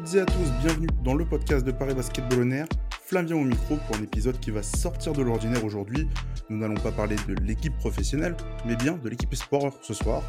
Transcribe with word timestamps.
toutes 0.00 0.14
et 0.14 0.20
à 0.20 0.24
tous, 0.24 0.50
bienvenue 0.62 0.86
dans 1.04 1.14
le 1.14 1.26
podcast 1.26 1.66
de 1.66 1.72
Paris 1.72 1.94
Basketball 1.94 2.46
On 2.46 2.50
Air. 2.52 2.66
Flavien 3.02 3.36
au 3.36 3.44
micro 3.44 3.76
pour 3.76 3.96
un 3.96 4.02
épisode 4.02 4.38
qui 4.40 4.50
va 4.50 4.62
sortir 4.62 5.12
de 5.12 5.20
l'ordinaire 5.20 5.62
aujourd'hui. 5.64 6.08
Nous 6.48 6.56
n'allons 6.56 6.74
pas 6.74 6.92
parler 6.92 7.16
de 7.28 7.34
l'équipe 7.42 7.76
professionnelle, 7.76 8.34
mais 8.66 8.76
bien 8.76 8.96
de 8.96 9.08
l'équipe 9.08 9.30
espoir 9.32 9.74
ce 9.82 9.92
soir. 9.92 10.22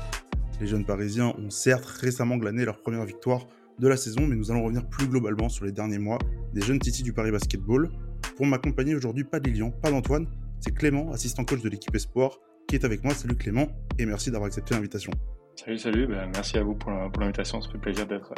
Les 0.59 0.67
jeunes 0.67 0.83
parisiens 0.83 1.33
ont 1.37 1.49
certes 1.49 1.85
récemment 1.85 2.35
glané 2.37 2.65
leur 2.65 2.81
première 2.81 3.05
victoire 3.05 3.47
de 3.79 3.87
la 3.87 3.95
saison, 3.95 4.27
mais 4.27 4.35
nous 4.35 4.51
allons 4.51 4.63
revenir 4.63 4.85
plus 4.89 5.07
globalement 5.07 5.47
sur 5.47 5.63
les 5.63 5.71
derniers 5.71 5.99
mois 5.99 6.17
des 6.53 6.61
jeunes 6.61 6.79
Titi 6.79 7.03
du 7.03 7.13
Paris 7.13 7.31
Basketball. 7.31 7.91
Pour 8.35 8.47
m'accompagner 8.47 8.95
aujourd'hui, 8.95 9.23
pas 9.23 9.39
d'Ilian, 9.39 9.71
pas 9.71 9.89
d'Antoine, 9.89 10.27
c'est 10.59 10.73
Clément, 10.73 11.11
assistant 11.11 11.45
coach 11.45 11.61
de 11.61 11.69
l'équipe 11.69 11.95
espoir, 11.95 12.39
qui 12.67 12.75
est 12.75 12.83
avec 12.83 13.05
moi. 13.05 13.13
Salut 13.13 13.35
Clément, 13.35 13.67
et 13.97 14.05
merci 14.05 14.31
d'avoir 14.31 14.47
accepté 14.47 14.73
l'invitation. 14.73 15.13
Salut, 15.55 15.77
salut, 15.77 16.07
ben, 16.07 16.29
merci 16.33 16.57
à 16.57 16.63
vous 16.63 16.75
pour 16.75 16.91
l'invitation, 16.91 17.61
ça 17.61 17.71
fait 17.71 17.77
plaisir 17.77 18.05
d'être 18.05 18.33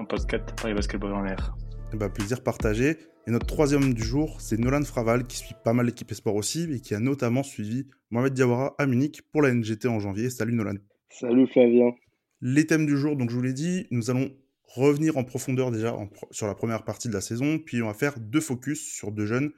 en 0.00 0.06
podcast 0.06 0.44
Paris 0.60 0.72
Basketball 0.72 1.12
en 1.12 1.26
air. 1.26 1.54
Bah, 1.92 2.08
plaisir 2.08 2.42
partagé. 2.42 2.96
Et 3.26 3.30
notre 3.30 3.46
troisième 3.46 3.92
du 3.92 4.02
jour, 4.02 4.40
c'est 4.40 4.58
Nolan 4.58 4.82
Fraval, 4.82 5.26
qui 5.26 5.36
suit 5.36 5.54
pas 5.62 5.74
mal 5.74 5.84
l'équipe 5.84 6.10
Esport 6.10 6.36
aussi, 6.36 6.66
et 6.72 6.80
qui 6.80 6.94
a 6.94 7.00
notamment 7.00 7.42
suivi 7.42 7.86
Mohamed 8.10 8.32
Diawara 8.32 8.74
à 8.78 8.86
Munich 8.86 9.20
pour 9.30 9.42
la 9.42 9.52
NGT 9.52 9.88
en 9.88 10.00
janvier. 10.00 10.30
Salut 10.30 10.54
Nolan. 10.54 10.76
Salut 11.10 11.46
Flavien. 11.48 11.92
Les 12.40 12.66
thèmes 12.66 12.86
du 12.86 12.96
jour, 12.96 13.14
donc 13.14 13.28
je 13.28 13.34
vous 13.34 13.42
l'ai 13.42 13.52
dit, 13.52 13.86
nous 13.90 14.10
allons 14.10 14.30
revenir 14.64 15.18
en 15.18 15.24
profondeur 15.24 15.70
déjà 15.70 15.94
sur 16.30 16.46
la 16.46 16.54
première 16.54 16.84
partie 16.84 17.08
de 17.08 17.12
la 17.12 17.20
saison, 17.20 17.58
puis 17.58 17.82
on 17.82 17.86
va 17.86 17.94
faire 17.94 18.18
deux 18.18 18.40
focus 18.40 18.80
sur 18.80 19.12
deux 19.12 19.26
jeunes, 19.26 19.50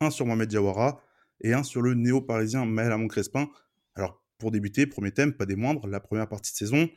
un 0.00 0.10
sur 0.10 0.26
Mohamed 0.26 0.48
Diawara 0.48 1.00
et 1.40 1.54
un 1.54 1.64
sur 1.64 1.82
le 1.82 1.94
néo-parisien 1.94 2.64
Maël 2.66 2.92
Amon 2.92 3.08
Crespin. 3.08 3.48
Alors 3.96 4.22
pour 4.38 4.52
débuter, 4.52 4.86
premier 4.86 5.10
thème, 5.10 5.32
pas 5.32 5.46
des 5.46 5.56
moindres, 5.56 5.88
la 5.88 5.98
première 5.98 6.28
partie 6.28 6.52
de 6.52 6.56
saison, 6.56 6.88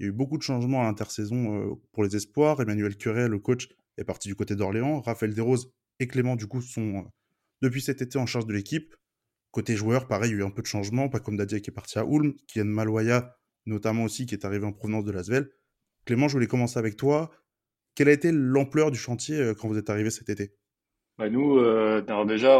il 0.00 0.04
y 0.04 0.06
a 0.06 0.08
eu 0.08 0.12
beaucoup 0.12 0.38
de 0.38 0.42
changements 0.42 0.80
à 0.80 0.84
l'intersaison 0.84 1.78
pour 1.92 2.02
les 2.02 2.16
espoirs. 2.16 2.58
Emmanuel 2.62 2.96
Curé, 2.96 3.28
le 3.28 3.38
coach, 3.38 3.68
est 3.98 4.04
parti 4.04 4.28
du 4.28 4.34
côté 4.34 4.56
d'Orléans. 4.56 5.02
Raphaël 5.02 5.34
Desroses 5.34 5.70
et 5.98 6.06
Clément, 6.06 6.36
du 6.36 6.46
coup, 6.46 6.62
sont 6.62 7.04
depuis 7.60 7.82
cet 7.82 8.00
été 8.00 8.16
en 8.16 8.24
charge 8.24 8.46
de 8.46 8.54
l'équipe. 8.54 8.96
Côté 9.50 9.76
joueur, 9.76 10.08
pareil, 10.08 10.30
il 10.30 10.32
y 10.32 10.36
a 10.38 10.40
eu 10.40 10.44
un 10.46 10.50
peu 10.50 10.62
de 10.62 10.66
changement. 10.66 11.10
Pas 11.10 11.20
comme 11.20 11.36
Dadia 11.36 11.60
qui 11.60 11.68
est 11.68 11.74
parti 11.74 11.98
à 11.98 12.06
Ulm, 12.06 12.32
Kian 12.48 12.64
Maloya, 12.64 13.36
notamment 13.66 14.04
aussi, 14.04 14.24
qui 14.24 14.34
est 14.34 14.46
arrivé 14.46 14.64
en 14.64 14.72
provenance 14.72 15.04
de 15.04 15.12
l'Asvel. 15.12 15.50
Clément, 16.06 16.28
je 16.28 16.32
voulais 16.32 16.46
commencer 16.46 16.78
avec 16.78 16.96
toi. 16.96 17.30
Quelle 17.94 18.08
a 18.08 18.12
été 18.12 18.32
l'ampleur 18.32 18.90
du 18.90 18.98
chantier 18.98 19.52
quand 19.58 19.68
vous 19.68 19.76
êtes 19.76 19.90
arrivé 19.90 20.08
cet 20.08 20.30
été? 20.30 20.54
Bah 21.18 21.28
nous, 21.28 21.60
déjà, 22.26 22.58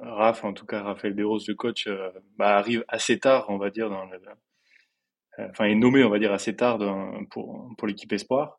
Raph, 0.00 0.44
en 0.44 0.52
tout 0.52 0.66
cas 0.66 0.82
Raphaël 0.84 1.16
Desroses, 1.16 1.48
le 1.48 1.56
coach, 1.56 1.88
bah, 2.36 2.56
arrive 2.56 2.84
assez 2.86 3.18
tard, 3.18 3.46
on 3.48 3.58
va 3.58 3.70
dire, 3.70 3.90
enfin 5.38 5.64
est 5.64 5.74
nommé, 5.74 6.04
on 6.04 6.10
va 6.10 6.18
dire, 6.18 6.32
assez 6.32 6.54
tard 6.56 6.78
pour, 7.30 7.68
pour 7.76 7.88
l'équipe 7.88 8.12
Espoir. 8.12 8.58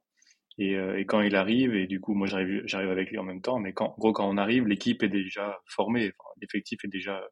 Et, 0.59 0.73
et, 0.73 1.05
quand 1.05 1.21
il 1.21 1.35
arrive, 1.35 1.75
et 1.75 1.87
du 1.87 1.99
coup, 1.99 2.13
moi 2.13 2.27
j'arrive, 2.27 2.61
j'arrive 2.65 2.91
avec 2.91 3.09
lui 3.09 3.17
en 3.17 3.23
même 3.23 3.41
temps, 3.41 3.59
mais 3.59 3.73
quand, 3.73 3.87
en 3.87 3.95
gros, 3.97 4.13
quand 4.13 4.29
on 4.29 4.37
arrive, 4.37 4.67
l'équipe 4.67 5.01
est 5.01 5.09
déjà 5.09 5.59
formée, 5.67 6.11
l'effectif 6.41 6.85
est 6.85 6.89
déjà 6.89 7.23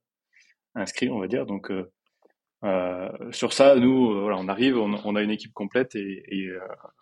inscrit, 0.76 1.10
on 1.10 1.20
va 1.20 1.28
dire. 1.28 1.46
Donc, 1.46 1.72
euh, 2.64 3.10
sur 3.32 3.54
ça, 3.54 3.76
nous, 3.76 4.12
euh, 4.12 4.22
voilà, 4.22 4.38
on 4.38 4.48
arrive, 4.48 4.78
on, 4.78 4.94
on, 5.04 5.16
a 5.16 5.22
une 5.24 5.32
équipe 5.32 5.54
complète 5.54 5.96
et, 5.96 6.24
et, 6.28 6.48
euh, 6.48 6.60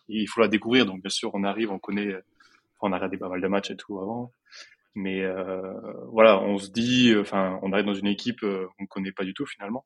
il 0.07 0.27
faut 0.27 0.41
la 0.41 0.47
découvrir. 0.47 0.85
Donc, 0.85 1.01
bien 1.01 1.09
sûr, 1.09 1.31
on 1.33 1.43
arrive, 1.43 1.71
on 1.71 1.79
connaît, 1.79 2.13
on 2.81 2.91
a 2.91 2.95
regardé 2.95 3.17
pas 3.17 3.29
mal 3.29 3.41
de 3.41 3.47
matchs 3.47 3.71
et 3.71 3.75
tout 3.77 3.99
avant. 3.99 4.33
Mais 4.95 5.21
euh, 5.21 5.73
voilà, 6.11 6.39
on 6.41 6.57
se 6.57 6.69
dit, 6.71 7.13
enfin, 7.17 7.59
on 7.61 7.71
arrive 7.73 7.85
dans 7.85 7.93
une 7.93 8.07
équipe 8.07 8.41
qu'on 8.41 8.83
ne 8.83 8.87
connaît 8.87 9.11
pas 9.11 9.23
du 9.23 9.33
tout 9.33 9.45
finalement. 9.45 9.85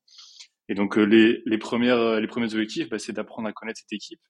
Et 0.70 0.76
donc, 0.76 0.96
les, 0.96 1.42
les, 1.46 1.58
premières, 1.58 2.20
les 2.20 2.28
premiers 2.28 2.54
objectifs, 2.54 2.90
bah, 2.90 3.00
c'est 3.00 3.14
d'apprendre 3.14 3.48
à 3.48 3.54
connaître 3.54 3.80
cette 3.80 3.94
équipe. 3.94 4.22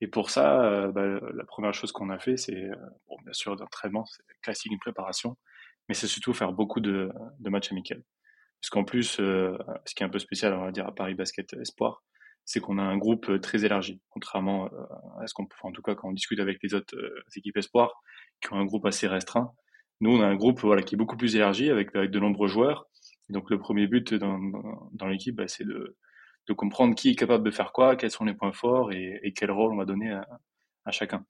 Et 0.00 0.08
pour 0.08 0.30
ça, 0.30 0.90
bah, 0.92 1.06
la 1.06 1.44
première 1.44 1.74
chose 1.74 1.92
qu'on 1.92 2.10
a 2.10 2.18
fait, 2.18 2.36
c'est, 2.36 2.68
bon, 3.08 3.16
bien 3.24 3.32
sûr, 3.32 3.56
d'entraînement, 3.56 4.04
c'est 4.06 4.22
classique, 4.42 4.72
une 4.72 4.78
préparation, 4.78 5.36
mais 5.88 5.94
c'est 5.94 6.06
surtout 6.06 6.34
faire 6.34 6.52
beaucoup 6.52 6.80
de, 6.80 7.10
de 7.40 7.50
matchs 7.50 7.72
amicaux. 7.72 8.02
Parce 8.60 8.70
qu'en 8.70 8.84
plus, 8.84 9.20
euh, 9.20 9.56
ce 9.84 9.94
qui 9.94 10.02
est 10.02 10.06
un 10.06 10.10
peu 10.10 10.18
spécial, 10.18 10.54
on 10.54 10.64
va 10.64 10.72
dire, 10.72 10.86
à 10.86 10.94
Paris 10.94 11.14
Basket 11.14 11.52
Espoir, 11.54 12.02
c'est 12.44 12.60
qu'on 12.60 12.78
a 12.78 12.82
un 12.82 12.96
groupe 12.96 13.28
euh, 13.28 13.38
très 13.38 13.64
élargi, 13.64 14.00
contrairement 14.08 14.66
euh, 14.72 15.22
à 15.22 15.26
ce 15.26 15.34
qu'on, 15.34 15.46
en 15.62 15.72
tout 15.72 15.82
cas, 15.82 15.94
quand 15.94 16.08
on 16.08 16.12
discute 16.12 16.40
avec 16.40 16.58
les 16.62 16.74
autres 16.74 16.96
équipes 17.36 17.56
Espoir, 17.56 17.92
qui 18.40 18.52
ont 18.52 18.56
un 18.56 18.64
groupe 18.64 18.86
assez 18.86 19.06
restreint. 19.06 19.52
Nous, 20.00 20.10
on 20.10 20.20
a 20.20 20.26
un 20.26 20.36
groupe 20.36 20.60
voilà, 20.60 20.82
qui 20.82 20.94
est 20.94 20.98
beaucoup 20.98 21.16
plus 21.16 21.36
élargi, 21.36 21.70
avec, 21.70 21.94
avec 21.94 22.10
de 22.10 22.18
nombreux 22.18 22.48
joueurs. 22.48 22.86
Donc, 23.28 23.50
le 23.50 23.58
premier 23.58 23.86
but 23.86 24.14
dans, 24.14 24.38
dans 24.92 25.06
l'équipe, 25.06 25.36
bah, 25.36 25.48
c'est 25.48 25.64
de, 25.64 25.96
de 26.48 26.52
comprendre 26.52 26.94
qui 26.94 27.10
est 27.10 27.16
capable 27.16 27.44
de 27.44 27.50
faire 27.50 27.72
quoi, 27.72 27.96
quels 27.96 28.10
sont 28.10 28.24
les 28.24 28.34
points 28.34 28.52
forts 28.52 28.92
et, 28.92 29.20
et 29.22 29.32
quel 29.32 29.50
rôle 29.50 29.72
on 29.72 29.76
va 29.76 29.84
donner 29.84 30.12
à, 30.12 30.26
à 30.84 30.90
chacun. 30.92 31.24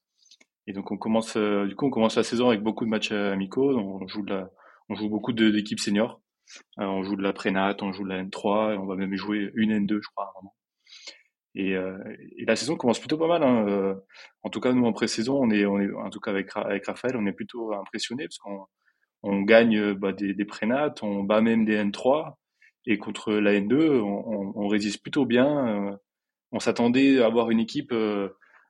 Et 0.67 0.73
donc, 0.73 0.91
on 0.91 0.99
commence, 0.99 1.37
du 1.37 1.75
coup, 1.77 1.87
on 1.87 1.91
commence 1.91 2.17
la 2.17 2.25
saison 2.25 2.49
avec 2.49 2.63
beaucoup 2.63 2.85
de 2.85 2.91
matchs 2.91 3.13
amicaux. 3.13 3.77
On 3.77 4.07
joue, 4.09 4.23
de 4.23 4.35
la, 4.35 4.51
on 4.89 4.95
joue 4.95 5.09
beaucoup 5.09 5.33
d'équipes 5.33 5.81
seniors. 5.81 6.21
Euh, 6.79 6.85
on 6.85 7.03
joue 7.03 7.17
de 7.17 7.23
la 7.23 7.33
prénat, 7.33 7.77
on 7.83 7.93
joue 7.93 8.05
de 8.05 8.09
la 8.09 8.23
N3, 8.23 8.75
et 8.75 8.79
on 8.79 8.87
va 8.87 8.97
même 8.97 9.15
jouer 9.17 9.51
une 9.55 9.73
N2, 9.73 10.01
je 10.03 10.09
crois, 10.15 10.27
à 10.27 10.29
un 10.29 10.43
moment. 10.43 10.55
Et, 11.55 11.75
euh, 11.75 11.99
et, 12.39 12.45
la 12.45 12.57
saison 12.57 12.77
commence 12.77 12.99
plutôt 12.99 13.19
pas 13.19 13.29
mal. 13.29 13.43
Hein. 13.43 13.67
Euh, 13.69 13.95
en 14.43 14.51
tout 14.51 14.61
cas, 14.61 14.73
nous 14.73 14.87
en 14.87 14.93
pré-saison, 14.93 15.39
on 15.41 15.51
est, 15.51 15.65
on 15.65 15.81
est, 15.81 15.93
en 15.93 16.11
tout 16.11 16.21
cas 16.21 16.31
avec, 16.31 16.51
avec 16.57 16.87
Raphaël, 16.87 17.17
on 17.17 17.27
est 17.27 17.33
plutôt 17.33 17.73
impressionné 17.75 18.25
parce 18.25 18.39
qu'on 18.39 18.67
on 19.23 19.43
gagne 19.43 19.93
bah, 19.95 20.13
des, 20.13 20.35
des 20.35 20.45
prénates, 20.45 21.03
on 21.03 21.25
bat 21.25 21.41
même 21.41 21.65
des 21.65 21.77
N3, 21.77 22.35
et 22.87 22.99
contre 22.99 23.33
la 23.35 23.53
N2, 23.55 24.01
on, 24.01 24.69
résiste 24.69 25.03
plutôt 25.03 25.27
bien. 25.27 25.99
on 26.53 26.61
s'attendait 26.61 27.21
à 27.21 27.27
avoir 27.27 27.51
une 27.51 27.59
équipe, 27.61 27.93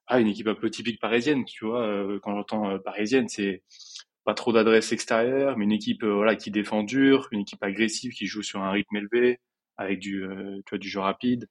ah, 0.07 0.21
une 0.21 0.29
équipe 0.29 0.49
un 0.49 0.55
peu 0.55 0.71
typique 0.71 1.01
parisienne, 1.01 1.45
tu 1.45 1.67
vois. 1.67 2.19
quand 2.23 2.35
j'entends 2.35 2.79
parisienne, 2.79 3.29
c'est 3.29 3.63
pas 4.27 4.35
trop 4.35 4.53
d'adresse 4.53 4.93
extérieure, 4.93 5.57
mais 5.57 5.65
une 5.65 5.73
équipe 5.73 6.03
euh, 6.03 6.13
voilà 6.13 6.35
qui 6.35 6.51
défend 6.51 6.83
dur, 6.83 7.29
une 7.31 7.41
équipe 7.43 7.63
agressive 7.63 8.13
qui 8.13 8.27
joue 8.27 8.43
sur 8.43 8.61
un 8.61 8.73
rythme 8.73 8.97
élevé 8.97 9.39
avec 9.79 10.01
du 10.01 10.25
euh, 10.25 10.57
tu 10.67 10.71
vois, 10.71 10.79
du 10.79 10.89
jeu 10.89 11.01
rapide. 11.01 11.49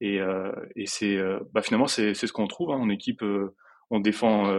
Et, 0.00 0.20
euh, 0.20 0.52
c'est 0.86 1.18
bah 1.52 1.62
finalement 1.62 1.86
c'est 1.86 2.14
c'est 2.14 2.26
ce 2.26 2.32
qu'on 2.32 2.48
trouve 2.48 2.70
hein, 2.70 2.76
en 2.76 2.90
équipe. 2.90 3.24
on 3.90 4.00
défend 4.00 4.52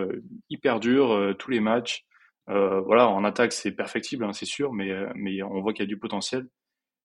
hyper 0.49 0.79
dur 0.79 1.35
tous 1.37 1.51
les 1.51 1.59
matchs. 1.59 2.05
Voilà, 2.47 3.07
en 3.09 3.23
attaque 3.23 3.53
c'est 3.53 3.71
perfectible, 3.71 4.25
hein, 4.25 4.33
c'est 4.33 4.45
sûr, 4.45 4.73
mais 4.73 4.91
mais 5.15 5.41
on 5.43 5.61
voit 5.61 5.73
qu'il 5.73 5.83
y 5.83 5.87
a 5.87 5.93
du 5.93 5.99
potentiel. 5.99 6.47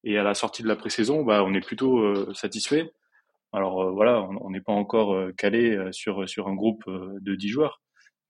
Et 0.04 0.18
à 0.18 0.22
la 0.22 0.34
sortie 0.34 0.62
de 0.62 0.68
la 0.68 0.76
pré-saison, 0.76 1.24
bah 1.24 1.42
on 1.44 1.54
est 1.54 1.64
plutôt 1.64 2.32
satisfait. 2.34 2.92
Alors 3.52 3.92
voilà, 3.92 4.22
on 4.22 4.50
n'est 4.50 4.60
pas 4.60 4.72
encore 4.72 5.16
calé 5.36 5.78
sur 5.92 6.28
sur 6.28 6.48
un 6.48 6.54
groupe 6.54 6.84
de 6.88 7.34
10 7.34 7.48
joueurs, 7.48 7.80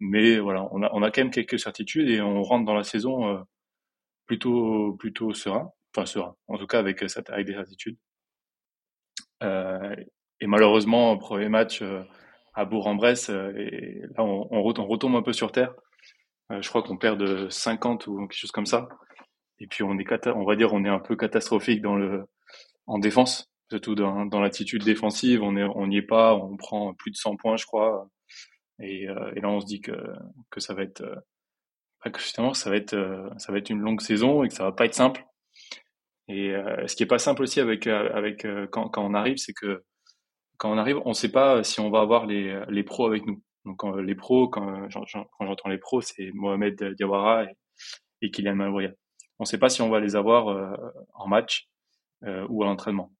mais 0.01 0.39
voilà, 0.39 0.69
on 0.73 0.83
a, 0.83 0.91
on 0.93 1.03
a 1.03 1.11
quand 1.11 1.23
même 1.23 1.31
quelques 1.31 1.59
certitudes 1.59 2.09
et 2.09 2.21
on 2.21 2.43
rentre 2.43 2.65
dans 2.65 2.75
la 2.75 2.85
saison 2.85 3.29
euh, 3.29 3.39
plutôt, 4.27 4.95
plutôt 4.99 5.35
serein. 5.35 5.73
Enfin, 5.95 6.07
serein. 6.07 6.37
En 6.49 6.59
tout 6.59 6.67
cas, 6.67 6.79
avec, 6.79 7.03
avec 7.03 7.47
des 7.47 7.55
certitudes. 7.55 7.99
Euh, 9.43 9.97
et 10.41 10.47
malheureusement, 10.47 11.17
premier 11.19 11.49
match 11.49 11.83
euh, 11.83 12.03
à 12.55 12.65
Bourg-en-Bresse, 12.65 13.31
et 13.31 14.03
là, 14.17 14.25
on, 14.25 14.49
on, 14.51 14.63
retombe 14.63 15.17
un 15.17 15.23
peu 15.23 15.33
sur 15.33 15.53
terre. 15.53 15.75
Je 16.51 16.69
crois 16.69 16.83
qu'on 16.83 16.97
perd 16.97 17.19
de 17.19 17.49
50 17.49 18.07
ou 18.07 18.27
quelque 18.27 18.39
chose 18.39 18.53
comme 18.53 18.67
ça. 18.67 18.89
Et 19.61 19.67
puis, 19.67 19.83
on 19.83 19.99
est, 19.99 20.27
on 20.29 20.45
va 20.45 20.57
dire, 20.57 20.73
on 20.73 20.85
est 20.85 20.89
un 20.89 21.01
peu 21.01 21.17
catastrophique 21.17 21.83
dans 21.83 21.97
le, 21.97 22.25
en 22.87 22.99
défense, 22.99 23.51
surtout 23.71 23.95
dans, 23.95 24.27
dans 24.27 24.41
l'attitude 24.41 24.85
défensive. 24.85 25.43
On 25.43 25.57
est, 25.57 25.65
on 25.65 25.87
n'y 25.87 25.99
est 25.99 26.03
pas. 26.03 26.35
On 26.35 26.57
prend 26.57 26.95
plus 26.95 27.11
de 27.11 27.17
100 27.17 27.37
points, 27.37 27.57
je 27.57 27.67
crois. 27.67 28.09
Et, 28.81 29.09
euh, 29.09 29.33
et, 29.35 29.41
là, 29.41 29.49
on 29.49 29.61
se 29.61 29.67
dit 29.67 29.81
que, 29.81 29.93
que 30.51 30.61
ça 30.61 30.75
va 30.75 30.83
être, 30.83 31.03
euh, 31.03 32.11
que 32.11 32.21
justement, 32.21 32.55
ça 32.55 32.71
va 32.71 32.77
être, 32.77 32.95
euh, 32.95 33.29
ça 33.39 33.53
va 33.53 33.59
être 33.59 33.71
une 33.71 33.81
longue 33.81 34.01
saison 34.01 34.45
et 34.45 34.49
que 34.49 34.55
ça 34.55 34.65
va 34.65 34.73
pas 34.73 34.87
être 34.87 34.95
simple. 34.95 35.25
Et 36.31 36.53
ce 36.87 36.95
qui 36.95 37.05
est 37.05 37.07
pas 37.07 37.19
simple 37.19 37.43
aussi 37.43 37.59
avec, 37.59 37.87
avec 37.87 38.47
quand, 38.71 38.91
quand 38.91 39.03
on 39.03 39.15
arrive, 39.15 39.39
c'est 39.39 39.55
que 39.55 39.83
quand 40.59 40.71
on 40.71 40.77
arrive, 40.77 40.99
on 41.07 41.15
sait 41.15 41.33
pas 41.33 41.65
si 41.65 41.81
on 41.81 41.89
va 41.89 42.01
avoir 42.03 42.27
les, 42.27 42.65
les 42.69 42.83
pros 42.83 43.07
avec 43.07 43.25
nous. 43.25 43.43
Donc 43.69 43.85
les 43.99 44.15
pros, 44.15 44.49
quand, 44.49 44.89
quand 44.91 45.47
j'entends 45.47 45.69
les 45.69 45.79
pros, 45.79 46.01
c'est 46.01 46.31
Mohamed 46.33 46.95
Diawara 46.97 47.45
et, 48.23 48.31
Kylian 48.31 48.57
Maloya. 48.57 48.91
On 49.39 49.45
sait 49.45 49.59
pas 49.59 49.69
si 49.69 49.83
on 49.83 49.91
va 49.91 50.01
les 50.01 50.17
avoir 50.17 50.77
en 51.15 51.29
match 51.29 51.69
ou 52.23 52.63
à 52.63 52.67
l'entraînement. 52.67 53.13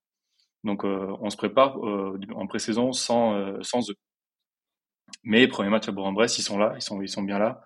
Donc 0.63 0.83
on 0.83 1.29
se 1.29 1.37
prépare 1.37 1.77
en 1.77 2.47
pré-saison 2.47 2.91
sans, 2.91 3.61
sans 3.63 3.89
eux. 3.89 3.95
Mais 5.23 5.47
premier 5.47 5.69
match 5.69 5.87
à 5.87 5.91
Bourg-en-Bresse, 5.91 6.37
ils 6.37 6.43
sont 6.43 6.57
là, 6.57 6.73
ils 6.75 6.81
sont, 6.81 7.01
ils 7.01 7.09
sont 7.09 7.23
bien 7.23 7.39
là. 7.39 7.61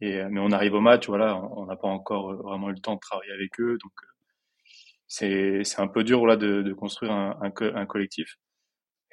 Et, 0.00 0.16
euh, 0.18 0.28
mais 0.30 0.40
on 0.40 0.52
arrive 0.52 0.74
au 0.74 0.80
match, 0.80 1.06
voilà, 1.08 1.36
on 1.36 1.66
n'a 1.66 1.76
pas 1.76 1.88
encore 1.88 2.30
euh, 2.32 2.36
vraiment 2.36 2.70
eu 2.70 2.74
le 2.74 2.80
temps 2.80 2.94
de 2.94 3.00
travailler 3.00 3.32
avec 3.32 3.58
eux, 3.60 3.78
donc 3.82 3.92
euh, 5.22 5.62
c'est 5.64 5.80
un 5.80 5.88
peu 5.88 6.04
dur 6.04 6.26
là 6.26 6.36
de, 6.36 6.72
construire 6.72 7.12
un, 7.12 7.38
un, 7.40 7.86
collectif. 7.86 8.36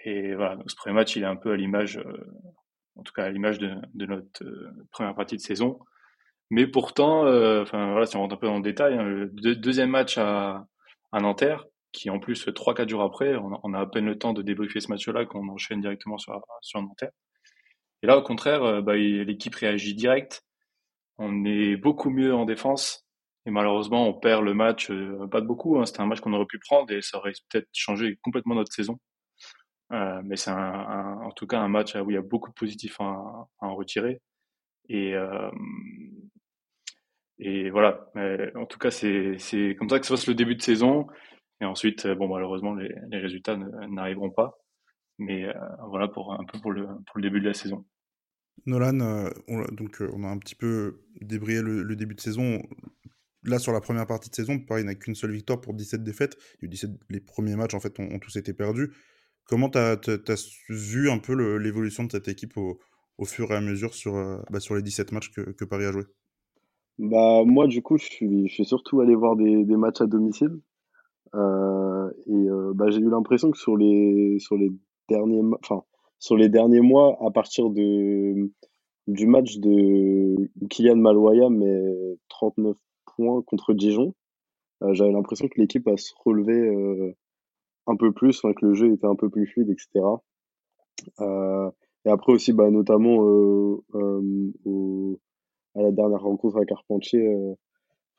Et 0.04 0.36
voilà, 0.36 0.58
ce 0.68 0.76
premier 0.76 0.96
match, 0.96 1.16
il 1.16 1.24
est 1.24 1.28
un 1.28 1.36
peu 1.36 1.52
à 1.52 1.56
l'image, 1.56 2.00
en 2.96 3.04
tout 3.04 3.14
cas 3.14 3.24
à 3.24 3.30
l'image 3.30 3.60
de, 3.60 3.76
notre 3.94 4.44
première 4.92 5.16
partie 5.16 5.36
de 5.36 5.42
saison. 5.42 5.80
Mais 6.50 6.68
pourtant, 6.68 7.22
voilà, 7.22 8.06
si 8.06 8.16
on 8.16 8.22
rentre 8.22 8.36
un 8.36 8.38
peu 8.38 8.48
dans 8.48 8.58
le 8.58 8.64
détail, 8.64 8.96
hein, 8.96 9.04
le 9.04 9.56
deuxième 9.56 9.90
match 9.90 10.18
à, 10.18 10.68
Nanterre, 11.14 11.66
qui 11.92 12.10
en 12.10 12.20
plus 12.20 12.50
trois 12.54 12.74
quatre 12.76 12.90
jours 12.90 13.02
après, 13.02 13.36
on 13.36 13.74
a, 13.74 13.80
à 13.80 13.86
peine 13.86 14.06
le 14.06 14.18
temps 14.18 14.34
de 14.34 14.42
débriefer 14.42 14.82
ce 14.82 14.90
match-là 14.90 15.26
qu'on 15.26 15.48
enchaîne 15.50 15.82
directement 15.82 16.18
sur 16.18 16.82
Nanterre 16.82 17.12
Et 18.04 18.08
là, 18.08 18.18
au 18.18 18.22
contraire, 18.22 18.84
bah, 18.84 18.96
l'équipe 18.96 19.56
réagit 19.56 19.96
direct. 19.96 20.44
On 21.18 21.46
est 21.46 21.78
beaucoup 21.78 22.10
mieux 22.10 22.34
en 22.34 22.46
défense. 22.46 23.06
Et 23.46 23.52
malheureusement, 23.52 24.08
on 24.08 24.14
perd 24.14 24.44
le 24.44 24.54
match, 24.54 24.92
pas 25.32 25.40
de 25.42 25.46
beaucoup. 25.46 25.80
Hein. 25.80 25.86
C'était 25.86 26.02
un 26.02 26.08
match 26.08 26.20
qu'on 26.20 26.34
aurait 26.34 26.46
pu 26.46 26.60
prendre 26.60 26.92
et 26.92 27.02
ça 27.02 27.18
aurait 27.18 27.34
peut-être 27.50 27.70
changé 27.74 28.18
complètement 28.24 28.56
notre 28.56 28.74
saison. 28.74 29.00
Euh, 29.92 30.22
mais 30.24 30.36
c'est 30.36 30.52
en 30.52 31.32
tout 31.36 31.48
cas 31.48 31.60
un 31.60 31.68
match 31.68 31.96
où 31.96 32.10
il 32.10 32.16
y 32.16 32.18
a 32.18 32.22
beaucoup 32.22 32.50
de 32.50 32.56
positifs 32.56 33.00
à, 33.00 33.48
en 33.60 33.76
retirer. 33.76 34.22
Et, 34.90 35.16
euh, 35.16 35.52
et 37.40 37.70
voilà. 37.70 38.12
En 38.56 38.66
tout 38.66 38.80
cas, 38.80 38.92
c'est 38.92 39.76
comme 39.78 39.90
ça 39.90 40.00
que 40.00 40.06
se 40.06 40.14
passe 40.14 40.28
le 40.28 40.36
début 40.36 40.56
de 40.56 40.62
saison. 40.62 41.08
Et 41.62 41.66
ensuite, 41.66 42.08
bon, 42.08 42.28
malheureusement, 42.28 42.74
les, 42.76 42.94
résultats 43.12 43.58
n'arriveront 43.58 44.32
pas. 44.32 44.58
Mais 45.18 45.46
euh, 45.46 45.54
voilà 45.90 46.08
pour 46.08 46.34
un 46.34 46.44
peu 46.44 46.60
pour 46.60 46.72
le, 46.72 46.86
pour 46.86 47.18
le 47.18 47.22
début 47.22 47.40
de 47.40 47.48
la 47.48 47.54
saison. 47.54 47.86
Nolan, 48.66 49.00
euh, 49.00 49.30
on, 49.48 49.62
donc 49.74 50.02
on 50.02 50.24
a 50.24 50.28
un 50.28 50.38
petit 50.38 50.56
peu 50.56 51.06
débrayé 51.22 51.62
le, 51.62 51.96
début 51.96 52.16
de 52.16 52.22
saison. 52.22 52.62
Là, 53.44 53.60
sur 53.60 53.72
la 53.72 53.80
première 53.80 54.08
partie 54.08 54.30
de 54.30 54.36
saison, 54.36 54.60
pareil, 54.60 54.84
il 54.84 54.88
n'a 54.88 54.96
qu'une 54.96 55.16
seule 55.16 55.32
victoire 55.32 55.62
pour 55.62 55.74
17 55.74 56.04
défaites. 56.04 56.36
Il 56.62 56.66
y 56.66 56.68
a 56.68 56.72
17, 56.72 56.92
les 57.10 57.20
premiers 57.20 57.56
matchs, 57.56 57.76
en 57.76 57.80
fait, 57.80 58.00
ont 58.00 58.20
tous 58.20 58.36
été 58.38 58.54
perdus. 58.54 58.92
Comment 59.48 59.70
tu 59.70 59.78
as, 59.78 60.66
vu 60.70 61.10
un 61.10 61.20
peu 61.20 61.34
l'évolution 61.58 62.04
de 62.04 62.12
cette 62.12 62.28
équipe 62.28 62.58
au, 62.58 63.26
fur 63.26 63.52
et 63.52 63.56
à 63.56 63.62
mesure 63.62 63.94
sur, 63.94 64.16
euh, 64.16 64.38
bah, 64.50 64.60
les 64.72 64.82
17 64.82 65.12
matchs 65.12 65.32
que, 65.32 65.42
que, 65.52 65.66
Paris 65.66 65.86
a 65.86 65.92
joué? 65.92 66.04
Bah, 66.98 67.44
Moi, 67.46 67.68
du 67.68 67.84
coup, 67.84 67.98
je 67.98 68.06
suis, 68.06 68.66
surtout 68.66 69.02
allé 69.02 69.14
voir 69.14 69.36
des, 69.36 69.64
matchs 69.78 70.02
à 70.02 70.08
domicile. 70.08 70.60
Euh, 71.36 72.10
et 72.28 72.50
euh, 72.50 72.72
bah, 72.74 72.90
j'ai 72.90 73.00
eu 73.00 73.10
l'impression 73.10 73.52
que 73.52 73.58
sur 73.58 73.78
les, 73.78 74.40
sur, 74.40 74.58
les 74.58 74.72
derniers, 75.10 75.42
enfin, 75.62 75.84
sur 76.18 76.38
les 76.38 76.50
derniers 76.50 76.82
mois, 76.82 77.18
à 77.22 77.30
partir 77.30 77.70
de, 77.70 78.52
du 79.08 79.28
match 79.28 79.58
de 79.58 80.50
Kylian 80.70 80.96
Maloya, 80.96 81.50
mais 81.52 81.84
39 82.30 82.76
points 83.16 83.44
contre 83.44 83.74
Dijon, 83.74 84.16
j'avais 84.92 85.12
l'impression 85.12 85.48
que 85.48 85.60
l'équipe 85.62 85.88
a 85.88 85.98
se 85.98 86.14
relevé 86.24 87.16
un 87.88 87.96
peu 87.96 88.12
plus, 88.12 88.40
enfin, 88.40 88.54
que 88.54 88.66
le 88.66 88.74
jeu 88.74 88.94
était 88.94 89.08
un 89.08 89.16
peu 89.16 89.30
plus 89.30 89.48
fluide, 89.48 89.70
etc. 89.70 90.06
Euh, 91.22 91.70
et 92.06 92.10
après 92.10 92.34
aussi, 92.34 92.54
bah, 92.54 92.70
notamment 92.70 93.26
euh, 93.26 93.84
euh, 93.96 94.52
au, 94.66 95.20
à 95.76 95.82
la 95.82 95.92
dernière 95.92 96.22
rencontre 96.22 96.58
à 96.58 96.66
Carpentier 96.66 97.28
euh, 97.28 97.54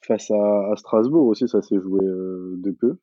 face 0.00 0.30
à, 0.30 0.72
à, 0.72 0.76
Strasbourg 0.76 1.26
aussi, 1.26 1.48
ça 1.48 1.62
s'est 1.62 1.80
joué 1.80 2.04
euh, 2.04 2.56
de 2.58 2.70
peu. 2.70 2.98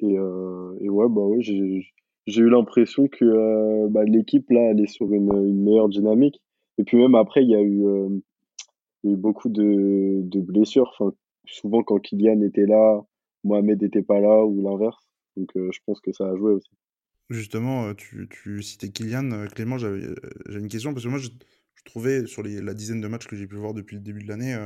Et, 0.00 0.18
euh, 0.18 0.76
et 0.80 0.88
ouais, 0.88 1.06
bah 1.08 1.22
ouais, 1.22 1.40
j'ai 1.40 2.40
eu 2.40 2.48
l'impression 2.48 3.06
que 3.06 3.86
bah, 3.88 4.04
l'équipe 4.04 4.50
là, 4.50 4.70
elle 4.70 4.80
est 4.80 4.86
sur 4.86 5.12
une, 5.12 5.32
une, 5.32 5.62
meilleure 5.62 5.88
dynamique. 5.88 6.40
Et 6.78 6.84
puis 6.84 6.96
même 6.96 7.14
après, 7.14 7.44
il 7.44 7.50
y 7.50 7.54
a 7.54 7.62
eu, 7.62 7.84
il 9.02 9.10
y 9.10 9.12
a 9.12 9.16
eu 9.16 9.16
beaucoup 9.16 9.48
de, 9.48 10.22
de 10.22 10.40
blessures. 10.40 10.92
Enfin, 10.98 11.14
souvent 11.46 11.82
quand 11.84 12.00
Kylian 12.00 12.40
était 12.40 12.66
là, 12.66 13.04
Mohamed 13.44 13.82
n'était 13.82 14.02
pas 14.02 14.18
là 14.18 14.44
ou 14.44 14.62
l'inverse. 14.62 15.13
Donc 15.36 15.50
je 15.54 15.78
pense 15.86 16.00
que 16.00 16.12
ça 16.12 16.28
a 16.28 16.36
joué 16.36 16.52
aussi. 16.52 16.70
Justement, 17.30 17.94
tu, 17.94 18.28
tu 18.28 18.62
citais 18.62 18.90
Kylian. 18.90 19.46
Clément, 19.48 19.78
j'avais 19.78 20.02
une 20.48 20.68
question 20.68 20.92
parce 20.92 21.04
que 21.04 21.10
moi, 21.10 21.18
je, 21.18 21.28
je 21.74 21.84
trouvais 21.84 22.26
sur 22.26 22.42
les, 22.42 22.60
la 22.60 22.74
dizaine 22.74 23.00
de 23.00 23.08
matchs 23.08 23.26
que 23.26 23.36
j'ai 23.36 23.46
pu 23.46 23.56
voir 23.56 23.74
depuis 23.74 23.96
le 23.96 24.02
début 24.02 24.22
de 24.22 24.28
l'année 24.28 24.56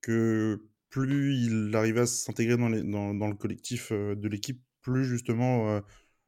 que 0.00 0.62
plus 0.88 1.34
il 1.36 1.74
arrivait 1.76 2.00
à 2.00 2.06
s'intégrer 2.06 2.56
dans, 2.56 2.70
dans, 2.70 3.14
dans, 3.14 3.28
le 3.28 3.34
collectif 3.34 3.92
de 3.92 4.28
l'équipe, 4.28 4.60
plus 4.80 5.04
justement 5.04 5.80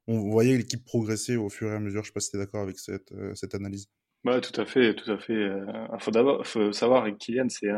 on 0.07 0.31
voyait 0.31 0.57
l'équipe 0.57 0.85
progresser 0.85 1.37
au 1.37 1.49
fur 1.49 1.73
et 1.73 1.75
à 1.75 1.81
mesure. 1.81 2.03
Je 2.03 2.09
ne 2.09 2.11
sais 2.11 2.13
pas 2.13 2.21
si 2.21 2.31
tu 2.31 2.37
es 2.37 2.39
d'accord 2.39 2.63
avec 2.63 2.79
cette, 2.79 3.13
cette 3.35 3.55
analyse. 3.55 3.89
Ouais, 4.25 4.41
tout 4.41 4.59
à 4.61 4.67
fait, 4.67 4.95
tout 4.95 5.11
à 5.11 5.19
fait. 5.19 5.35
Il 5.35 6.01
faut 6.01 6.11
d'abord 6.11 6.47
faut 6.47 6.73
savoir 6.73 7.03
avec 7.03 7.19
Kylian, 7.19 7.49
c'est 7.49 7.71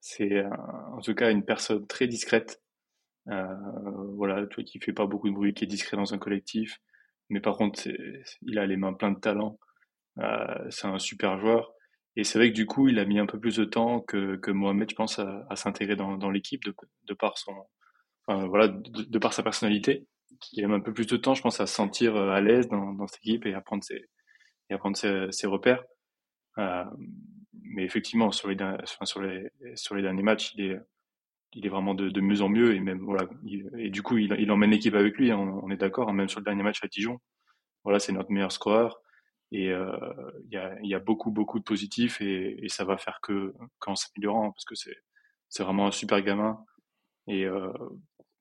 c'est 0.00 0.44
en 0.92 1.00
tout 1.00 1.14
cas 1.14 1.30
une 1.30 1.44
personne 1.44 1.86
très 1.86 2.06
discrète 2.06 2.60
euh, 2.60 2.65
voilà, 3.26 4.46
toi 4.46 4.64
qui 4.64 4.78
fait 4.78 4.92
pas 4.92 5.06
beaucoup 5.06 5.28
de 5.28 5.34
bruit, 5.34 5.54
qui 5.54 5.64
est 5.64 5.66
discret 5.66 5.96
dans 5.96 6.14
un 6.14 6.18
collectif, 6.18 6.80
mais 7.28 7.40
par 7.40 7.56
contre, 7.56 7.88
il 8.42 8.58
a 8.58 8.66
les 8.66 8.76
mains 8.76 8.92
pleines 8.92 9.14
de 9.14 9.20
talent. 9.20 9.58
Euh, 10.18 10.70
c'est 10.70 10.86
un 10.86 10.98
super 10.98 11.38
joueur. 11.38 11.72
Et 12.16 12.24
c'est 12.24 12.38
vrai 12.38 12.50
que 12.50 12.54
du 12.54 12.66
coup, 12.66 12.88
il 12.88 12.98
a 12.98 13.04
mis 13.04 13.18
un 13.18 13.26
peu 13.26 13.38
plus 13.38 13.56
de 13.56 13.64
temps 13.64 14.00
que, 14.00 14.36
que 14.36 14.50
Mohamed, 14.50 14.88
je 14.88 14.94
pense, 14.94 15.18
à, 15.18 15.46
à 15.50 15.56
s'intégrer 15.56 15.96
dans, 15.96 16.16
dans 16.16 16.30
l'équipe 16.30 16.64
de, 16.64 16.74
de, 17.04 17.14
par 17.14 17.36
son, 17.36 17.52
enfin, 18.26 18.46
voilà, 18.46 18.68
de, 18.68 19.02
de, 19.02 19.18
par 19.18 19.34
sa 19.34 19.42
personnalité. 19.42 20.06
Il 20.52 20.64
a 20.64 20.68
mis 20.68 20.74
un 20.74 20.80
peu 20.80 20.94
plus 20.94 21.06
de 21.06 21.16
temps, 21.16 21.34
je 21.34 21.42
pense, 21.42 21.60
à 21.60 21.66
se 21.66 21.74
sentir 21.74 22.16
euh, 22.16 22.30
à 22.30 22.40
l'aise 22.40 22.68
dans, 22.68 22.92
dans 22.94 23.06
cette 23.06 23.20
équipe 23.20 23.44
et 23.44 23.54
à 23.54 23.60
prendre 23.60 23.84
ses, 23.84 24.08
et 24.70 24.74
à 24.74 24.78
prendre 24.78 24.96
ses, 24.96 25.30
ses 25.30 25.46
repères. 25.46 25.84
Euh, 26.58 26.84
mais 27.62 27.84
effectivement, 27.84 28.30
sur 28.32 28.48
les, 28.48 28.56
sur 29.04 29.20
les, 29.20 29.50
sur 29.74 29.94
les 29.94 30.02
derniers 30.02 30.22
matchs, 30.22 30.54
il 30.54 30.70
est, 30.70 30.80
il 31.56 31.64
est 31.64 31.70
vraiment 31.70 31.94
de, 31.94 32.20
mieux 32.20 32.42
en 32.42 32.50
mieux 32.50 32.74
et 32.74 32.80
même 32.80 33.00
voilà 33.00 33.26
et 33.78 33.88
du 33.88 34.02
coup 34.02 34.18
il, 34.18 34.50
emmène 34.50 34.70
l'équipe 34.70 34.94
avec 34.94 35.16
lui 35.16 35.32
on, 35.32 35.64
on 35.64 35.70
est 35.70 35.78
d'accord 35.78 36.08
hein, 36.10 36.12
même 36.12 36.28
sur 36.28 36.40
le 36.40 36.44
dernier 36.44 36.62
match 36.62 36.84
à 36.84 36.86
Dijon. 36.86 37.18
Voilà 37.82 37.98
c'est 37.98 38.12
notre 38.12 38.30
meilleur 38.30 38.52
scoreur 38.52 39.00
et 39.52 39.70
euh, 39.70 39.90
il 40.50 40.88
y, 40.88 40.94
a, 40.94 40.98
beaucoup 40.98 41.30
beaucoup 41.30 41.58
de 41.58 41.64
positifs 41.64 42.20
et, 42.20 42.64
et 42.64 42.68
ça 42.68 42.84
va 42.84 42.98
faire 42.98 43.20
que 43.22 43.54
qu'en 43.78 43.96
s'améliorant 43.96 44.52
parce 44.52 44.64
que 44.64 44.74
c'est 44.74 44.96
c'est 45.48 45.62
vraiment 45.62 45.86
un 45.86 45.92
super 45.92 46.20
gamin 46.20 46.58
et 47.26 47.46
euh, 47.46 47.72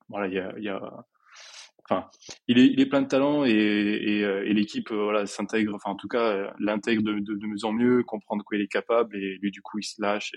voilà 0.10 0.28
il 0.28 0.64
y 0.64 0.70
a, 0.70 1.06
enfin 1.88 2.10
il 2.48 2.58
est 2.58 2.66
il 2.66 2.82
est 2.82 2.88
plein 2.88 3.04
de 3.04 3.08
talent 3.08 3.46
et, 3.46 3.52
et, 3.52 4.22
et 4.22 4.54
l'équipe 4.54 4.92
voilà 4.92 5.26
s'intègre 5.26 5.76
enfin 5.76 5.92
en 5.92 5.96
tout 5.96 6.10
cas 6.10 6.54
l'intègre 6.60 7.04
de, 7.04 7.14
de, 7.20 7.48
mieux 7.48 7.64
en 7.64 7.72
mieux 7.72 8.04
comprendre 8.04 8.44
quoi 8.44 8.58
il 8.58 8.64
est 8.64 8.68
capable 8.68 9.16
et 9.16 9.38
lui 9.42 9.52
du 9.52 9.62
coup 9.62 9.80
il 9.80 9.84
se 9.84 10.02
lâche 10.02 10.34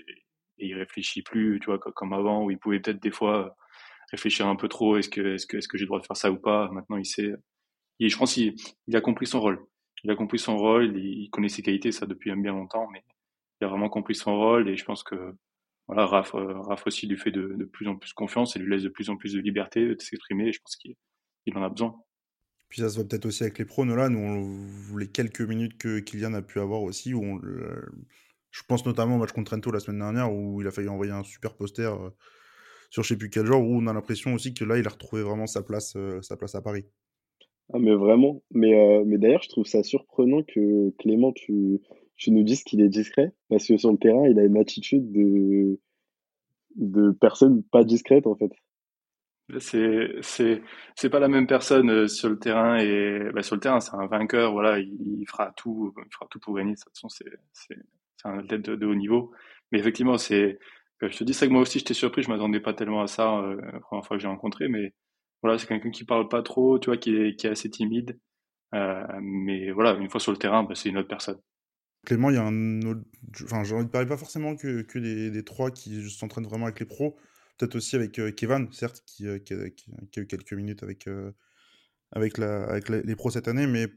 et 0.59 0.67
il 0.67 0.75
réfléchit 0.75 1.21
plus, 1.21 1.59
tu 1.59 1.67
vois, 1.67 1.79
comme 1.79 2.13
avant 2.13 2.43
où 2.43 2.51
il 2.51 2.57
pouvait 2.57 2.79
peut-être 2.79 3.01
des 3.01 3.11
fois 3.11 3.55
réfléchir 4.11 4.47
un 4.47 4.55
peu 4.55 4.67
trop. 4.67 4.97
Est-ce 4.97 5.09
que, 5.09 5.35
est-ce 5.35 5.45
que, 5.45 5.57
est-ce 5.57 5.67
que 5.67 5.77
j'ai 5.77 5.83
le 5.83 5.87
droit 5.87 5.99
de 5.99 6.05
faire 6.05 6.17
ça 6.17 6.31
ou 6.31 6.37
pas 6.37 6.69
Maintenant, 6.71 6.97
il 6.97 7.05
sait. 7.05 7.33
Et 7.99 8.09
je 8.09 8.17
pense 8.17 8.33
qu'il 8.33 8.55
il 8.87 8.95
a 8.95 9.01
compris 9.01 9.27
son 9.27 9.39
rôle. 9.39 9.59
Il 10.03 10.11
a 10.11 10.15
compris 10.15 10.39
son 10.39 10.57
rôle. 10.57 10.97
Il, 10.97 11.29
connaît 11.29 11.49
ses 11.49 11.61
qualités, 11.61 11.91
ça 11.91 12.05
depuis 12.05 12.33
bien 12.35 12.51
longtemps, 12.51 12.87
mais 12.91 13.03
il 13.61 13.65
a 13.65 13.67
vraiment 13.67 13.89
compris 13.89 14.15
son 14.15 14.37
rôle. 14.37 14.69
Et 14.69 14.77
je 14.77 14.85
pense 14.85 15.03
que 15.03 15.35
voilà, 15.87 16.05
Raph, 16.05 16.31
Raph 16.33 16.87
aussi 16.87 17.07
lui 17.07 17.17
fait 17.17 17.31
de, 17.31 17.65
plus 17.65 17.87
en 17.87 17.95
plus 17.95 18.13
confiance 18.13 18.55
et 18.55 18.59
lui 18.59 18.69
laisse 18.71 18.83
de 18.83 18.89
plus 18.89 19.09
en 19.09 19.17
plus 19.17 19.33
de 19.33 19.39
liberté 19.39 19.95
de 19.95 20.01
s'exprimer. 20.01 20.51
Je 20.51 20.59
pense 20.61 20.75
qu'il 20.75 20.95
il 21.45 21.57
en 21.57 21.63
a 21.63 21.69
besoin. 21.69 21.95
Puis 22.69 22.81
ça 22.81 22.89
se 22.89 22.95
voit 22.95 23.07
peut-être 23.07 23.25
aussi 23.25 23.43
avec 23.43 23.57
les 23.57 23.65
pros, 23.65 23.83
Nolan, 23.83 24.13
où 24.13 24.97
les 24.97 25.07
quelques 25.07 25.41
minutes 25.41 25.77
que 25.79 25.99
Kylian 25.99 26.35
a 26.35 26.43
pu 26.43 26.59
avoir 26.59 26.83
aussi, 26.83 27.15
où 27.15 27.23
on, 27.23 27.41
je 28.51 28.63
pense 28.67 28.85
notamment 28.85 29.15
au 29.15 29.19
match 29.19 29.31
contre 29.31 29.51
Trento 29.51 29.71
la 29.71 29.79
semaine 29.79 29.99
dernière 29.99 30.33
où 30.33 30.61
il 30.61 30.67
a 30.67 30.71
failli 30.71 30.89
envoyer 30.89 31.11
un 31.11 31.23
super 31.23 31.55
poster 31.55 31.93
euh, 31.93 32.09
sur 32.89 33.03
je 33.03 33.09
sais 33.09 33.17
plus 33.17 33.29
quel 33.29 33.45
genre, 33.45 33.61
où 33.61 33.75
on 33.75 33.87
a 33.87 33.93
l'impression 33.93 34.33
aussi 34.33 34.53
que 34.53 34.65
là, 34.65 34.77
il 34.77 34.87
a 34.87 34.89
retrouvé 34.89 35.21
vraiment 35.21 35.47
sa 35.47 35.61
place, 35.61 35.93
euh, 35.95 36.21
sa 36.21 36.35
place 36.37 36.55
à 36.55 36.61
Paris. 36.61 36.85
Ah, 37.71 37.77
mais 37.79 37.93
vraiment. 37.93 38.41
Mais, 38.51 38.73
euh, 38.73 39.03
mais 39.05 39.17
d'ailleurs, 39.17 39.43
je 39.43 39.49
trouve 39.49 39.65
ça 39.65 39.83
surprenant 39.83 40.41
que 40.43 40.89
Clément, 40.97 41.31
tu, 41.31 41.79
tu 42.15 42.31
nous 42.31 42.43
dises 42.43 42.63
qu'il 42.63 42.81
est 42.81 42.89
discret, 42.89 43.31
parce 43.49 43.67
que 43.67 43.77
sur 43.77 43.91
le 43.91 43.97
terrain, 43.97 44.27
il 44.27 44.39
a 44.39 44.43
une 44.43 44.57
attitude 44.57 45.11
de, 45.11 45.79
de 46.77 47.11
personne 47.11 47.63
pas 47.63 47.83
discrète, 47.83 48.25
en 48.25 48.35
fait. 48.35 48.51
C'est 49.57 50.11
c'est 50.21 50.61
c'est 50.95 51.09
pas 51.09 51.19
la 51.19 51.27
même 51.27 51.47
personne 51.47 52.07
sur 52.07 52.29
le 52.29 52.37
terrain 52.37 52.77
et 52.77 53.31
bah, 53.33 53.41
sur 53.41 53.55
le 53.55 53.59
terrain 53.59 53.79
c'est 53.79 53.95
un 53.95 54.05
vainqueur 54.05 54.51
voilà 54.51 54.77
il, 54.77 54.95
il, 55.21 55.25
fera 55.27 55.51
tout 55.57 55.91
il 55.97 56.13
fera 56.13 56.27
tout 56.29 56.39
pour 56.39 56.53
gagner 56.53 56.73
de 56.73 56.77
toute 56.77 56.89
façon 56.89 57.09
c'est 57.09 57.25
c'est 57.51 57.79
c'est 58.21 58.27
un 58.27 58.39
athlète 58.39 58.61
de, 58.61 58.85
haut 58.85 58.95
niveau. 58.95 59.31
Mais 59.71 59.79
effectivement, 59.79 60.17
c'est, 60.17 60.59
je 61.01 61.17
te 61.17 61.23
dis 61.23 61.33
ça 61.33 61.47
que 61.47 61.51
moi 61.51 61.61
aussi 61.61 61.79
j'étais 61.79 61.93
surpris, 61.93 62.23
je 62.23 62.29
m'attendais 62.29 62.59
pas 62.59 62.73
tellement 62.73 63.01
à 63.01 63.07
ça 63.07 63.39
euh, 63.39 63.59
la 63.73 63.79
première 63.79 64.05
fois 64.05 64.17
que 64.17 64.21
j'ai 64.21 64.27
rencontré, 64.27 64.67
mais 64.67 64.93
voilà, 65.41 65.57
c'est 65.57 65.67
quelqu'un 65.67 65.91
qui 65.91 66.03
parle 66.03 66.27
pas 66.27 66.41
trop, 66.43 66.79
tu 66.79 66.87
vois, 66.87 66.97
qui 66.97 67.15
est, 67.15 67.45
assez 67.45 67.69
timide. 67.69 68.19
Euh, 68.75 69.03
mais 69.21 69.71
voilà, 69.71 69.93
une 69.93 70.09
fois 70.09 70.19
sur 70.19 70.31
le 70.31 70.37
terrain, 70.37 70.63
bah, 70.63 70.75
c'est 70.75 70.89
une 70.89 70.97
autre 70.97 71.07
personne. 71.07 71.39
Clément, 72.05 72.29
il 72.29 72.35
y 72.35 72.39
a 72.39 72.45
un. 72.45 72.79
Enfin, 73.43 73.63
j'ai 73.63 73.75
envie 73.75 73.87
pas 73.87 74.05
forcément 74.17 74.55
que, 74.55 74.81
que 74.81 74.99
des, 74.99 75.43
trois 75.43 75.71
qui 75.71 76.09
s'entraînent 76.09 76.45
vraiment 76.45 76.65
avec 76.65 76.79
les 76.79 76.85
pros. 76.85 77.17
Peut-être 77.57 77.75
aussi 77.75 77.95
avec 77.95 78.19
euh, 78.19 78.31
Kevin, 78.31 78.71
certes, 78.71 79.03
qui, 79.05 79.27
euh, 79.27 79.39
qui, 79.39 79.53
a, 79.53 80.21
eu 80.21 80.27
quelques 80.27 80.53
minutes 80.53 80.83
avec, 80.83 81.07
avec, 82.11 82.37
la, 82.37 82.65
avec 82.65 82.89
les 82.89 83.15
pros 83.15 83.31
cette 83.31 83.47
année, 83.47 83.67
mais 83.67 83.87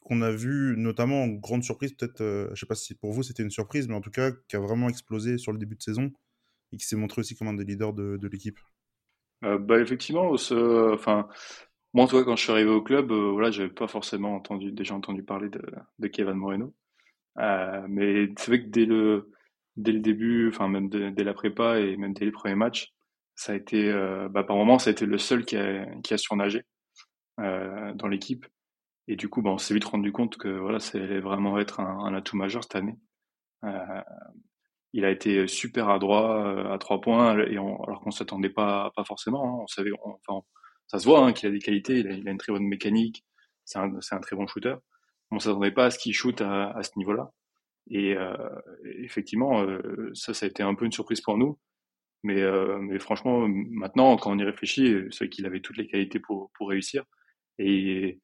qu'on 0.00 0.22
a 0.22 0.30
vu 0.30 0.74
notamment 0.76 1.24
en 1.24 1.28
grande 1.28 1.62
surprise, 1.62 1.92
peut-être, 1.92 2.20
euh, 2.20 2.48
je 2.54 2.60
sais 2.60 2.66
pas 2.66 2.74
si 2.74 2.94
pour 2.94 3.12
vous 3.12 3.22
c'était 3.22 3.42
une 3.42 3.50
surprise, 3.50 3.88
mais 3.88 3.94
en 3.94 4.00
tout 4.00 4.10
cas 4.10 4.32
qui 4.48 4.56
a 4.56 4.60
vraiment 4.60 4.88
explosé 4.88 5.38
sur 5.38 5.52
le 5.52 5.58
début 5.58 5.76
de 5.76 5.82
saison 5.82 6.10
et 6.72 6.76
qui 6.76 6.86
s'est 6.86 6.96
montré 6.96 7.20
aussi 7.20 7.36
comme 7.36 7.48
un 7.48 7.54
des 7.54 7.64
leaders 7.64 7.92
de, 7.92 8.28
l'équipe. 8.28 8.58
Euh, 9.44 9.58
bah 9.58 9.80
effectivement, 9.80 10.30
enfin, 10.30 11.28
moi 11.94 12.04
en 12.04 12.08
tout 12.08 12.18
cas 12.18 12.24
quand 12.24 12.36
je 12.36 12.42
suis 12.42 12.52
arrivé 12.52 12.70
au 12.70 12.82
club, 12.82 13.10
euh, 13.12 13.30
voilà, 13.32 13.50
j'avais 13.50 13.70
pas 13.70 13.88
forcément 13.88 14.34
entendu, 14.36 14.72
déjà 14.72 14.94
entendu 14.94 15.22
parler 15.22 15.48
de, 15.48 16.08
Kevin 16.08 16.34
Moreno, 16.34 16.74
euh, 17.38 17.86
mais 17.88 18.28
c'est 18.38 18.48
vrai 18.48 18.62
que 18.62 18.68
dès 18.68 18.86
le, 18.86 19.30
dès 19.76 19.92
le 19.92 20.00
début, 20.00 20.48
enfin 20.48 20.68
même 20.68 20.88
dès, 20.88 21.24
la 21.24 21.34
prépa 21.34 21.80
et 21.80 21.96
même 21.96 22.12
dès 22.14 22.24
les 22.24 22.32
premiers 22.32 22.54
matchs, 22.54 22.92
ça 23.34 23.52
a 23.52 23.56
été, 23.56 23.90
euh, 23.90 24.28
bah, 24.28 24.44
par 24.44 24.56
moment, 24.56 24.78
ça 24.78 24.90
a 24.90 24.92
été 24.92 25.06
le 25.06 25.18
seul 25.18 25.44
qui 25.44 25.56
a, 25.56 25.86
qui 26.02 26.14
a 26.14 26.18
surnagé 26.18 26.62
dans 27.38 28.08
l'équipe. 28.08 28.46
Et 29.10 29.16
du 29.16 29.28
coup, 29.28 29.42
bah, 29.42 29.50
on 29.50 29.58
s'est 29.58 29.74
vite 29.74 29.86
rendu 29.86 30.12
compte 30.12 30.36
que 30.36 30.46
voilà, 30.48 30.78
c'est 30.78 31.18
vraiment 31.18 31.58
être 31.58 31.80
un, 31.80 32.14
atout 32.14 32.36
majeur 32.36 32.62
cette 32.62 32.76
année. 32.76 32.96
Euh, 33.64 34.02
il 34.92 35.04
a 35.04 35.10
été 35.10 35.48
super 35.48 35.88
adroit 35.88 36.46
euh, 36.46 36.72
à 36.72 36.78
trois 36.78 37.00
points, 37.00 37.36
et 37.40 37.56
alors 37.56 38.00
qu'on 38.04 38.12
s'attendait 38.12 38.50
pas, 38.50 38.92
pas 38.94 39.02
forcément. 39.02 39.44
Hein. 39.44 39.62
On 39.64 39.66
savait, 39.66 39.90
enfin, 40.00 40.46
ça 40.86 41.00
se 41.00 41.06
voit 41.06 41.26
hein, 41.26 41.32
qu'il 41.32 41.48
a 41.48 41.50
des 41.50 41.58
qualités, 41.58 41.98
il 41.98 42.06
a, 42.06 42.12
il 42.12 42.28
a, 42.28 42.30
une 42.30 42.38
très 42.38 42.52
bonne 42.52 42.68
mécanique, 42.68 43.24
c'est 43.64 43.80
un, 43.80 43.92
un, 44.12 44.20
très 44.20 44.36
bon 44.36 44.46
shooter. 44.46 44.76
On 45.32 45.40
s'attendait 45.40 45.72
pas 45.72 45.86
à 45.86 45.90
ce 45.90 45.98
qu'il 45.98 46.14
shoot 46.14 46.40
à, 46.40 46.80
ce 46.80 46.92
niveau-là. 46.96 47.32
Et 47.90 48.16
euh, 48.16 48.36
effectivement, 49.02 49.66
ça, 50.14 50.34
ça 50.34 50.46
a 50.46 50.48
été 50.48 50.62
un 50.62 50.76
peu 50.76 50.84
une 50.84 50.92
surprise 50.92 51.20
pour 51.20 51.36
nous. 51.36 51.58
Mais, 52.22 52.44
mais 52.80 53.00
franchement, 53.00 53.48
maintenant, 53.48 54.16
quand 54.18 54.30
on 54.32 54.38
y 54.38 54.44
réfléchit, 54.44 54.94
c'est 55.10 55.28
qu'il 55.28 55.46
avait 55.46 55.60
toutes 55.60 55.78
les 55.78 55.88
qualités 55.88 56.20
pour, 56.20 56.50
pour 56.54 56.68
réussir. 56.68 57.04
Et, 57.58 58.20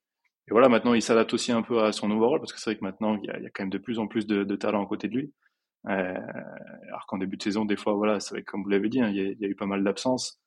et 0.49 0.53
voilà, 0.53 0.69
maintenant, 0.69 0.95
il 0.95 1.03
s'adapte 1.03 1.35
aussi 1.35 1.53
un 1.53 1.63
peu 1.63 1.83
à 1.83 1.93
son 1.93 2.09
nouveau 2.09 2.29
rôle, 2.29 2.41
parce 2.41 2.53
que 2.53 2.61
c'est 2.61 2.71
vrai 2.71 2.79
que 2.79 2.85
maintenant, 2.85 3.17
il 3.17 3.27
y, 3.27 3.31
a, 3.31 3.39
il 3.39 3.43
y 3.43 3.47
a, 3.47 3.51
quand 3.51 3.65
même 3.65 3.71
de 3.71 3.79
plus 3.79 3.99
en 3.99 4.07
plus 4.07 4.27
de, 4.27 4.45
de 4.45 4.57
talent 4.57 4.85
à 4.85 4.87
côté 4.87 5.09
de 5.09 5.15
lui. 5.17 5.33
Euh, 5.89 6.15
alors 6.89 7.07
qu'en 7.07 7.19
début 7.19 7.37
de 7.37 7.43
saison, 7.43 7.65
des 7.65 7.77
fois, 7.77 7.95
voilà, 7.95 8.21
c'est 8.21 8.35
vrai 8.35 8.43
comme 8.43 8.63
vous 8.63 8.69
l'avez 8.69 8.89
dit, 8.89 9.01
hein, 9.01 9.11
il, 9.11 9.17
y 9.17 9.21
a, 9.21 9.25
il, 9.25 9.41
y 9.41 9.45
a, 9.45 9.49
eu 9.49 9.57
pas 9.57 9.67
mal 9.67 9.83
d'absences. 9.85 10.41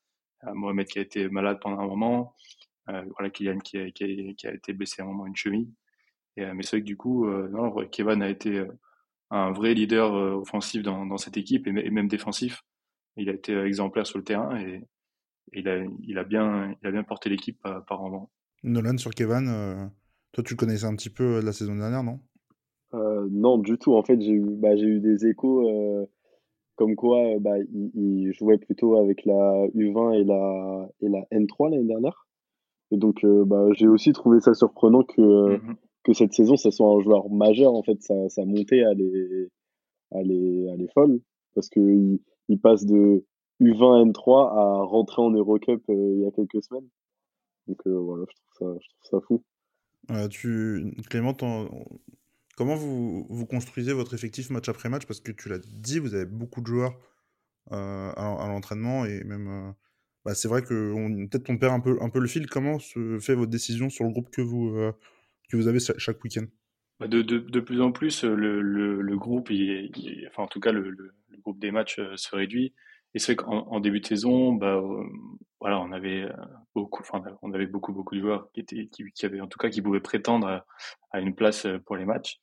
Euh, 0.44 0.54
Mohamed 0.54 0.86
qui 0.86 0.98
a 0.98 1.02
été 1.02 1.28
malade 1.28 1.58
pendant 1.60 1.80
un 1.80 1.86
moment, 1.86 2.34
euh, 2.90 3.04
voilà, 3.18 3.30
Kylian 3.30 3.58
qui 3.58 3.78
a, 3.78 3.90
qui, 3.90 4.04
a, 4.04 4.34
qui 4.34 4.46
a, 4.46 4.54
été 4.54 4.72
blessé 4.72 5.02
à 5.02 5.04
un 5.04 5.08
moment 5.08 5.26
une 5.26 5.36
cheville. 5.36 5.70
Et, 6.36 6.46
mais 6.54 6.62
c'est 6.62 6.76
vrai 6.76 6.80
que 6.80 6.86
du 6.86 6.96
coup, 6.96 7.26
non, 7.28 7.74
Kevin 7.88 8.22
a 8.22 8.28
été 8.28 8.64
un 9.30 9.52
vrai 9.52 9.74
leader 9.74 10.12
offensif 10.38 10.82
dans, 10.82 11.04
dans 11.06 11.18
cette 11.18 11.36
équipe 11.36 11.66
et, 11.66 11.70
et 11.70 11.90
même 11.90 12.08
défensif 12.08 12.62
il 13.16 13.28
a 13.28 13.32
été 13.32 13.56
exemplaire 13.58 14.06
sur 14.06 14.18
le 14.18 14.24
terrain 14.24 14.58
et, 14.58 14.82
il, 15.52 15.68
a, 15.68 15.84
il, 16.02 16.18
a 16.18 16.24
bien, 16.24 16.76
il 16.80 16.88
a 16.88 16.92
bien 16.92 17.02
porté 17.02 17.28
l'équipe 17.28 17.60
par, 17.60 17.84
par 17.84 18.00
moment. 18.00 18.30
Nolan 18.62 18.98
sur 18.98 19.10
Kevin, 19.10 19.48
euh, 19.48 19.86
toi 20.32 20.44
tu 20.44 20.54
le 20.54 20.58
connaissais 20.58 20.86
un 20.86 20.94
petit 20.94 21.10
peu 21.10 21.40
la 21.40 21.52
saison 21.52 21.76
dernière, 21.76 22.02
non? 22.02 22.20
Euh, 22.94 23.28
Non, 23.30 23.58
du 23.58 23.78
tout. 23.78 23.94
En 23.94 24.02
fait, 24.02 24.20
j'ai 24.20 24.32
eu, 24.32 24.56
bah, 24.56 24.74
eu 24.76 25.00
des 25.00 25.26
échos 25.26 25.68
euh, 25.68 26.06
comme 26.76 26.96
quoi 26.96 27.38
bah, 27.40 27.58
il, 27.58 27.90
il, 27.94 28.32
jouait 28.32 28.58
plutôt 28.58 28.96
avec 28.96 29.24
la 29.24 29.66
U20 29.74 30.20
et 30.20 30.24
la, 30.24 30.88
et 31.00 31.08
la 31.08 31.20
N3 31.30 31.70
l'année 31.70 31.86
dernière. 31.86 32.26
Et 32.90 32.96
donc, 32.96 33.24
bah, 33.24 33.68
j'ai 33.74 33.86
aussi 33.86 34.12
trouvé 34.12 34.40
ça 34.40 34.52
surprenant 34.52 35.04
que, 35.04 35.20
mm-hmm. 35.20 35.76
que 36.02 36.12
cette 36.12 36.32
saison, 36.32 36.56
ça 36.56 36.72
soit 36.72 36.88
un 36.88 37.00
joueur 37.00 37.30
majeur. 37.30 37.72
En 37.72 37.82
fait, 37.84 38.02
sa, 38.02 38.28
sa 38.28 38.44
montée, 38.44 38.78
elle 38.78 39.00
est, 39.00 39.48
elle 40.10 40.32
est, 40.32 40.66
elle 40.72 40.82
est 40.82 40.92
folle 40.92 41.20
parce 41.54 41.68
que 41.68 42.18
il 42.48 42.60
passe 42.60 42.84
de 42.84 43.24
U20 43.60 44.10
N3 44.10 44.58
à 44.58 44.82
rentrer 44.84 45.22
en 45.22 45.30
Eurocup 45.30 45.82
euh, 45.88 46.14
il 46.16 46.22
y 46.22 46.26
a 46.26 46.30
quelques 46.30 46.62
semaines. 46.64 46.88
Donc 47.70 47.86
euh, 47.86 48.00
voilà, 48.00 48.24
je 48.28 48.34
trouve 48.34 48.74
ça, 48.74 48.80
je 48.82 48.88
trouve 48.88 49.20
ça 49.20 49.26
fou. 49.26 49.44
Euh, 50.10 50.28
tu, 50.28 50.92
Clément, 51.08 51.34
comment 52.56 52.74
vous, 52.74 53.26
vous, 53.30 53.46
construisez 53.46 53.92
votre 53.92 54.12
effectif 54.12 54.50
match 54.50 54.68
après 54.68 54.88
match? 54.88 55.06
Parce 55.06 55.20
que 55.20 55.30
tu 55.30 55.48
l'as 55.48 55.58
dit, 55.58 56.00
vous 56.00 56.14
avez 56.14 56.24
beaucoup 56.24 56.60
de 56.60 56.66
joueurs 56.66 56.98
euh, 57.70 58.10
à, 58.16 58.44
à 58.44 58.48
l'entraînement 58.48 59.04
et 59.04 59.22
même. 59.22 59.74
Bah, 60.24 60.34
c'est 60.34 60.48
vrai 60.48 60.62
que 60.62 61.26
peut-être 61.28 61.48
on 61.48 61.56
perd 61.56 61.72
un 61.72 61.80
peu, 61.80 61.96
un 62.02 62.10
peu 62.10 62.18
le 62.18 62.26
fil. 62.26 62.46
Comment 62.48 62.78
se 62.78 63.18
fait 63.20 63.34
votre 63.34 63.50
décision 63.50 63.88
sur 63.88 64.04
le 64.04 64.10
groupe 64.10 64.30
que 64.30 64.42
vous, 64.42 64.76
que 65.48 65.56
vous 65.56 65.68
avez 65.68 65.78
chaque 65.78 66.22
week-end? 66.24 66.46
Bah, 66.98 67.06
de, 67.06 67.22
de, 67.22 67.38
de, 67.38 67.60
plus 67.60 67.80
en 67.80 67.92
plus, 67.92 68.24
le, 68.24 68.60
le, 68.60 69.00
le 69.00 69.16
groupe, 69.16 69.48
il, 69.50 69.90
il, 69.96 70.28
enfin 70.28 70.42
en 70.42 70.48
tout 70.48 70.60
cas 70.60 70.72
le, 70.72 71.14
groupe 71.42 71.60
des 71.60 71.70
matchs 71.70 72.00
se 72.16 72.36
réduit. 72.36 72.74
Et 73.14 73.18
c'est 73.18 73.34
vrai 73.34 73.44
qu'en 73.44 73.66
en 73.68 73.80
début 73.80 74.00
de 74.00 74.06
saison, 74.06 74.52
bah, 74.52 74.76
euh, 74.76 75.04
voilà, 75.60 75.80
on 75.80 75.92
avait 75.92 76.22
euh, 76.22 76.32
beaucoup, 76.74 77.02
enfin, 77.02 77.22
on 77.42 77.52
avait 77.52 77.66
beaucoup, 77.66 77.92
beaucoup 77.92 78.14
de 78.14 78.20
joueurs 78.20 78.50
qui 78.52 78.60
étaient, 78.60 78.88
qui, 78.88 79.26
avaient, 79.26 79.40
en 79.40 79.48
tout 79.48 79.58
cas, 79.58 79.68
qui 79.68 79.82
pouvaient 79.82 80.00
prétendre 80.00 80.64
à, 81.10 81.20
une 81.20 81.34
place 81.34 81.66
pour 81.86 81.96
les 81.96 82.04
matchs. 82.04 82.40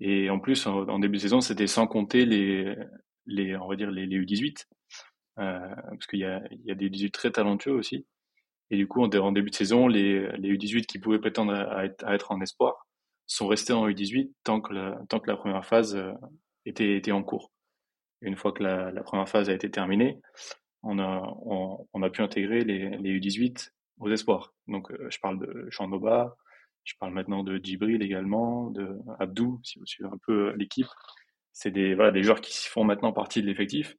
Et 0.00 0.30
en 0.30 0.38
plus, 0.38 0.66
en, 0.66 0.98
début 1.00 1.16
de 1.16 1.22
saison, 1.22 1.40
c'était 1.40 1.66
sans 1.66 1.86
compter 1.88 2.24
les, 2.24 2.76
les, 3.26 3.56
on 3.56 3.68
va 3.68 3.76
dire 3.76 3.90
les, 3.90 4.06
les 4.06 4.20
U18, 4.20 4.66
euh, 5.40 5.58
parce 5.90 6.06
qu'il 6.06 6.20
y 6.20 6.24
a, 6.24 6.42
il 6.52 6.64
y 6.64 6.70
a 6.70 6.74
des 6.74 6.88
18 6.90 7.10
très 7.10 7.30
talentueux 7.32 7.72
aussi. 7.72 8.06
Et 8.70 8.76
du 8.76 8.86
coup, 8.86 9.02
en, 9.02 9.32
début 9.32 9.50
de 9.50 9.54
saison, 9.54 9.88
les, 9.88 10.28
les 10.38 10.56
U18 10.56 10.86
qui 10.86 10.98
pouvaient 11.00 11.18
prétendre 11.18 11.52
à 11.52 11.84
être, 11.86 12.04
à 12.04 12.14
être 12.14 12.32
en 12.32 12.40
espoir 12.40 12.86
sont 13.26 13.48
restés 13.48 13.72
en 13.72 13.88
U18 13.88 14.30
tant 14.44 14.60
que 14.60 14.72
la, 14.72 15.00
tant 15.08 15.20
que 15.20 15.30
la 15.30 15.36
première 15.36 15.64
phase 15.66 16.00
était, 16.64 16.96
était 16.96 17.12
en 17.12 17.22
cours. 17.22 17.50
Une 18.20 18.36
fois 18.36 18.52
que 18.52 18.62
la, 18.62 19.02
première 19.02 19.28
phase 19.28 19.48
a 19.48 19.54
été 19.54 19.70
terminée, 19.70 20.20
on 20.82 20.98
a, 20.98 22.10
pu 22.10 22.22
intégrer 22.22 22.64
les, 22.64 22.90
les, 22.90 23.20
U18 23.20 23.70
aux 23.98 24.10
espoirs. 24.10 24.54
Donc, 24.66 24.90
euh, 24.90 25.08
je 25.10 25.18
parle 25.18 25.38
de 25.38 25.68
Chandoba, 25.70 26.36
je 26.84 26.94
parle 26.98 27.12
maintenant 27.12 27.42
de 27.42 27.58
Djibril 27.62 28.02
également, 28.02 28.70
de 28.70 28.98
Abdou, 29.18 29.60
si 29.62 29.78
vous 29.78 29.86
suivez 29.86 30.08
un 30.08 30.18
peu 30.26 30.54
l'équipe. 30.56 30.86
C'est 31.52 31.70
des, 31.70 31.96
des 32.12 32.22
joueurs 32.22 32.40
qui 32.40 32.68
font 32.68 32.84
maintenant 32.84 33.12
partie 33.12 33.42
de 33.42 33.46
l'effectif. 33.46 33.94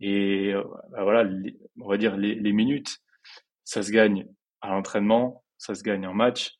Et 0.00 0.52
euh, 0.52 0.62
bah 0.90 1.02
voilà, 1.02 1.28
on 1.80 1.88
va 1.88 1.96
dire 1.96 2.16
les, 2.16 2.34
les 2.34 2.52
minutes, 2.52 2.98
ça 3.64 3.82
se 3.82 3.90
gagne 3.90 4.26
à 4.60 4.70
l'entraînement, 4.70 5.44
ça 5.58 5.74
se 5.74 5.82
gagne 5.82 6.06
en 6.06 6.14
match. 6.14 6.56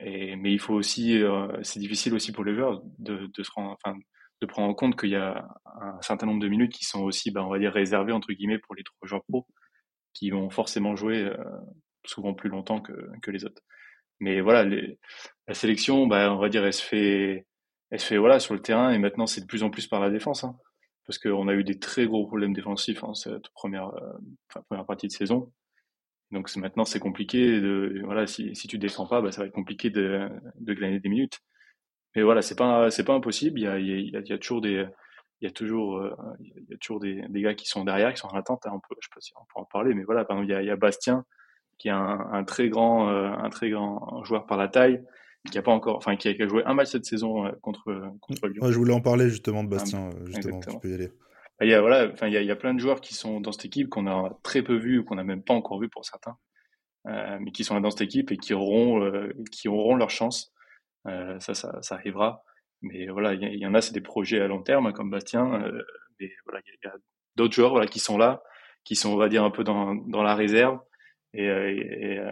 Mais 0.00 0.52
il 0.52 0.60
faut 0.60 0.74
aussi, 0.74 1.22
euh, 1.22 1.48
c'est 1.62 1.80
difficile 1.80 2.14
aussi 2.14 2.32
pour 2.32 2.44
les 2.44 2.54
joueurs 2.54 2.82
de, 2.98 3.30
de 3.34 3.42
se 3.42 3.50
rendre, 3.52 3.76
enfin, 3.82 3.98
de 4.40 4.46
prendre 4.46 4.68
en 4.68 4.74
compte 4.74 4.98
qu'il 4.98 5.10
y 5.10 5.16
a 5.16 5.48
un 5.80 6.00
certain 6.02 6.26
nombre 6.26 6.42
de 6.42 6.48
minutes 6.48 6.72
qui 6.72 6.84
sont 6.84 7.02
aussi, 7.02 7.30
ben, 7.30 7.42
on 7.42 7.48
va 7.48 7.58
dire, 7.58 7.72
réservées 7.72 8.12
entre 8.12 8.32
guillemets 8.32 8.58
pour 8.58 8.74
les 8.74 8.84
trois 8.84 9.06
joueurs 9.08 9.24
pro, 9.28 9.46
qui 10.12 10.30
vont 10.30 10.50
forcément 10.50 10.96
jouer 10.96 11.22
euh, 11.22 11.36
souvent 12.04 12.34
plus 12.34 12.50
longtemps 12.50 12.80
que, 12.80 13.30
les 13.30 13.44
autres. 13.44 13.62
Mais 14.20 14.40
voilà, 14.40 14.64
la 15.46 15.54
sélection, 15.54 16.06
ben, 16.06 16.32
on 16.32 16.38
va 16.38 16.48
dire, 16.48 16.64
elle 16.64 16.72
se 16.72 16.82
fait, 16.82 17.46
elle 17.90 18.00
se 18.00 18.06
fait 18.06 18.18
voilà 18.18 18.40
sur 18.40 18.54
le 18.54 18.62
terrain 18.62 18.90
et 18.92 18.98
maintenant 18.98 19.26
c'est 19.26 19.42
de 19.42 19.46
plus 19.46 19.62
en 19.62 19.70
plus 19.70 19.86
par 19.86 20.00
la 20.00 20.10
défense, 20.10 20.44
hein, 20.44 20.56
parce 21.06 21.18
qu'on 21.18 21.48
a 21.48 21.54
eu 21.54 21.64
des 21.64 21.78
très 21.78 22.06
gros 22.06 22.26
problèmes 22.26 22.54
défensifs 22.54 23.04
en 23.04 23.14
cette 23.14 23.48
première, 23.54 23.88
euh, 23.94 24.62
première 24.68 24.86
partie 24.86 25.06
de 25.08 25.12
saison. 25.12 25.52
Donc 26.32 26.54
maintenant 26.56 26.84
c'est 26.84 26.98
compliqué 26.98 27.60
voilà 28.02 28.26
si 28.26 28.54
si 28.56 28.66
tu 28.66 28.78
défends 28.78 29.06
pas, 29.06 29.20
bah, 29.22 29.30
ça 29.30 29.42
va 29.42 29.46
être 29.46 29.54
compliqué 29.54 29.90
de 29.90 30.28
de 30.58 30.74
des 30.74 31.08
minutes. 31.08 31.40
Mais 32.16 32.22
voilà, 32.22 32.42
c'est 32.42 32.56
pas 32.56 32.90
c'est 32.90 33.04
pas 33.04 33.14
impossible. 33.14 33.60
Il 33.60 33.62
y 33.62 33.66
a, 33.68 33.78
il 33.78 33.86
y 33.86 34.16
a, 34.16 34.20
il 34.20 34.28
y 34.28 34.32
a 34.32 34.38
toujours 34.38 34.60
des 34.60 34.86
il 35.40 35.44
y 35.44 35.48
a 35.48 35.50
toujours 35.50 35.98
euh, 35.98 36.16
il 36.40 36.64
y 36.70 36.74
a 36.74 36.78
toujours 36.78 36.98
des, 36.98 37.22
des 37.28 37.42
gars 37.42 37.54
qui 37.54 37.66
sont 37.66 37.84
derrière, 37.84 38.12
qui 38.12 38.20
sont 38.20 38.28
en 38.28 38.38
attente. 38.38 38.66
Hein, 38.66 38.72
on 38.74 38.80
peut, 38.80 38.96
je 39.00 39.06
sais 39.06 39.14
pas 39.14 39.20
si 39.20 39.32
on 39.36 39.44
peut 39.44 39.60
en 39.60 39.64
parler, 39.64 39.94
mais 39.94 40.04
voilà, 40.04 40.24
par 40.24 40.38
exemple, 40.38 40.50
il 40.50 40.66
y 40.66 40.70
a, 40.70 40.74
il 40.74 40.78
Bastien 40.78 41.24
qui 41.78 41.88
est 41.88 41.92
un, 41.92 42.26
un 42.32 42.42
très 42.44 42.70
grand 42.70 43.10
euh, 43.10 43.30
un 43.30 43.50
très 43.50 43.68
grand 43.68 44.24
joueur 44.24 44.46
par 44.46 44.56
la 44.56 44.68
taille, 44.68 45.04
qui 45.50 45.58
a 45.58 45.62
pas 45.62 45.72
encore, 45.72 45.96
enfin 45.96 46.16
qui 46.16 46.28
a, 46.28 46.48
joué 46.48 46.64
un 46.64 46.72
match 46.72 46.88
cette 46.88 47.04
saison 47.04 47.46
euh, 47.46 47.52
contre 47.60 48.10
contre 48.20 48.48
Lyon. 48.48 48.64
Ouais, 48.64 48.72
je 48.72 48.78
voulais 48.78 48.94
en 48.94 49.02
parler 49.02 49.28
justement 49.28 49.62
de 49.62 49.68
Bastien. 49.68 50.08
Ah, 50.10 50.24
justement, 50.24 50.60
tu 50.60 50.78
peux 50.78 50.90
y 50.90 50.94
aller. 50.94 51.08
Bah, 51.58 51.64
il 51.64 51.70
y 51.70 51.74
a 51.74 51.80
voilà, 51.80 52.10
enfin 52.12 52.28
il 52.28 52.32
y 52.32 52.36
a, 52.36 52.42
il 52.42 52.46
y 52.46 52.50
a 52.50 52.56
plein 52.56 52.74
de 52.74 52.80
joueurs 52.80 53.00
qui 53.00 53.14
sont 53.14 53.40
dans 53.40 53.52
cette 53.52 53.66
équipe 53.66 53.88
qu'on 53.88 54.06
a 54.06 54.38
très 54.42 54.62
peu 54.62 54.76
vu 54.76 54.98
ou 54.98 55.04
qu'on 55.04 55.18
a 55.18 55.24
même 55.24 55.42
pas 55.42 55.54
encore 55.54 55.80
vu 55.80 55.88
pour 55.88 56.04
certains, 56.04 56.36
euh, 57.08 57.38
mais 57.40 57.50
qui 57.50 57.64
sont 57.64 57.78
dans 57.80 57.90
cette 57.90 58.02
équipe 58.02 58.30
et 58.32 58.36
qui 58.36 58.54
auront 58.54 59.02
euh, 59.02 59.34
qui 59.52 59.68
auront 59.68 59.96
leur 59.96 60.10
chance. 60.10 60.54
Euh, 61.06 61.38
ça, 61.40 61.54
ça, 61.54 61.80
ça, 61.82 61.94
arrivera. 61.94 62.42
Mais 62.82 63.06
voilà, 63.08 63.34
il 63.34 63.58
y, 63.58 63.66
en 63.66 63.74
a, 63.74 63.80
c'est 63.80 63.94
des 63.94 64.00
projets 64.00 64.40
à 64.40 64.48
long 64.48 64.62
terme, 64.62 64.92
comme 64.92 65.10
Bastien. 65.10 65.62
Euh, 65.62 65.82
mais 66.20 66.30
voilà, 66.44 66.60
il 66.66 66.72
y 66.84 66.88
a, 66.88 66.94
d'autres 67.36 67.54
joueurs 67.54 67.70
voilà, 67.70 67.86
qui 67.86 67.98
sont 68.00 68.18
là, 68.18 68.42
qui 68.84 68.96
sont, 68.96 69.10
on 69.12 69.16
va 69.16 69.28
dire, 69.28 69.44
un 69.44 69.50
peu 69.50 69.64
dans, 69.64 69.94
dans 69.94 70.22
la 70.22 70.34
réserve 70.34 70.80
et, 71.34 71.48
euh, 71.48 72.30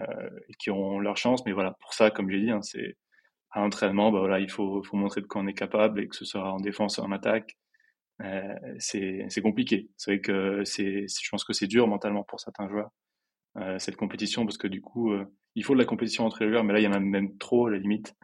qui 0.58 0.70
ont 0.70 0.98
leur 0.98 1.16
chance. 1.16 1.44
Mais 1.46 1.52
voilà, 1.52 1.72
pour 1.80 1.94
ça, 1.94 2.10
comme 2.10 2.30
j'ai 2.30 2.40
dit, 2.40 2.50
hein, 2.50 2.62
c'est 2.62 2.96
à 3.50 3.60
l'entraînement, 3.60 4.10
bah 4.10 4.18
voilà, 4.20 4.40
il 4.40 4.50
faut, 4.50 4.82
faut 4.82 4.96
montrer 4.96 5.20
de 5.20 5.26
quoi 5.26 5.40
on 5.42 5.46
est 5.46 5.54
capable 5.54 6.00
et 6.00 6.08
que 6.08 6.16
ce 6.16 6.24
soit 6.24 6.52
en 6.52 6.58
défense 6.58 6.98
ou 6.98 7.02
en 7.02 7.12
attaque. 7.12 7.56
Euh, 8.22 8.54
c'est 8.78 9.42
compliqué. 9.42 9.90
C'est 9.96 10.12
vrai 10.12 10.20
que 10.20 10.62
je 10.64 11.28
pense 11.30 11.44
que 11.44 11.52
c'est 11.52 11.66
dur 11.66 11.86
mentalement 11.88 12.24
pour 12.24 12.40
certains 12.40 12.68
joueurs 12.68 12.90
cette 13.78 13.94
compétition 13.94 14.44
parce 14.44 14.58
que 14.58 14.66
du 14.66 14.80
coup, 14.80 15.14
il 15.54 15.64
faut 15.64 15.74
de 15.74 15.78
la 15.78 15.84
compétition 15.84 16.26
entre 16.26 16.42
les 16.42 16.50
joueurs, 16.50 16.64
mais 16.64 16.72
là 16.72 16.80
il 16.80 16.82
y 16.82 16.88
en 16.88 16.92
a 16.92 16.98
même 16.98 17.38
trop 17.38 17.68
à 17.68 17.70
la 17.70 17.78
limite. 17.78 18.16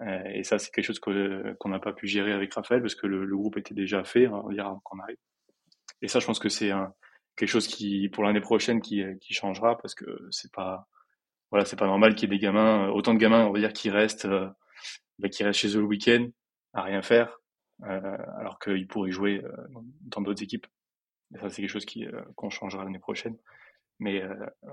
Euh, 0.00 0.22
et 0.32 0.44
ça, 0.44 0.58
c'est 0.58 0.70
quelque 0.70 0.84
chose 0.84 1.00
qu'on 1.00 1.68
n'a 1.68 1.80
pas 1.80 1.92
pu 1.92 2.06
gérer 2.06 2.32
avec 2.32 2.54
Raphaël 2.54 2.80
parce 2.80 2.94
que 2.94 3.06
le, 3.06 3.24
le 3.24 3.36
groupe 3.36 3.56
était 3.56 3.74
déjà 3.74 4.04
fait, 4.04 4.28
on 4.28 4.48
dire, 4.50 4.66
avant 4.66 4.80
qu'on 4.84 4.98
arrive. 5.00 5.16
Et 6.02 6.08
ça, 6.08 6.20
je 6.20 6.26
pense 6.26 6.38
que 6.38 6.48
c'est 6.48 6.70
quelque 7.36 7.48
chose 7.48 7.66
qui, 7.66 8.08
pour 8.08 8.24
l'année 8.24 8.40
prochaine, 8.40 8.80
qui, 8.80 9.02
qui 9.20 9.34
changera 9.34 9.76
parce 9.78 9.94
que 9.94 10.06
c'est 10.30 10.52
pas, 10.52 10.86
voilà, 11.50 11.64
c'est 11.64 11.76
pas 11.76 11.86
normal 11.86 12.14
qu'il 12.14 12.28
y 12.30 12.34
ait 12.34 12.38
des 12.38 12.42
gamins, 12.42 12.88
autant 12.90 13.14
de 13.14 13.18
gamins, 13.18 13.46
on 13.46 13.52
va 13.52 13.58
dire, 13.58 13.72
qui 13.72 13.90
restent, 13.90 14.26
euh, 14.26 14.48
bah, 15.18 15.28
qui 15.28 15.42
restent 15.44 15.60
chez 15.60 15.76
eux 15.76 15.80
le 15.80 15.86
week-end 15.86 16.28
à 16.74 16.82
rien 16.82 17.02
faire, 17.02 17.40
euh, 17.84 18.16
alors 18.38 18.58
qu'ils 18.58 18.86
pourraient 18.86 19.10
jouer 19.10 19.42
euh, 19.44 19.50
dans 20.02 20.20
d'autres 20.20 20.42
équipes. 20.42 20.66
Et 21.34 21.38
ça, 21.38 21.48
c'est 21.50 21.62
quelque 21.62 21.70
chose 21.70 21.84
qui 21.84 22.06
qu'on 22.36 22.48
changera 22.50 22.84
l'année 22.84 22.98
prochaine. 22.98 23.36
Mais 23.98 24.22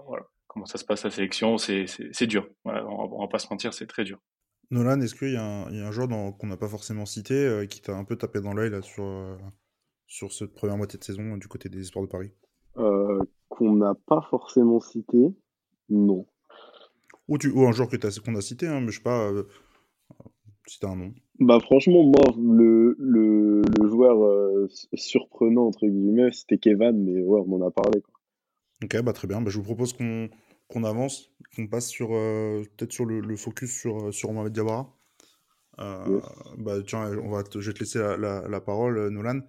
voilà, 0.06 0.26
comment 0.48 0.66
ça 0.66 0.78
se 0.78 0.86
passe 0.86 1.04
la 1.04 1.10
sélection, 1.10 1.58
c'est 1.58 2.28
dur. 2.28 2.48
Voilà, 2.64 2.86
on, 2.86 3.14
on 3.14 3.22
va 3.22 3.28
pas 3.28 3.40
se 3.40 3.48
mentir, 3.50 3.74
c'est 3.74 3.88
très 3.88 4.06
dur. 4.06 4.22
Nolan, 4.72 5.02
est-ce 5.02 5.16
qu'il 5.16 5.30
y, 5.30 5.34
y, 5.34 5.38
a 5.38 5.88
un 5.88 5.92
joueur 5.92 6.08
qu'on 6.38 6.48
n'a 6.48 6.58
pas 6.58 6.68
forcément 6.68 7.06
cité 7.06 7.34
euh, 7.34 7.66
qui 7.66 7.82
t'a 7.82 7.96
un 7.96 8.04
peu 8.04 8.16
tapé 8.16 8.42
dans 8.42 8.54
l'œil 8.54 8.72
là 8.72 8.82
sur, 8.82 9.04
euh, 9.04 9.36
sur 10.08 10.34
cette 10.34 10.54
première 10.54 10.78
moitié 10.78 11.00
de 11.00 11.04
saison 11.04 11.38
du 11.38 11.48
côté 11.48 11.70
des 11.70 11.82
Espoirs 11.82 12.06
de 12.06 12.10
Paris? 12.10 12.32
Euh, 12.78 13.20
Qu'on 13.50 13.76
n'a 13.76 13.94
pas 14.08 14.22
forcément 14.30 14.80
cité 14.80 15.34
Non. 15.90 16.26
Ou, 17.28 17.38
tu, 17.38 17.50
ou 17.52 17.66
un 17.66 17.72
joueur 17.72 17.90
que 17.90 18.20
qu'on 18.20 18.36
a 18.36 18.42
cité, 18.42 18.68
hein, 18.68 18.82
mais 18.82 18.92
je 18.92 18.98
sais 18.98 19.04
pas 19.04 19.30
euh, 19.32 19.44
si 20.68 20.80
t'as 20.80 20.90
un 20.90 20.96
nom. 20.96 21.14
Bah 21.40 21.60
franchement, 21.60 22.04
moi, 22.04 22.34
le, 22.38 22.96
le, 22.98 23.62
le 23.62 23.90
joueur 23.90 24.24
euh, 24.24 24.68
surprenant, 24.94 25.68
entre 25.68 25.88
guillemets, 25.88 26.32
c'était 26.32 26.58
Kevin, 26.58 27.04
mais 27.04 27.22
ouais, 27.22 27.42
on 27.48 27.62
en 27.62 27.68
a 27.68 27.72
parlé. 27.72 28.02
Quoi. 28.02 28.14
Ok, 28.84 29.02
bah 29.04 29.14
très 29.14 29.28
bien. 29.28 29.42
Bah, 29.42 29.50
je 29.50 29.58
vous 29.58 29.64
propose 29.64 29.94
qu'on 29.94 30.30
qu'on 30.68 30.84
avance, 30.84 31.32
qu'on 31.56 31.68
passe 31.68 31.88
sur 31.88 32.10
euh, 32.14 32.64
peut-être 32.78 32.92
sur 32.92 33.06
le, 33.06 33.20
le, 33.22 33.36
focus 33.36 33.72
sur, 33.72 34.14
sur 34.14 34.32
Mohamed 34.32 34.54
Diawara. 34.54 34.94
bah, 35.78 36.82
tiens, 36.86 37.18
on 37.20 37.30
va 37.30 37.44
je 37.54 37.60
vais 37.60 37.74
te 37.74 37.80
laisser 37.80 38.00
la, 38.00 38.18
la, 38.18 38.48
la 38.48 38.62
parole, 38.62 39.10
Nolan. 39.10 39.42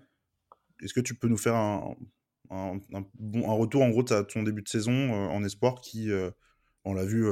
Est-ce 0.83 0.95
que 0.95 1.01
tu 1.01 1.15
peux 1.15 1.29
nous 1.29 1.39
faire 1.39 1.55
un, 1.55 1.97
un, 2.51 2.79
un, 2.93 3.05
bon, 3.15 3.51
un 3.51 3.55
retour 3.55 3.83
en 3.83 3.91
gros 3.91 4.03
de 4.03 4.23
ton 4.23 4.43
début 4.43 4.63
de 4.63 4.69
saison 4.69 4.93
en 4.93 5.43
espoir 5.45 5.81
qui, 5.81 6.11
on 6.85 6.95
l'a 6.95 7.05
vu 7.05 7.27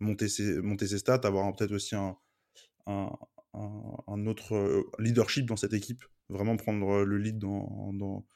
monter, 0.00 0.28
ses, 0.28 0.60
monter 0.62 0.86
ses 0.86 0.98
stats, 0.98 1.20
avoir 1.24 1.54
peut-être 1.54 1.72
aussi 1.72 1.94
un, 1.94 2.16
un, 2.86 4.26
autre 4.26 4.54
euh, 4.54 4.90
leadership 4.98 5.46
dans 5.46 5.56
cette 5.56 5.72
équipe, 5.72 6.04
vraiment 6.28 6.56
prendre 6.56 7.02
le 7.04 7.18
lead 7.18 7.38
dans, 7.38 7.92
dans 7.92 8.26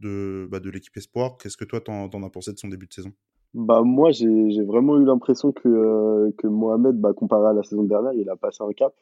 de, 0.00 0.48
bah, 0.50 0.60
de 0.60 0.70
l'équipe 0.70 0.96
Espoir. 0.96 1.36
Qu'est-ce 1.38 1.56
que 1.56 1.64
toi, 1.64 1.80
t'en, 1.80 2.10
en 2.10 2.22
as 2.22 2.30
pensé 2.30 2.52
de 2.52 2.58
son 2.58 2.68
début 2.68 2.86
de 2.86 2.92
saison? 2.92 3.12
Bah, 3.54 3.82
Moi, 3.82 4.10
j'ai, 4.12 4.50
j'ai 4.50 4.64
vraiment 4.64 4.96
eu 4.98 5.04
l'impression 5.04 5.52
que, 5.52 5.68
euh, 5.68 6.30
que 6.38 6.46
Mohamed, 6.46 6.96
bah, 7.00 7.12
comparé 7.14 7.48
à 7.48 7.52
la 7.52 7.62
saison 7.62 7.84
dernière, 7.84 8.12
il 8.14 8.28
a 8.28 8.36
passé 8.36 8.62
un 8.62 8.72
cap, 8.72 8.94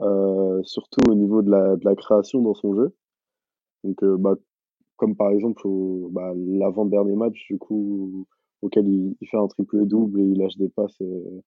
euh, 0.00 0.62
surtout 0.64 1.10
au 1.10 1.14
niveau 1.14 1.42
de 1.42 1.50
la, 1.50 1.76
de 1.76 1.84
la 1.84 1.94
création 1.96 2.40
dans 2.42 2.54
son 2.54 2.74
jeu. 2.74 2.94
Donc, 3.84 4.02
euh, 4.02 4.16
bah, 4.18 4.34
comme 4.96 5.16
par 5.16 5.30
exemple 5.30 5.62
bah, 6.10 6.32
l'avant-dernier 6.36 7.16
match, 7.16 7.46
du 7.48 7.58
coup, 7.58 8.26
auquel 8.62 8.88
il, 8.88 9.16
il 9.20 9.28
fait 9.28 9.36
un 9.38 9.48
triple-double 9.48 10.20
et 10.20 10.24
il 10.24 10.38
lâche 10.38 10.56
des 10.56 10.68
passes 10.70 11.00
euh, 11.02 11.42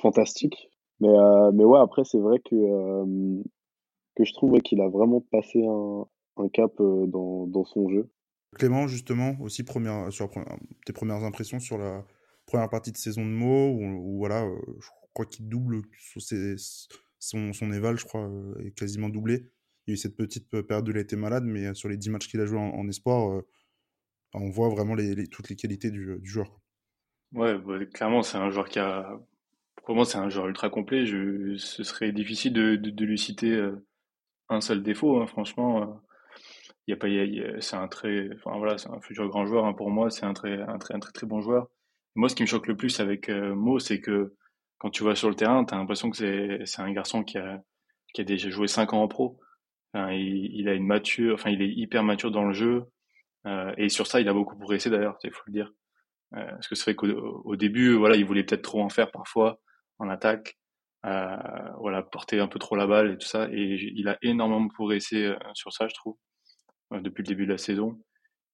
fantastiques. 0.00 0.70
Mais, 1.00 1.08
euh, 1.08 1.50
mais 1.52 1.64
ouais, 1.64 1.80
après, 1.80 2.04
c'est 2.04 2.20
vrai 2.20 2.38
que, 2.40 2.54
que 4.14 4.24
je 4.24 4.32
trouve 4.34 4.58
qu'il 4.60 4.80
a 4.80 4.88
vraiment 4.88 5.20
passé 5.32 5.64
un, 5.66 6.06
un 6.36 6.48
cap 6.48 6.72
dans, 6.78 7.46
dans 7.46 7.64
son 7.64 7.88
jeu. 7.88 8.08
Clément, 8.56 8.86
justement, 8.86 9.36
aussi 9.40 9.64
sur 10.10 10.30
tes 10.84 10.92
premières 10.92 11.24
impressions 11.24 11.58
sur 11.58 11.78
la 11.78 12.04
première 12.46 12.68
partie 12.68 12.92
de 12.92 12.96
saison 12.96 13.24
de 13.24 13.30
Mo, 13.30 13.70
où, 13.70 14.18
voilà, 14.18 14.46
je 14.80 14.88
crois 15.14 15.26
qu'il 15.26 15.48
double 15.48 15.82
son, 17.18 17.72
éval, 17.72 17.98
je 17.98 18.04
crois, 18.04 18.30
est 18.64 18.72
quasiment 18.72 19.08
doublé. 19.08 19.50
Il 19.86 19.90
y 19.90 19.92
a 19.92 19.94
eu 19.94 19.96
cette 19.96 20.16
petite 20.16 20.48
période 20.62 20.88
où 20.88 20.92
il 20.92 20.98
a 20.98 21.16
malade, 21.16 21.44
mais 21.44 21.72
sur 21.74 21.88
les 21.88 21.96
10 21.96 22.10
matchs 22.10 22.28
qu'il 22.28 22.40
a 22.40 22.46
joué 22.46 22.58
en, 22.58 22.88
espoir, 22.88 23.42
on 24.34 24.50
voit 24.50 24.68
vraiment 24.68 24.96
toutes 25.30 25.48
les 25.48 25.56
qualités 25.56 25.90
du, 25.90 26.18
joueur. 26.22 26.60
Ouais, 27.32 27.56
bah, 27.58 27.84
clairement, 27.86 28.22
c'est 28.22 28.36
un 28.36 28.50
joueur 28.50 28.68
qui 28.68 28.78
a 28.78 29.18
pour 29.84 29.94
moi, 29.96 30.04
c'est 30.04 30.18
un 30.18 30.28
joueur 30.28 30.48
ultra 30.48 30.70
complet. 30.70 31.06
Je, 31.06 31.56
ce 31.56 31.82
serait 31.82 32.12
difficile 32.12 32.52
de, 32.52 33.04
lui 33.04 33.18
citer 33.18 33.52
euh, 33.52 33.84
un 34.48 34.60
seul 34.60 34.82
défaut. 34.82 35.20
Hein, 35.20 35.26
franchement, 35.26 36.00
il 36.86 36.90
y 36.90 36.94
a 36.94 36.96
pas, 36.96 37.08
c'est 37.60 37.76
un 37.76 37.88
très, 37.88 38.28
enfin 38.34 38.56
voilà, 38.58 38.78
c'est 38.78 38.90
un 38.90 39.00
futur 39.00 39.28
grand 39.28 39.46
joueur. 39.46 39.66
Hein, 39.66 39.74
pour 39.74 39.90
moi, 39.90 40.10
c'est 40.10 40.24
un 40.26 40.34
très, 40.34 40.60
un 40.62 40.78
très, 40.78 40.94
un 40.94 41.00
très, 41.00 41.12
très 41.12 41.26
bon 41.26 41.40
joueur. 41.40 41.68
Moi, 42.14 42.28
ce 42.28 42.34
qui 42.34 42.42
me 42.42 42.48
choque 42.48 42.66
le 42.66 42.76
plus 42.76 43.00
avec 43.00 43.28
euh, 43.28 43.54
Mo, 43.54 43.78
c'est 43.78 44.00
que 44.00 44.34
quand 44.78 44.90
tu 44.90 45.02
vois 45.02 45.14
sur 45.14 45.28
le 45.28 45.34
terrain, 45.36 45.64
tu 45.64 45.74
as 45.74 45.78
l'impression 45.78 46.10
que 46.10 46.16
c'est, 46.16 46.60
c'est 46.66 46.82
un 46.82 46.92
garçon 46.92 47.24
qui 47.24 47.38
a, 47.38 47.60
qui 48.14 48.20
a 48.22 48.24
déjà 48.24 48.50
joué 48.50 48.68
5 48.68 48.92
ans 48.94 49.02
en 49.02 49.08
pro. 49.08 49.40
Enfin, 49.94 50.12
il, 50.12 50.50
il, 50.54 50.68
a 50.68 50.74
une 50.74 50.86
mature, 50.86 51.34
enfin, 51.34 51.50
il 51.50 51.62
est 51.62 51.68
hyper 51.70 52.02
mature 52.02 52.30
dans 52.30 52.44
le 52.44 52.54
jeu. 52.54 52.84
Euh, 53.46 53.72
et 53.78 53.88
sur 53.88 54.06
ça, 54.06 54.20
il 54.20 54.28
a 54.28 54.34
beaucoup 54.34 54.56
progressé 54.56 54.90
d'ailleurs, 54.90 55.18
il 55.24 55.32
faut 55.32 55.42
le 55.46 55.52
dire. 55.52 55.72
Euh, 56.34 56.46
parce 56.46 56.68
que 56.68 56.74
c'est 56.74 56.84
vrai 56.84 56.94
qu'au 56.94 57.42
au 57.44 57.56
début, 57.56 57.94
voilà, 57.94 58.16
il 58.16 58.24
voulait 58.24 58.44
peut-être 58.44 58.62
trop 58.62 58.82
en 58.82 58.88
faire 58.88 59.10
parfois 59.10 59.60
en 59.98 60.08
attaque, 60.08 60.58
euh, 61.06 61.36
voilà, 61.78 62.02
porter 62.02 62.40
un 62.40 62.48
peu 62.48 62.58
trop 62.58 62.76
la 62.76 62.86
balle 62.86 63.12
et 63.12 63.18
tout 63.18 63.26
ça. 63.26 63.48
Et 63.52 63.92
il 63.94 64.08
a 64.08 64.18
énormément 64.22 64.68
progressé 64.68 65.26
euh, 65.26 65.36
sur 65.54 65.72
ça, 65.72 65.88
je 65.88 65.94
trouve, 65.94 66.16
depuis 67.00 67.22
le 67.22 67.28
début 67.28 67.46
de 67.46 67.52
la 67.52 67.58
saison. 67.58 68.00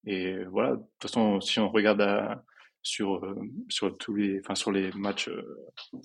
Et 0.07 0.45
voilà, 0.45 0.73
de 0.73 0.77
toute 0.77 1.03
façon, 1.03 1.41
si 1.41 1.59
on 1.61 1.71
regarde 1.71 2.01
à, 2.01 2.45
sur 2.83 3.35
sur 3.69 3.97
tous 3.99 4.15
les, 4.15 4.41
enfin 4.41 4.55
sur 4.55 4.73
les 4.73 4.91
matchs, 4.93 5.31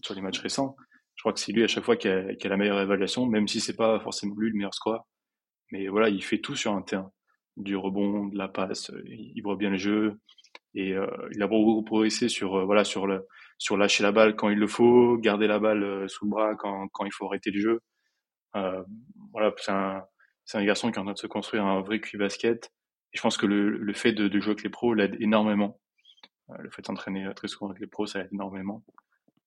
sur 0.03 0.15
les 0.15 0.21
matchs 0.21 0.39
récents, 0.39 0.75
je 1.15 1.21
crois 1.21 1.33
que 1.33 1.39
c'est 1.39 1.51
lui 1.51 1.63
à 1.63 1.67
chaque 1.67 1.83
fois 1.83 1.95
qui 1.97 2.07
a, 2.07 2.23
la 2.43 2.57
meilleure 2.57 2.81
évaluation, 2.81 3.25
même 3.27 3.47
si 3.47 3.59
c'est 3.59 3.75
pas 3.75 3.99
forcément 3.99 4.35
lui 4.37 4.49
le 4.49 4.55
meilleur 4.55 4.73
score. 4.73 5.07
Mais 5.71 5.87
voilà, 5.87 6.09
il 6.09 6.23
fait 6.23 6.39
tout 6.39 6.55
sur 6.55 6.73
un 6.73 6.81
terrain, 6.81 7.11
du 7.57 7.75
rebond, 7.75 8.27
de 8.27 8.37
la 8.37 8.47
passe, 8.47 8.91
il 9.05 9.41
voit 9.43 9.55
bien 9.55 9.69
le 9.71 9.77
jeu 9.77 10.19
et 10.75 10.93
euh, 10.93 11.07
il 11.33 11.41
a 11.43 11.47
beaucoup 11.47 11.83
progressé 11.83 12.29
sur 12.29 12.65
voilà 12.65 12.83
sur 12.83 13.07
le 13.07 13.27
sur 13.57 13.77
lâcher 13.77 14.03
la 14.03 14.11
balle 14.11 14.35
quand 14.35 14.49
il 14.49 14.57
le 14.57 14.67
faut, 14.67 15.17
garder 15.17 15.47
la 15.47 15.59
balle 15.59 15.83
euh, 15.83 16.07
sous 16.07 16.25
le 16.25 16.31
bras 16.31 16.55
quand, 16.55 16.87
quand 16.89 17.05
il 17.05 17.13
faut 17.13 17.27
arrêter 17.27 17.51
le 17.51 17.61
jeu. 17.61 17.79
Euh, 18.55 18.83
voilà, 19.31 19.53
c'est 19.57 19.71
un, 19.71 20.03
c'est 20.45 20.57
un 20.57 20.65
garçon 20.65 20.91
qui 20.91 20.97
est 20.97 20.99
en 20.99 21.05
train 21.05 21.13
de 21.13 21.17
se 21.17 21.27
construire 21.27 21.65
un 21.65 21.81
vrai 21.81 21.99
QI 21.99 22.17
basket. 22.17 22.71
Et 23.13 23.17
je 23.17 23.21
pense 23.21 23.37
que 23.37 23.45
le, 23.45 23.69
le 23.69 23.93
fait 23.93 24.13
de, 24.13 24.27
de 24.27 24.39
jouer 24.39 24.51
avec 24.51 24.63
les 24.63 24.69
pros 24.69 24.93
l'aide 24.93 25.15
énormément. 25.19 25.79
Euh, 26.49 26.55
le 26.59 26.69
fait 26.69 26.81
d'entraîner 26.83 27.29
très 27.35 27.47
souvent 27.47 27.69
avec 27.69 27.81
les 27.81 27.87
pros, 27.87 28.05
ça 28.05 28.21
aide 28.21 28.29
énormément. 28.31 28.83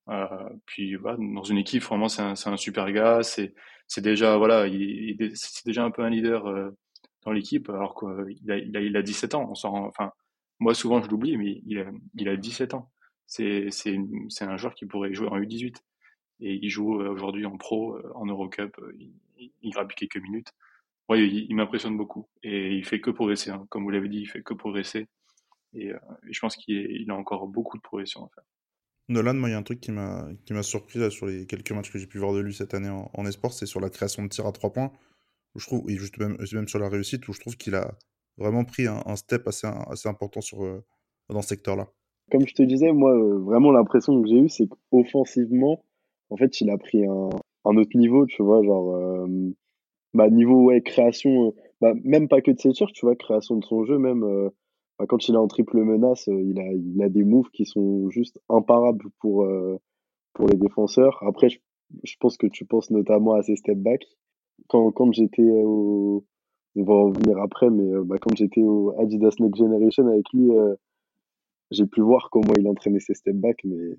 Euh, 0.08 0.26
puis 0.66 0.94
voilà, 0.94 1.18
dans 1.18 1.42
une 1.42 1.58
équipe, 1.58 1.82
vraiment, 1.82 2.08
c'est 2.08 2.22
un, 2.22 2.34
un 2.34 2.56
super 2.56 2.90
gars. 2.92 3.22
C'est, 3.22 3.54
déjà 3.98 4.36
voilà, 4.36 4.66
il, 4.66 4.82
il 5.20 5.36
c'est 5.36 5.66
déjà 5.66 5.84
un 5.84 5.90
peu 5.90 6.02
un 6.02 6.10
leader 6.10 6.46
euh, 6.46 6.70
dans 7.24 7.32
l'équipe, 7.32 7.68
alors 7.70 7.94
qu'il 7.94 8.50
a, 8.50 8.58
il 8.58 8.76
a, 8.76 8.80
il 8.80 8.96
a 8.96 9.02
17 9.02 9.34
ans. 9.34 9.48
On 9.50 9.54
s'en, 9.54 9.86
enfin, 9.86 10.12
moi 10.60 10.74
souvent 10.74 11.02
je 11.02 11.08
l'oublie, 11.10 11.36
mais 11.36 11.60
il 11.66 11.78
a, 11.78 11.90
il 12.14 12.28
a 12.28 12.36
17 12.36 12.74
ans 12.74 12.90
c'est 13.26 14.42
un 14.42 14.56
joueur 14.56 14.74
qui 14.74 14.86
pourrait 14.86 15.12
jouer 15.12 15.28
en 15.28 15.38
U18 15.38 15.76
et 16.40 16.54
il 16.62 16.68
joue 16.68 17.00
euh, 17.00 17.10
aujourd'hui 17.10 17.46
en 17.46 17.56
pro 17.56 17.94
euh, 17.96 18.12
en 18.14 18.26
Eurocup 18.26 18.78
il, 18.98 19.12
il 19.62 19.70
grappe 19.70 19.94
quelques 19.94 20.18
minutes 20.18 20.52
ouais, 21.08 21.26
il, 21.26 21.46
il 21.48 21.56
m'impressionne 21.56 21.96
beaucoup 21.96 22.28
et 22.42 22.74
il 22.74 22.84
fait 22.84 23.00
que 23.00 23.10
progresser 23.10 23.50
hein. 23.50 23.66
comme 23.70 23.84
vous 23.84 23.90
l'avez 23.90 24.08
dit 24.08 24.20
il 24.20 24.26
fait 24.26 24.42
que 24.42 24.54
progresser 24.54 25.06
et, 25.72 25.92
euh, 25.92 25.98
et 26.28 26.32
je 26.32 26.40
pense 26.40 26.56
qu'il 26.56 27.10
a 27.10 27.14
encore 27.14 27.46
beaucoup 27.46 27.76
de 27.76 27.82
progression 27.82 28.24
à 28.24 28.28
faire 28.34 28.44
Nolan, 29.08 29.34
moi, 29.34 29.48
il 29.48 29.52
y 29.52 29.54
a 29.54 29.58
un 29.58 29.62
truc 29.62 29.80
qui 29.80 29.92
m'a 29.92 30.28
qui 30.44 30.52
m'a 30.52 30.64
surpris 30.64 30.98
là, 30.98 31.10
sur 31.10 31.26
les 31.26 31.46
quelques 31.46 31.70
matchs 31.70 31.92
que 31.92 31.98
j'ai 31.98 32.08
pu 32.08 32.18
voir 32.18 32.32
de 32.32 32.40
lui 32.40 32.52
cette 32.52 32.74
année 32.74 32.88
en, 32.88 33.08
en 33.14 33.24
esport, 33.24 33.52
c'est 33.52 33.64
sur 33.64 33.78
la 33.78 33.88
création 33.88 34.24
de 34.24 34.28
tir 34.28 34.44
à 34.46 34.50
trois 34.50 34.72
points. 34.72 34.90
Où 35.54 35.60
je 35.60 35.66
trouve, 35.68 35.88
et 35.88 35.96
juste 35.96 36.18
même, 36.18 36.36
même 36.52 36.66
sur 36.66 36.80
la 36.80 36.88
réussite, 36.88 37.28
où 37.28 37.32
je 37.32 37.38
trouve 37.38 37.56
qu'il 37.56 37.76
a 37.76 37.96
vraiment 38.36 38.64
pris 38.64 38.88
un, 38.88 39.00
un 39.06 39.14
step 39.14 39.46
assez, 39.46 39.68
assez 39.68 40.08
important 40.08 40.40
sur, 40.40 40.82
dans 41.28 41.42
ce 41.42 41.48
secteur-là. 41.48 41.88
Comme 42.30 42.46
je 42.46 42.54
te 42.54 42.62
disais, 42.62 42.92
moi, 42.92 43.12
euh, 43.12 43.38
vraiment 43.38 43.70
l'impression 43.70 44.20
que 44.20 44.28
j'ai 44.28 44.38
eue, 44.38 44.48
c'est 44.48 44.68
qu'offensivement, 44.90 45.84
en 46.30 46.36
fait, 46.36 46.60
il 46.60 46.70
a 46.70 46.76
pris 46.76 47.06
un, 47.06 47.28
un 47.64 47.76
autre 47.76 47.96
niveau, 47.96 48.26
tu 48.26 48.42
vois, 48.42 48.62
genre, 48.62 48.96
euh, 48.96 49.54
bah, 50.16 50.30
niveau, 50.30 50.64
ouais, 50.64 50.80
création, 50.82 51.48
euh, 51.48 51.50
bah, 51.80 51.94
même 52.04 52.28
pas 52.28 52.40
que 52.40 52.50
de 52.50 52.58
ses 52.58 52.72
tirs, 52.72 52.90
tu 52.92 53.06
vois, 53.06 53.16
création 53.16 53.56
de 53.56 53.64
son 53.64 53.84
jeu, 53.84 53.98
même, 53.98 54.24
euh, 54.24 54.50
bah, 54.98 55.06
quand 55.08 55.28
il 55.28 55.34
est 55.34 55.38
en 55.38 55.46
triple 55.46 55.82
menace, 55.82 56.28
euh, 56.28 56.40
il 56.42 56.58
a, 56.58 56.72
il 56.72 57.02
a 57.02 57.08
des 57.08 57.24
moves 57.24 57.50
qui 57.52 57.66
sont 57.66 58.08
juste 58.10 58.40
imparables 58.48 59.06
pour, 59.20 59.46
pour 60.34 60.48
les 60.48 60.56
défenseurs. 60.56 61.22
Après, 61.26 61.50
je, 61.50 61.58
je 62.04 62.14
pense 62.18 62.36
que 62.38 62.46
tu 62.46 62.64
penses 62.64 62.90
notamment 62.90 63.34
à 63.34 63.42
ses 63.42 63.56
step 63.56 63.78
back. 63.78 64.04
Quand, 64.68 64.90
quand 64.92 65.12
j'étais 65.12 65.48
au, 65.64 66.24
on 66.76 66.84
va 66.84 66.94
en 66.94 67.10
venir 67.10 67.38
après, 67.38 67.70
mais 67.70 67.92
bah, 68.04 68.16
quand 68.20 68.34
j'étais 68.36 68.62
au 68.62 68.98
Adidas 68.98 69.36
Next 69.40 69.56
Generation 69.58 70.06
avec 70.08 70.24
lui, 70.32 70.50
j'ai 71.70 71.86
pu 71.86 72.00
voir 72.00 72.30
comment 72.30 72.54
il 72.58 72.66
entraînait 72.68 73.00
ses 73.00 73.14
step 73.14 73.36
back, 73.36 73.58
mais 73.64 73.96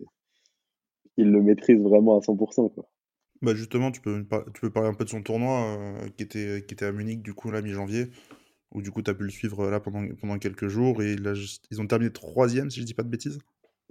il 1.18 1.32
le 1.32 1.42
maîtrise 1.42 1.82
vraiment 1.82 2.18
à 2.18 2.22
100%. 2.22 2.74
Quoi. 2.74 2.86
Bah 3.42 3.54
justement, 3.54 3.92
tu 3.92 4.02
peux, 4.02 4.26
tu 4.54 4.62
peux 4.62 4.70
parler 4.70 4.90
un 4.90 4.94
peu 4.94 5.04
de 5.04 5.10
son 5.10 5.22
tournoi 5.22 5.78
euh, 5.78 6.08
qui, 6.18 6.24
était, 6.24 6.64
qui 6.68 6.74
était 6.74 6.86
à 6.86 6.92
Munich, 6.92 7.22
du 7.22 7.34
coup, 7.34 7.52
là, 7.52 7.62
mi-janvier, 7.62 8.08
où 8.74 8.82
du 8.82 8.92
coup, 8.92 9.02
tu 9.02 9.12
as 9.12 9.14
pu 9.14 9.24
le 9.24 9.30
suivre 9.30 9.70
là 9.70 9.80
pendant, 9.80 10.04
pendant 10.20 10.38
quelques 10.40 10.68
jours, 10.68 11.02
et 11.04 11.16
là, 11.16 11.34
ils 11.72 11.82
ont 11.82 11.88
terminé 11.88 12.12
troisième, 12.12 12.70
si 12.70 12.82
je 12.82 12.86
dis 12.86 12.94
pas 12.94 13.04
de 13.04 13.10
bêtises. 13.10 13.40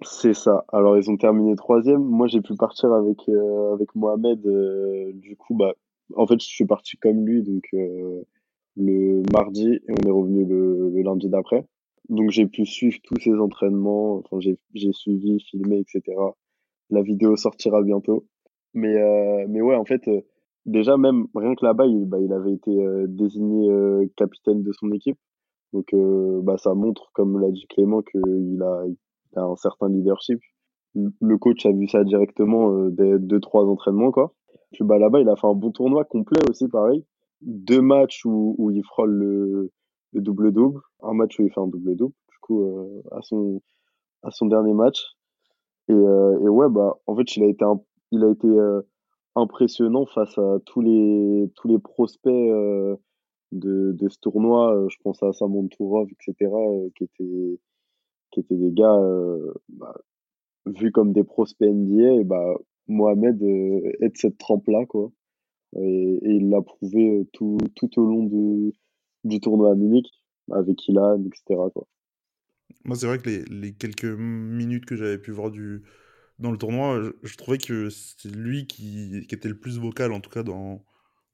C'est 0.02 0.34
ça. 0.34 0.64
Alors, 0.72 0.98
ils 0.98 1.10
ont 1.10 1.16
terminé 1.16 1.56
troisième. 1.56 2.02
Moi, 2.02 2.26
j'ai 2.26 2.42
pu 2.42 2.54
partir 2.54 2.92
avec, 2.92 3.28
euh, 3.28 3.72
avec 3.72 3.94
Mohamed. 3.94 4.44
Euh, 4.46 5.12
du 5.14 5.36
coup, 5.36 5.54
bah, 5.54 5.72
en 6.14 6.26
fait, 6.26 6.40
je 6.40 6.46
suis 6.46 6.66
parti 6.66 6.96
comme 6.98 7.24
lui, 7.24 7.42
donc 7.42 7.64
euh, 7.72 8.22
le 8.76 9.22
mardi, 9.32 9.68
et 9.74 9.92
on 9.92 10.06
est 10.06 10.10
revenu 10.10 10.44
le, 10.44 10.90
le 10.90 11.02
lundi 11.02 11.28
d'après. 11.28 11.66
Donc 12.08 12.30
j'ai 12.30 12.46
pu 12.46 12.66
suivre 12.66 12.98
tous 13.02 13.20
ces 13.20 13.34
entraînements, 13.34 14.18
enfin 14.18 14.38
j'ai 14.40 14.92
suivi, 14.92 15.40
filmé, 15.40 15.80
etc. 15.80 16.16
La 16.90 17.02
vidéo 17.02 17.36
sortira 17.36 17.82
bientôt. 17.82 18.26
Mais, 18.76 18.94
euh, 18.94 19.46
mais 19.48 19.62
ouais, 19.62 19.74
en 19.74 19.86
fait, 19.86 20.06
euh, 20.06 20.20
déjà 20.66 20.98
même, 20.98 21.26
rien 21.34 21.54
que 21.54 21.64
là-bas, 21.64 21.86
il, 21.86 22.04
bah, 22.04 22.18
avait 22.30 22.52
été 22.52 22.70
euh, 22.70 23.06
désigné 23.08 23.70
capitaine 24.16 24.62
de 24.62 24.70
son 24.72 24.92
équipe. 24.92 25.18
Donc 25.72 25.94
bah, 26.44 26.56
ça 26.58 26.74
montre, 26.74 27.10
comme 27.12 27.40
l'a 27.40 27.50
dit 27.50 27.66
Clément, 27.68 28.00
qu'il 28.02 28.62
a, 28.62 28.84
il 28.86 29.38
a 29.38 29.42
un 29.42 29.56
certain 29.56 29.88
leadership. 29.88 30.38
Le 30.94 31.38
coach 31.38 31.66
a 31.66 31.72
vu 31.72 31.88
ça 31.88 32.04
directement 32.04 32.70
euh, 32.72 32.90
des 32.90 33.18
deux, 33.18 33.40
trois 33.40 33.64
entraînements, 33.64 34.10
quoi. 34.10 34.32
Puis 34.72 34.84
bah, 34.84 34.98
là-bas, 34.98 35.20
il 35.20 35.28
a 35.28 35.36
fait 35.36 35.46
un 35.46 35.54
bon 35.54 35.72
tournoi 35.72 36.04
complet 36.04 36.38
aussi, 36.48 36.68
pareil. 36.68 37.04
Deux 37.40 37.80
matchs 37.80 38.24
où, 38.26 38.54
où 38.58 38.70
il 38.70 38.82
frôle 38.84 39.10
le, 39.10 39.70
le 40.12 40.20
double-double. 40.20 40.80
Un 41.02 41.14
match 41.14 41.38
où 41.38 41.42
il 41.44 41.50
fait 41.50 41.60
un 41.60 41.66
double-double, 41.66 42.14
du 42.30 42.38
coup, 42.40 42.64
à, 43.10 43.22
son, 43.22 43.60
à 44.22 44.30
son 44.30 44.46
dernier 44.46 44.72
match. 44.72 45.02
Et, 45.88 45.92
et 45.92 46.48
ouais, 46.48 46.68
bah, 46.70 46.96
en 47.06 47.16
fait, 47.16 47.36
il 47.36 47.42
a 47.42 47.46
été, 47.46 47.64
il 48.12 48.24
a 48.24 48.30
été 48.30 48.48
impressionnant 49.34 50.06
face 50.06 50.36
à 50.38 50.58
tous 50.64 50.80
les, 50.80 51.50
tous 51.56 51.68
les 51.68 51.78
prospects 51.78 52.32
de, 53.52 53.92
de 53.92 54.08
ce 54.08 54.18
tournoi. 54.18 54.86
Je 54.88 54.96
pense 55.02 55.22
à 55.22 55.32
Samon 55.32 55.68
Tourov, 55.68 56.08
etc., 56.10 56.50
qui 56.96 57.04
étaient, 57.04 57.60
qui 58.30 58.40
étaient 58.40 58.56
des 58.56 58.72
gars 58.72 58.98
bah, 59.68 59.94
vus 60.66 60.92
comme 60.92 61.12
des 61.12 61.24
prospects 61.24 61.68
NBA. 61.68 62.20
Et 62.20 62.24
bah, 62.24 62.54
Mohamed 62.88 63.42
est 63.42 64.08
de 64.08 64.16
cette 64.16 64.38
trempe-là. 64.38 64.80
Et, 65.78 66.18
il 66.22 66.48
l'a 66.48 66.62
prouvé 66.62 67.28
tout, 67.32 67.58
tout 67.74 68.00
au 68.00 68.06
long 68.06 68.24
du, 68.24 68.72
du 69.24 69.40
tournoi 69.40 69.72
à 69.72 69.74
Munich, 69.74 70.08
avec 70.50 70.86
Ilan, 70.88 71.22
etc., 71.24 71.60
quoi. 71.74 71.86
Moi, 72.84 72.96
c'est 72.96 73.06
vrai 73.06 73.18
que 73.18 73.28
les, 73.28 73.44
les, 73.44 73.72
quelques 73.72 74.04
minutes 74.04 74.86
que 74.86 74.96
j'avais 74.96 75.18
pu 75.18 75.32
voir 75.32 75.50
du, 75.50 75.82
dans 76.38 76.50
le 76.50 76.58
tournoi, 76.58 77.02
je, 77.22 77.36
trouvais 77.36 77.58
que 77.58 77.88
c'est 77.90 78.28
lui 78.28 78.66
qui, 78.66 79.24
qui, 79.28 79.34
était 79.34 79.48
le 79.48 79.58
plus 79.58 79.78
vocal, 79.78 80.12
en 80.12 80.20
tout 80.20 80.30
cas 80.30 80.42
dans, 80.42 80.84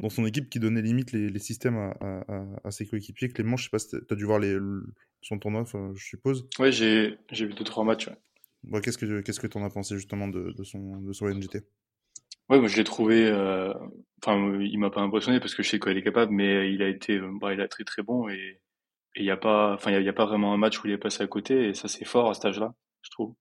dans 0.01 0.11
son 0.11 0.25
équipe, 0.27 0.49
qui 0.49 0.61
donnait 0.61 0.83
limite 0.83 1.13
les, 1.13 1.29
les 1.29 1.39
systèmes 1.39 1.77
à, 1.77 1.97
à, 2.01 2.45
à, 2.65 2.71
ses 2.71 2.87
coéquipiers. 2.87 3.29
Clément, 3.29 3.57
je 3.57 3.65
sais 3.65 3.71
pas 3.71 3.79
si 3.79 3.89
tu 3.89 3.97
as 4.09 4.15
dû 4.15 4.25
voir 4.25 4.39
les, 4.39 4.57
son 5.23 5.39
tournoi, 5.39 5.65
je 5.95 6.05
suppose. 6.05 6.49
Ouais, 6.59 6.73
j'ai 6.73 7.17
vu 7.31 7.55
deux, 7.55 7.65
trois 7.65 7.85
matchs. 7.85 8.09
Ouais. 8.71 8.81
qu'est-ce 8.81 8.99
que 8.99 9.21
qu'est-ce 9.23 9.41
que 9.41 9.59
en 9.59 9.65
as 9.65 9.71
pensé 9.71 9.97
justement 9.97 10.29
de, 10.29 10.53
de, 10.53 10.65
son, 10.65 11.01
de 11.01 11.13
son 11.13 11.29
NGT 11.29 11.65
Ouais, 12.49 12.59
moi 12.59 12.69
je 12.69 12.77
l'ai 12.77 12.85
trouvé. 12.85 13.27
Euh, 13.27 13.73
enfin, 14.23 14.59
il 14.61 14.79
m'a 14.79 14.91
pas 14.91 15.01
impressionné 15.01 15.41
parce 15.41 15.55
que 15.55 15.63
je 15.63 15.69
sais 15.69 15.79
quoi 15.79 15.93
il 15.93 15.99
est 15.99 16.03
capable, 16.03 16.33
mais 16.33 16.73
il 16.73 16.83
a 16.83 16.89
été, 16.89 17.17
euh, 17.17 17.31
bah, 17.41 17.55
il 17.55 17.61
a 17.61 17.69
très 17.69 17.85
très 17.85 18.03
bon 18.03 18.29
et 18.29 18.61
il 19.17 19.25
y 19.25 19.31
a 19.31 19.37
pas, 19.37 19.75
enfin 19.75 19.91
il 19.91 20.05
y, 20.05 20.09
a 20.09 20.13
pas 20.13 20.27
vraiment 20.27 20.55
un 20.55 20.57
match 20.57 20.83
où 20.83 20.87
il 20.87 20.93
est 20.93 20.99
passé 20.99 21.23
à 21.23 21.27
côté 21.27 21.69
et 21.69 21.75
ça 21.75 21.89
c'est 21.89 22.05
fort 22.05 22.31
à 22.31 22.35
cet 22.35 22.47
âge-là, 22.47 22.75
je 23.03 23.11
trouve. 23.11 23.35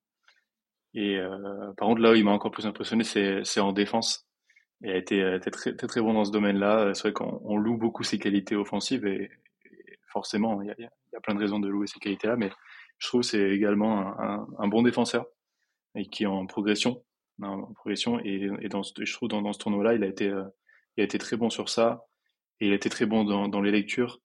Et 0.93 1.17
euh, 1.17 1.71
par 1.77 1.87
contre 1.87 2.01
là 2.01 2.11
où 2.11 2.15
il 2.15 2.25
m'a 2.25 2.31
encore 2.31 2.51
plus 2.51 2.65
impressionné, 2.65 3.03
c'est 3.03 3.59
en 3.59 3.71
défense. 3.71 4.27
Il 4.81 4.89
a 4.89 4.97
été, 4.97 5.39
très, 5.51 5.75
très, 5.75 5.87
très 5.87 6.01
bon 6.01 6.13
dans 6.13 6.25
ce 6.25 6.31
domaine-là. 6.31 6.93
C'est 6.93 7.09
vrai 7.09 7.13
qu'on 7.13 7.57
loue 7.57 7.77
beaucoup 7.77 8.03
ses 8.03 8.17
qualités 8.17 8.55
offensives 8.55 9.05
et, 9.05 9.29
forcément 10.07 10.61
il 10.61 10.67
y 10.67 10.71
a, 10.71 11.21
plein 11.21 11.35
de 11.35 11.39
raisons 11.39 11.59
de 11.59 11.69
louer 11.69 11.87
ces 11.87 11.99
qualités-là, 11.99 12.35
mais 12.35 12.49
je 12.97 13.07
trouve 13.07 13.21
c'est 13.21 13.51
également 13.51 14.19
un, 14.19 14.45
un, 14.59 14.67
bon 14.67 14.81
défenseur 14.81 15.25
et 15.95 16.05
qui 16.05 16.23
est 16.23 16.27
en 16.27 16.45
progression, 16.47 17.01
en 17.41 17.71
progression 17.73 18.19
et, 18.19 18.49
et 18.59 18.67
dans, 18.67 18.81
je 18.83 19.13
trouve 19.13 19.29
dans, 19.29 19.41
dans 19.41 19.53
ce 19.53 19.59
tournoi-là, 19.59 19.93
il 19.93 20.03
a 20.03 20.07
été, 20.07 20.25
il 20.25 21.01
a 21.01 21.03
été 21.05 21.17
très 21.17 21.37
bon 21.37 21.49
sur 21.49 21.69
ça 21.69 22.03
et 22.59 22.67
il 22.67 22.73
a 22.73 22.75
été 22.75 22.89
très 22.89 23.05
bon 23.05 23.23
dans, 23.23 23.47
dans 23.47 23.61
les 23.61 23.71
lectures. 23.71 24.19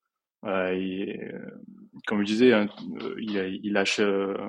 Euh, 0.44 0.72
et, 0.72 1.20
comme 2.06 2.20
je 2.20 2.24
disais, 2.24 2.52
hein, 2.52 2.68
il, 3.18 3.60
il, 3.62 3.72
lâche, 3.72 4.00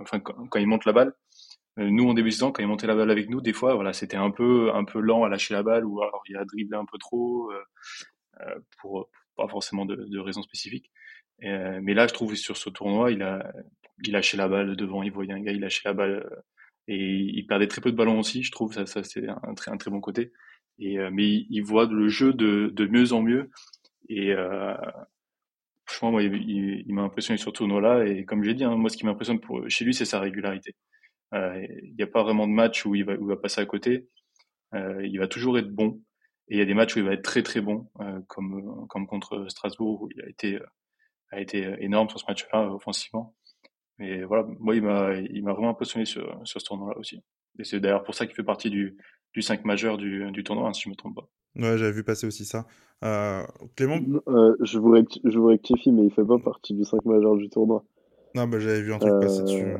enfin 0.01 0.19
quand, 0.19 0.59
il 0.59 0.67
monte 0.67 0.85
la 0.85 0.93
balle, 0.93 1.07
euh, 1.09 1.26
nous 1.77 2.09
en 2.09 2.13
début 2.13 2.29
de 2.29 2.33
saison 2.33 2.51
quand 2.51 2.63
il 2.63 2.67
montait 2.67 2.87
la 2.87 2.95
balle 2.95 3.11
avec 3.11 3.29
nous 3.29 3.41
des 3.41 3.53
fois 3.53 3.75
voilà 3.75 3.93
c'était 3.93 4.17
un 4.17 4.31
peu 4.31 4.73
un 4.73 4.83
peu 4.83 4.99
lent 4.99 5.23
à 5.23 5.29
lâcher 5.29 5.53
la 5.53 5.63
balle 5.63 5.85
ou 5.85 6.01
alors 6.01 6.23
il 6.27 6.35
a 6.37 6.45
dribblé 6.45 6.75
un 6.77 6.85
peu 6.85 6.97
trop 6.97 7.51
euh, 7.51 7.63
euh 8.41 8.59
pour 8.81 9.09
pas 9.35 9.47
forcément 9.47 9.85
de, 9.85 10.19
raisons 10.19 10.41
spécifiques. 10.41 10.89
Euh, 11.43 11.79
mais 11.83 11.93
là 11.93 12.07
je 12.07 12.13
trouve 12.13 12.35
sur 12.35 12.57
ce 12.57 12.69
tournoi 12.69 13.11
il 13.11 13.21
a 13.21 13.51
il 14.03 14.13
lâchait 14.13 14.37
la 14.37 14.47
balle 14.47 14.75
devant 14.75 15.03
il 15.03 15.11
voyait 15.11 15.33
un 15.33 15.41
gars 15.41 15.51
il 15.51 15.61
lâchait 15.61 15.83
la 15.85 15.93
balle 15.93 16.27
et 16.87 16.97
il 16.97 17.45
perdait 17.45 17.67
très 17.67 17.81
peu 17.81 17.91
de 17.91 17.97
ballons 17.97 18.19
aussi 18.19 18.43
je 18.43 18.51
trouve. 18.51 18.73
Ça 18.73 19.03
c'est 19.03 19.27
un 19.27 19.53
très 19.55 19.71
un 19.71 19.77
très 19.77 19.91
bon 19.91 20.01
côté. 20.01 20.31
Et 20.79 20.97
mais 21.11 21.45
il, 21.49 21.61
voit 21.61 21.85
le 21.85 22.07
jeu 22.07 22.33
de 22.33 22.71
de 22.73 22.87
mieux 22.87 23.13
en 23.13 23.21
mieux. 23.21 23.51
Et 24.09 24.33
franchement 25.85 26.11
moi 26.11 26.23
il, 26.23 26.93
m'a 26.93 27.03
impressionné 27.03 27.37
sur 27.37 27.51
ce 27.51 27.57
tournoi 27.57 27.81
là 27.81 28.05
et 28.05 28.25
comme 28.25 28.43
j'ai 28.43 28.53
dit 28.53 28.63
hein, 28.63 28.75
moi 28.75 28.89
ce 28.89 28.97
qui 28.97 29.05
m'impressionne 29.05 29.39
chez 29.69 29.85
lui 29.85 29.93
c'est 29.93 30.05
sa 30.05 30.19
régularité. 30.19 30.75
euh, 30.75 30.96
il 31.33 31.93
n'y 31.97 32.03
a 32.03 32.07
pas 32.07 32.23
vraiment 32.23 32.47
de 32.47 32.53
match 32.53 32.85
où 32.85 32.95
il 32.95 33.05
va, 33.05 33.13
où 33.13 33.23
il 33.23 33.27
va 33.27 33.37
passer 33.37 33.61
à 33.61 33.65
côté. 33.65 34.07
Euh, 34.73 35.05
il 35.05 35.19
va 35.19 35.27
toujours 35.27 35.57
être 35.57 35.71
bon. 35.71 36.01
Et 36.49 36.55
il 36.55 36.59
y 36.59 36.61
a 36.61 36.65
des 36.65 36.73
matchs 36.73 36.95
où 36.95 36.99
il 36.99 37.05
va 37.05 37.13
être 37.13 37.23
très 37.23 37.43
très 37.43 37.61
bon, 37.61 37.89
euh, 37.99 38.19
comme, 38.27 38.87
comme 38.87 39.05
contre 39.05 39.47
Strasbourg, 39.49 40.03
où 40.03 40.09
il 40.15 40.21
a 40.21 40.29
été, 40.29 40.59
a 41.31 41.41
été 41.41 41.75
énorme 41.79 42.09
sur 42.09 42.19
ce 42.19 42.25
match-là 42.27 42.71
offensivement. 42.71 43.35
Mais 43.97 44.23
voilà, 44.23 44.45
moi, 44.59 44.75
il 44.75 44.81
m'a, 44.81 45.15
il 45.15 45.43
m'a 45.43 45.53
vraiment 45.53 45.71
impressionné 45.71 46.05
sur, 46.05 46.39
sur 46.45 46.61
ce 46.61 46.65
tournoi-là 46.65 46.97
aussi. 46.97 47.19
Et 47.59 47.63
c'est 47.63 47.79
d'ailleurs 47.79 48.03
pour 48.03 48.15
ça 48.15 48.25
qu'il 48.25 48.35
fait 48.35 48.43
partie 48.43 48.69
du, 48.69 48.97
du 49.33 49.41
5 49.41 49.65
majeur 49.65 49.97
du, 49.97 50.31
du 50.31 50.43
tournoi, 50.43 50.69
hein, 50.69 50.73
si 50.73 50.83
je 50.83 50.89
ne 50.89 50.91
me 50.91 50.97
trompe 50.97 51.15
pas. 51.15 51.27
Ouais, 51.55 51.77
j'avais 51.77 51.91
vu 51.91 52.03
passer 52.03 52.27
aussi 52.27 52.45
ça. 52.45 52.67
Euh, 53.03 53.43
Clément 53.75 53.99
euh, 54.27 54.55
je, 54.61 54.77
vous 54.77 54.95
je 55.23 55.39
vous 55.39 55.47
rectifie, 55.47 55.91
mais 55.91 56.05
il 56.05 56.11
fait 56.11 56.25
pas 56.25 56.37
partie 56.37 56.73
du 56.73 56.83
5 56.83 57.03
majeur 57.05 57.35
du 57.35 57.49
tournoi. 57.49 57.83
Non, 58.35 58.47
bah, 58.47 58.59
j'avais 58.59 58.81
vu 58.81 58.93
un 58.93 58.99
truc 58.99 59.19
passer 59.19 59.41
dessus. 59.41 59.75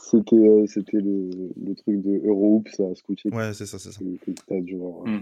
C'était 0.00 0.36
euh, 0.36 0.66
c'était 0.66 0.98
le, 0.98 1.30
le, 1.56 1.74
truc 1.74 2.02
de 2.02 2.26
Euroops 2.26 2.80
à 2.80 2.94
Scouting. 2.94 3.34
Ouais, 3.34 3.52
c'est 3.52 3.66
ça, 3.66 3.78
c'est 3.78 3.92
ça. 3.92 4.00
Mmh, 4.02 5.20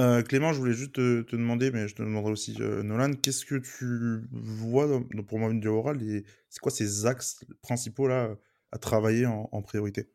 euh, 0.00 0.22
Clément, 0.22 0.52
je 0.52 0.58
voulais 0.58 0.72
juste 0.72 0.94
te, 0.94 1.22
te, 1.22 1.36
demander, 1.36 1.70
mais 1.70 1.86
je 1.86 1.94
te 1.94 2.02
demanderai 2.02 2.32
aussi, 2.32 2.56
euh, 2.60 2.82
Nolan, 2.82 3.12
qu'est-ce 3.12 3.44
que 3.44 3.56
tu 3.56 4.26
vois 4.32 4.86
dans, 4.86 5.02
pour 5.22 5.38
Mohamed 5.38 5.60
Diawara 5.60 5.92
C'est 6.48 6.60
quoi 6.60 6.72
ces 6.72 7.06
axes 7.06 7.44
principaux 7.62 8.08
là 8.08 8.36
à 8.72 8.78
travailler 8.78 9.26
en, 9.26 9.48
en 9.52 9.62
priorité? 9.62 10.08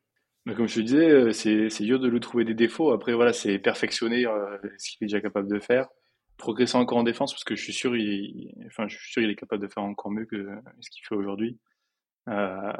Mais 0.45 0.55
Comme 0.55 0.67
je 0.67 0.75
te 0.75 0.79
disais, 0.82 1.69
c'est 1.69 1.84
dur 1.84 1.99
de 1.99 2.08
lui 2.08 2.19
trouver 2.19 2.43
des 2.43 2.55
défauts. 2.55 2.91
Après, 2.91 3.13
voilà, 3.13 3.34
c'est 3.34 3.60
perfectionner 3.60 4.25
ce 4.77 4.89
qu'il 4.91 5.05
est 5.05 5.08
déjà 5.08 5.21
capable 5.21 5.47
de 5.47 5.60
faire, 5.60 5.88
progresser 6.38 6.77
encore 6.77 6.97
en 6.97 7.03
défense, 7.03 7.34
parce 7.34 7.43
que 7.43 7.55
je 7.55 7.62
suis 7.62 7.73
sûr, 7.73 7.95
il, 7.95 8.51
enfin, 8.67 8.88
je 8.88 8.97
suis 8.97 9.12
sûr, 9.12 9.21
il 9.21 9.29
est 9.29 9.36
capable 9.36 9.62
de 9.62 9.67
faire 9.67 9.84
encore 9.84 10.12
mieux 10.12 10.25
que 10.25 10.47
ce 10.82 10.89
qu'il 10.89 11.05
fait 11.08 11.15
aujourd'hui. 11.15 11.60
Euh, 12.29 12.73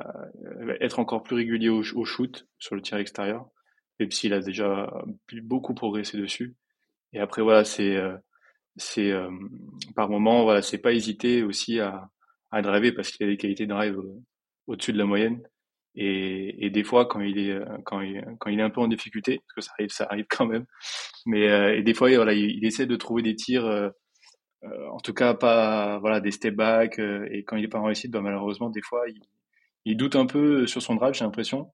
être 0.80 1.00
encore 1.00 1.24
plus 1.24 1.36
régulier 1.36 1.70
au, 1.70 1.82
shoot 1.82 2.48
sur 2.60 2.76
le 2.76 2.82
tir 2.82 2.98
extérieur, 2.98 3.50
même 4.00 4.12
s'il 4.12 4.34
a 4.34 4.42
déjà 4.42 4.92
beaucoup 5.44 5.74
progressé 5.74 6.18
dessus. 6.18 6.56
Et 7.14 7.20
après 7.20 7.42
voilà, 7.42 7.66
c'est 7.66 7.96
euh, 7.96 8.16
c'est 8.76 9.12
euh, 9.12 9.32
par 9.96 10.10
moment 10.10 10.44
voilà, 10.44 10.62
c'est 10.62 10.78
pas 10.78 10.94
hésiter 10.94 11.42
aussi 11.44 11.80
à 11.80 12.10
à 12.52 12.62
driver 12.62 12.92
parce 12.92 13.12
qu'il 13.12 13.26
a 13.26 13.30
des 13.30 13.38
qualités 13.38 13.66
de 13.66 13.74
drive 13.74 13.98
au-dessus 14.68 14.94
de 14.94 14.98
la 14.98 15.06
moyenne. 15.06 15.42
Et, 15.96 16.66
et, 16.66 16.70
des 16.70 16.84
fois, 16.84 17.08
quand 17.08 17.20
il 17.20 17.40
est 17.40 17.60
quand 17.86 18.02
il, 18.02 18.24
quand 18.40 18.50
il 18.52 18.60
est 18.60 18.64
un 18.64 18.70
peu 18.70 18.82
en 18.82 18.88
difficulté, 18.88 19.42
parce 19.48 19.56
que 19.56 19.62
ça 19.62 19.72
arrive, 19.78 19.90
ça 19.90 20.08
arrive 20.10 20.26
quand 20.30 20.46
même. 20.46 20.66
Mais 21.26 21.78
et 21.78 21.84
des 21.84 21.94
fois, 21.94 22.10
voilà, 22.16 22.34
il, 22.34 22.64
essaie 22.66 22.86
de 22.86 22.96
trouver 22.96 23.24
des 23.24 23.36
tirs, 23.36 23.66
euh, 23.66 23.90
en 24.64 25.00
tout 25.00 25.14
cas 25.14 25.34
pas 25.34 26.00
voilà 26.00 26.20
des 26.20 26.32
step 26.32 26.56
back. 26.56 27.00
et 27.00 27.44
quand 27.46 27.56
il 27.58 27.64
est 27.64 27.68
pas 27.70 27.80
en 27.80 27.86
réussite, 27.86 28.12
bah, 28.12 28.22
malheureusement, 28.22 28.70
des 28.70 28.82
fois, 28.82 29.06
il, 29.86 29.98
doute 29.98 30.16
un 30.16 30.26
peu 30.26 30.68
sur 30.68 30.82
son 30.82 30.96
drive, 30.96 31.14
j'ai 31.14 31.26
l'impression. 31.26 31.72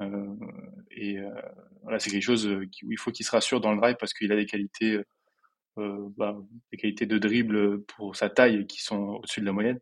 Euh, 0.00 0.34
et 0.90 1.18
euh, 1.18 1.30
voilà, 1.82 1.98
c'est 1.98 2.10
quelque 2.10 2.22
chose 2.22 2.46
où 2.46 2.90
il 2.90 2.98
faut 2.98 3.12
qu'il 3.12 3.24
se 3.26 3.30
rassure 3.30 3.60
dans 3.60 3.72
le 3.72 3.80
drive 3.80 3.96
parce 3.98 4.12
qu'il 4.12 4.32
a 4.32 4.36
des 4.36 4.46
qualités, 4.46 5.00
euh, 5.78 6.08
bah, 6.16 6.36
des 6.72 6.78
qualités 6.78 7.06
de 7.06 7.18
dribble 7.18 7.84
pour 7.84 8.16
sa 8.16 8.30
taille 8.30 8.66
qui 8.66 8.82
sont 8.82 9.20
au-dessus 9.20 9.40
de 9.40 9.46
la 9.46 9.52
moyenne. 9.52 9.80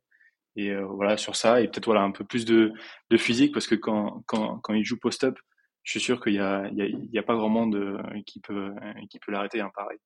Et 0.56 0.74
voilà 0.76 1.16
sur 1.16 1.34
ça 1.34 1.62
et 1.62 1.68
peut-être 1.68 1.86
voilà 1.86 2.02
un 2.02 2.10
peu 2.10 2.24
plus 2.24 2.44
de, 2.44 2.74
de 3.08 3.16
physique 3.16 3.54
parce 3.54 3.66
que 3.66 3.74
quand, 3.74 4.22
quand, 4.26 4.58
quand 4.58 4.74
il 4.74 4.84
joue 4.84 4.98
post-up, 4.98 5.38
je 5.82 5.92
suis 5.92 6.00
sûr 6.00 6.22
qu'il 6.22 6.34
y 6.34 6.40
a, 6.40 6.68
y 6.72 6.82
a, 6.82 6.86
il 6.86 7.08
y 7.10 7.18
a 7.18 7.22
pas 7.22 7.34
grand 7.36 7.48
monde 7.48 8.02
qui 8.26 8.40
peut, 8.40 8.70
qui 9.08 9.18
peut 9.18 9.32
l'arrêter, 9.32 9.60
hein, 9.62 9.70
pareil. 9.74 9.98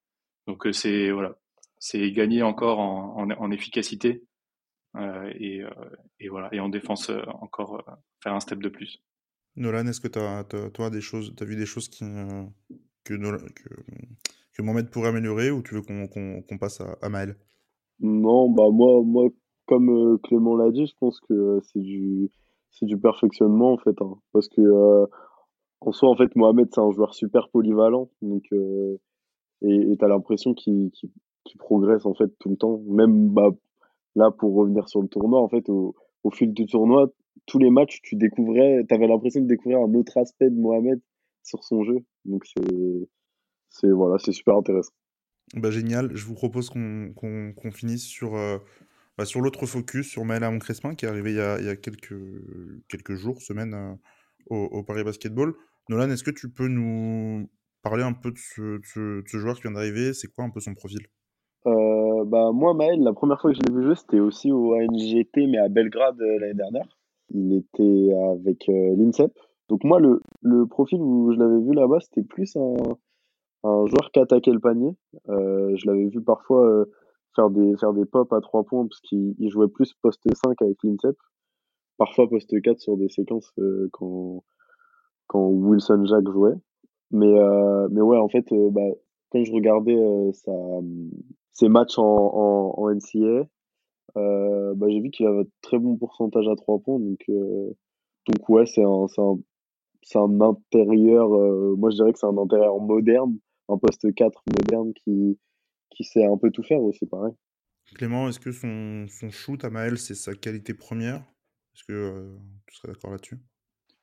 Donc 0.46 0.68
c'est 0.72 1.10
voilà, 1.10 1.34
c'est 1.88 2.10
gagner 2.10 2.42
encore 2.42 2.80
en, 2.80 3.16
en, 3.16 3.30
en 3.30 3.50
efficacité 3.52 4.24
euh, 4.96 5.30
et, 5.38 5.62
euh, 5.62 5.70
et, 6.18 6.28
voilà, 6.28 6.52
et 6.52 6.58
en 6.58 6.68
défense 6.68 7.10
euh, 7.10 7.22
encore 7.40 7.84
faire 8.22 8.34
un 8.34 8.40
step 8.40 8.58
de 8.60 8.68
plus. 8.68 9.02
Nolan, 9.54 9.86
est-ce 9.86 10.00
que 10.00 10.08
tu 10.08 10.18
as, 10.18 10.44
toi 10.70 10.90
des 10.90 11.00
choses, 11.00 11.32
as 11.40 11.44
vu 11.44 11.54
des 11.54 11.64
choses 11.66 11.88
qui, 11.88 12.04
que, 13.04 13.14
que, 13.14 13.74
que, 14.52 14.62
Mohamed 14.62 14.90
pourrait 14.90 15.10
améliorer 15.10 15.50
ou 15.50 15.62
tu 15.62 15.74
veux 15.74 15.82
qu'on 15.82 16.58
passe 16.58 16.80
à, 16.80 16.96
à, 17.02 17.08
Maël? 17.08 17.36
Non, 18.00 18.50
bah 18.50 18.68
moi, 18.70 19.02
moi 19.04 19.28
comme 19.66 20.18
Clément 20.24 20.56
l'a 20.56 20.70
dit, 20.70 20.86
je 20.86 20.94
pense 20.98 21.20
que 21.20 21.60
c'est 21.62 21.80
du, 21.80 22.30
du 22.82 22.98
perfectionnement 22.98 23.72
en 23.72 23.78
fait. 23.78 24.00
Hein, 24.02 24.18
parce 24.32 24.48
que 24.48 25.06
en 25.80 25.92
soi, 25.92 26.10
en 26.10 26.16
fait, 26.16 26.34
Mohamed, 26.34 26.68
c'est 26.72 26.80
un 26.80 26.90
joueur 26.90 27.14
super 27.14 27.48
polyvalent. 27.50 28.10
Donc, 28.22 28.44
et 29.62 29.96
tu 29.98 30.04
as 30.04 30.08
l'impression 30.08 30.52
qu'il 30.52 30.90
progresse 31.56 32.06
en 32.06 32.14
fait 32.14 32.30
tout 32.38 32.48
le 32.48 32.56
temps. 32.56 32.80
Même 32.86 33.28
bah, 33.28 33.50
Là, 34.16 34.30
pour 34.30 34.54
revenir 34.54 34.88
sur 34.88 35.02
le 35.02 35.08
tournoi, 35.08 35.40
en 35.40 35.48
fait, 35.48 35.68
au, 35.68 35.94
fil 36.32 36.52
du 36.54 36.64
tournoi, 36.64 37.12
tous 37.44 37.58
les 37.58 37.70
matchs, 37.70 38.00
tu 38.02 38.16
découvrais, 38.16 38.82
avais 38.90 39.06
l'impression 39.06 39.42
de 39.42 39.46
découvrir 39.46 39.78
un 39.80 39.94
autre 39.94 40.16
aspect 40.16 40.48
de 40.48 40.58
Mohamed 40.58 41.00
sur 41.44 41.62
son 41.62 41.84
jeu. 41.84 41.98
Donc, 42.24 42.44
c'est 43.68 43.90
voilà, 43.90 44.18
super 44.18 44.56
intéressant. 44.56 44.92
Bah, 45.54 45.70
génial. 45.70 46.16
Je 46.16 46.24
vous 46.24 46.34
propose 46.34 46.70
qu'on 46.70 47.70
finisse 47.72 48.04
sur, 48.04 48.36
euh, 48.36 48.56
bah, 49.18 49.26
sur 49.26 49.42
l'autre 49.42 49.66
focus, 49.66 50.08
sur 50.08 50.24
Maël 50.24 50.58
Crespin, 50.60 50.94
qui 50.94 51.04
est 51.04 51.08
arrivé 51.08 51.32
il 51.32 51.36
y 51.36 51.68
a, 51.68 51.76
quelques, 51.76 52.16
quelques 52.88 53.14
jours, 53.16 53.42
semaines, 53.42 53.74
euh, 53.74 53.94
au, 54.48 54.82
Paris 54.82 55.04
Basketball. 55.04 55.54
Nolan, 55.90 56.10
est-ce 56.10 56.24
que 56.24 56.30
tu 56.30 56.48
peux 56.48 56.68
nous 56.68 57.50
parler 57.82 58.02
un 58.02 58.14
peu 58.14 58.32
de 58.32 58.38
ce, 58.38 58.78
de 58.78 59.24
ce 59.26 59.38
joueur 59.38 59.56
qui 59.56 59.62
vient 59.62 59.72
d'arriver? 59.72 60.14
C'est 60.14 60.28
quoi 60.28 60.44
un 60.44 60.50
peu 60.50 60.60
son 60.60 60.74
profil? 60.74 61.06
Bah, 62.26 62.52
moi, 62.52 62.74
Maël, 62.74 63.00
la 63.02 63.12
première 63.12 63.40
fois 63.40 63.52
que 63.52 63.56
je 63.56 63.62
l'ai 63.62 63.74
vu 63.74 63.84
jouer, 63.84 63.94
c'était 63.94 64.20
aussi 64.20 64.52
au 64.52 64.74
ANGT, 64.74 65.46
mais 65.48 65.58
à 65.58 65.68
Belgrade 65.68 66.20
euh, 66.20 66.38
l'année 66.38 66.54
dernière. 66.54 66.86
Il 67.30 67.54
était 67.54 68.14
avec 68.30 68.68
euh, 68.68 68.94
l'INSEP, 68.96 69.32
Donc 69.68 69.82
moi, 69.84 69.98
le, 70.00 70.20
le 70.42 70.66
profil 70.66 71.00
où 71.00 71.32
je 71.32 71.38
l'avais 71.38 71.60
vu 71.60 71.72
là-bas, 71.72 72.00
c'était 72.00 72.22
plus 72.22 72.56
un, 72.56 72.74
un 73.64 73.86
joueur 73.86 74.10
qui 74.12 74.20
attaquait 74.20 74.52
le 74.52 74.60
panier. 74.60 74.92
Euh, 75.28 75.74
je 75.76 75.86
l'avais 75.86 76.06
vu 76.06 76.22
parfois 76.22 76.84
faire 77.34 77.50
des 77.50 77.76
faire 77.76 77.92
des 77.92 78.04
pops 78.04 78.32
à 78.32 78.40
trois 78.40 78.64
points 78.64 78.86
parce 78.86 79.00
qu'il 79.00 79.34
jouait 79.50 79.68
plus 79.68 79.92
poste 79.94 80.22
5 80.32 80.62
avec 80.62 80.76
l'INSEP, 80.84 81.16
parfois 81.98 82.28
poste 82.28 82.60
4 82.62 82.78
sur 82.78 82.96
des 82.96 83.08
séquences 83.08 83.52
quand 83.92 84.44
quand 85.26 85.48
Wilson 85.48 86.04
Jack 86.06 86.28
jouait. 86.30 86.54
Mais 87.10 87.34
mais 87.90 88.00
ouais, 88.00 88.18
en 88.18 88.28
fait, 88.28 88.46
bah, 88.70 88.82
quand 89.30 89.42
je 89.42 89.52
regardais 89.52 90.32
sa, 90.32 90.52
ses 91.58 91.68
matchs 91.68 91.98
en, 91.98 92.04
en, 92.04 92.74
en 92.78 92.90
NCA, 92.90 93.48
bah, 94.14 94.86
j'ai 94.88 95.00
vu 95.00 95.10
qu'il 95.10 95.26
avait 95.26 95.40
un 95.40 95.48
très 95.62 95.78
bon 95.78 95.96
pourcentage 95.96 96.48
à 96.48 96.56
trois 96.56 96.78
points. 96.78 96.98
Donc 96.98 97.24
donc 97.28 98.48
ouais, 98.48 98.66
c'est 98.66 98.82
un, 98.84 99.06
c'est 99.08 99.20
un 99.20 99.38
c'est 100.02 100.18
un 100.18 100.40
intérieur, 100.40 101.28
moi 101.76 101.90
je 101.90 101.96
dirais 101.96 102.12
que 102.12 102.18
c'est 102.18 102.26
un 102.26 102.38
intérieur 102.38 102.78
moderne 102.80 103.38
un 103.68 103.78
poste 103.78 104.12
4 104.14 104.42
moderne 104.58 104.92
qui, 104.94 105.38
qui 105.90 106.04
sait 106.04 106.24
un 106.24 106.36
peu 106.36 106.50
tout 106.50 106.62
faire 106.62 106.80
aussi, 106.80 107.06
pareil. 107.06 107.32
Clément, 107.94 108.28
est-ce 108.28 108.40
que 108.40 108.52
son, 108.52 109.06
son 109.08 109.30
shoot 109.30 109.64
à 109.64 109.70
Maël, 109.70 109.98
c'est 109.98 110.14
sa 110.14 110.34
qualité 110.34 110.74
première? 110.74 111.20
Est-ce 111.74 111.84
que 111.84 111.92
euh, 111.92 112.36
tu 112.66 112.76
serais 112.76 112.92
d'accord 112.92 113.10
là-dessus? 113.10 113.38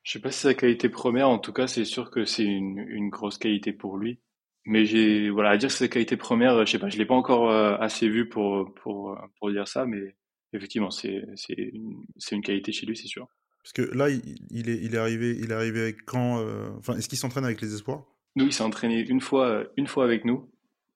Je 0.04 0.12
sais 0.12 0.20
pas 0.20 0.32
si 0.32 0.40
c'est 0.40 0.50
sa 0.50 0.54
qualité 0.54 0.90
première, 0.90 1.30
en 1.30 1.40
tout 1.40 1.54
cas, 1.54 1.68
c'est 1.68 1.86
sûr 1.86 2.12
que 2.12 2.26
c'est 2.26 2.44
une, 2.44 2.80
une, 2.80 3.10
grosse 3.10 3.38
qualité 3.38 3.72
pour 3.72 3.98
lui. 3.98 4.20
Mais 4.66 4.86
j'ai, 4.86 5.30
voilà, 5.30 5.52
à 5.52 5.58
dire 5.58 5.70
que 5.70 5.76
c'est 5.76 5.90
qualité 5.90 6.16
première, 6.16 6.66
je 6.66 6.72
sais 6.72 6.80
pas, 6.80 6.90
je 6.90 6.98
l'ai 6.98 7.06
pas 7.06 7.16
encore 7.16 7.52
euh, 7.52 7.76
assez 7.80 8.08
vu 8.08 8.30
pour, 8.30 8.74
pour, 8.76 9.18
pour 9.38 9.52
dire 9.52 9.68
ça, 9.68 9.86
mais 9.86 10.16
effectivement, 10.54 10.92
c'est, 10.92 11.26
c'est, 11.36 11.54
une, 11.54 12.06
c'est 12.18 12.36
une 12.36 12.42
qualité 12.42 12.72
chez 12.72 12.86
lui, 12.86 12.96
c'est 12.96 13.08
sûr. 13.08 13.28
Parce 13.64 13.74
que 13.74 13.82
là, 13.96 14.10
il, 14.10 14.22
il, 14.50 14.70
est, 14.70 14.78
il 14.78 14.96
est 14.96 14.98
arrivé, 14.98 15.38
il 15.38 15.52
est 15.52 15.54
arrivé 15.54 15.82
avec 15.82 16.06
quand 16.06 16.40
euh, 16.40 16.70
Enfin, 16.78 16.96
est-ce 16.98 17.10
qu'il 17.10 17.18
s'entraîne 17.18 17.46
avec 17.46 17.62
les 17.62 17.74
espoirs? 17.74 18.06
Nous, 18.36 18.46
il 18.46 18.54
s'est 18.54 18.64
entraîné 18.64 19.00
une 19.00 19.22
fois, 19.22 19.64
une 19.78 19.88
fois 19.88 20.06
avec 20.06 20.26
nous 20.26 20.50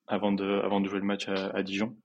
avant 0.08 0.32
de, 0.32 0.45
avant 0.63 0.82
de 0.82 0.88
jouer 0.89 0.99
le 0.99 1.06
match 1.06 1.27
à, 1.27 1.62
Dijon. 1.63 1.95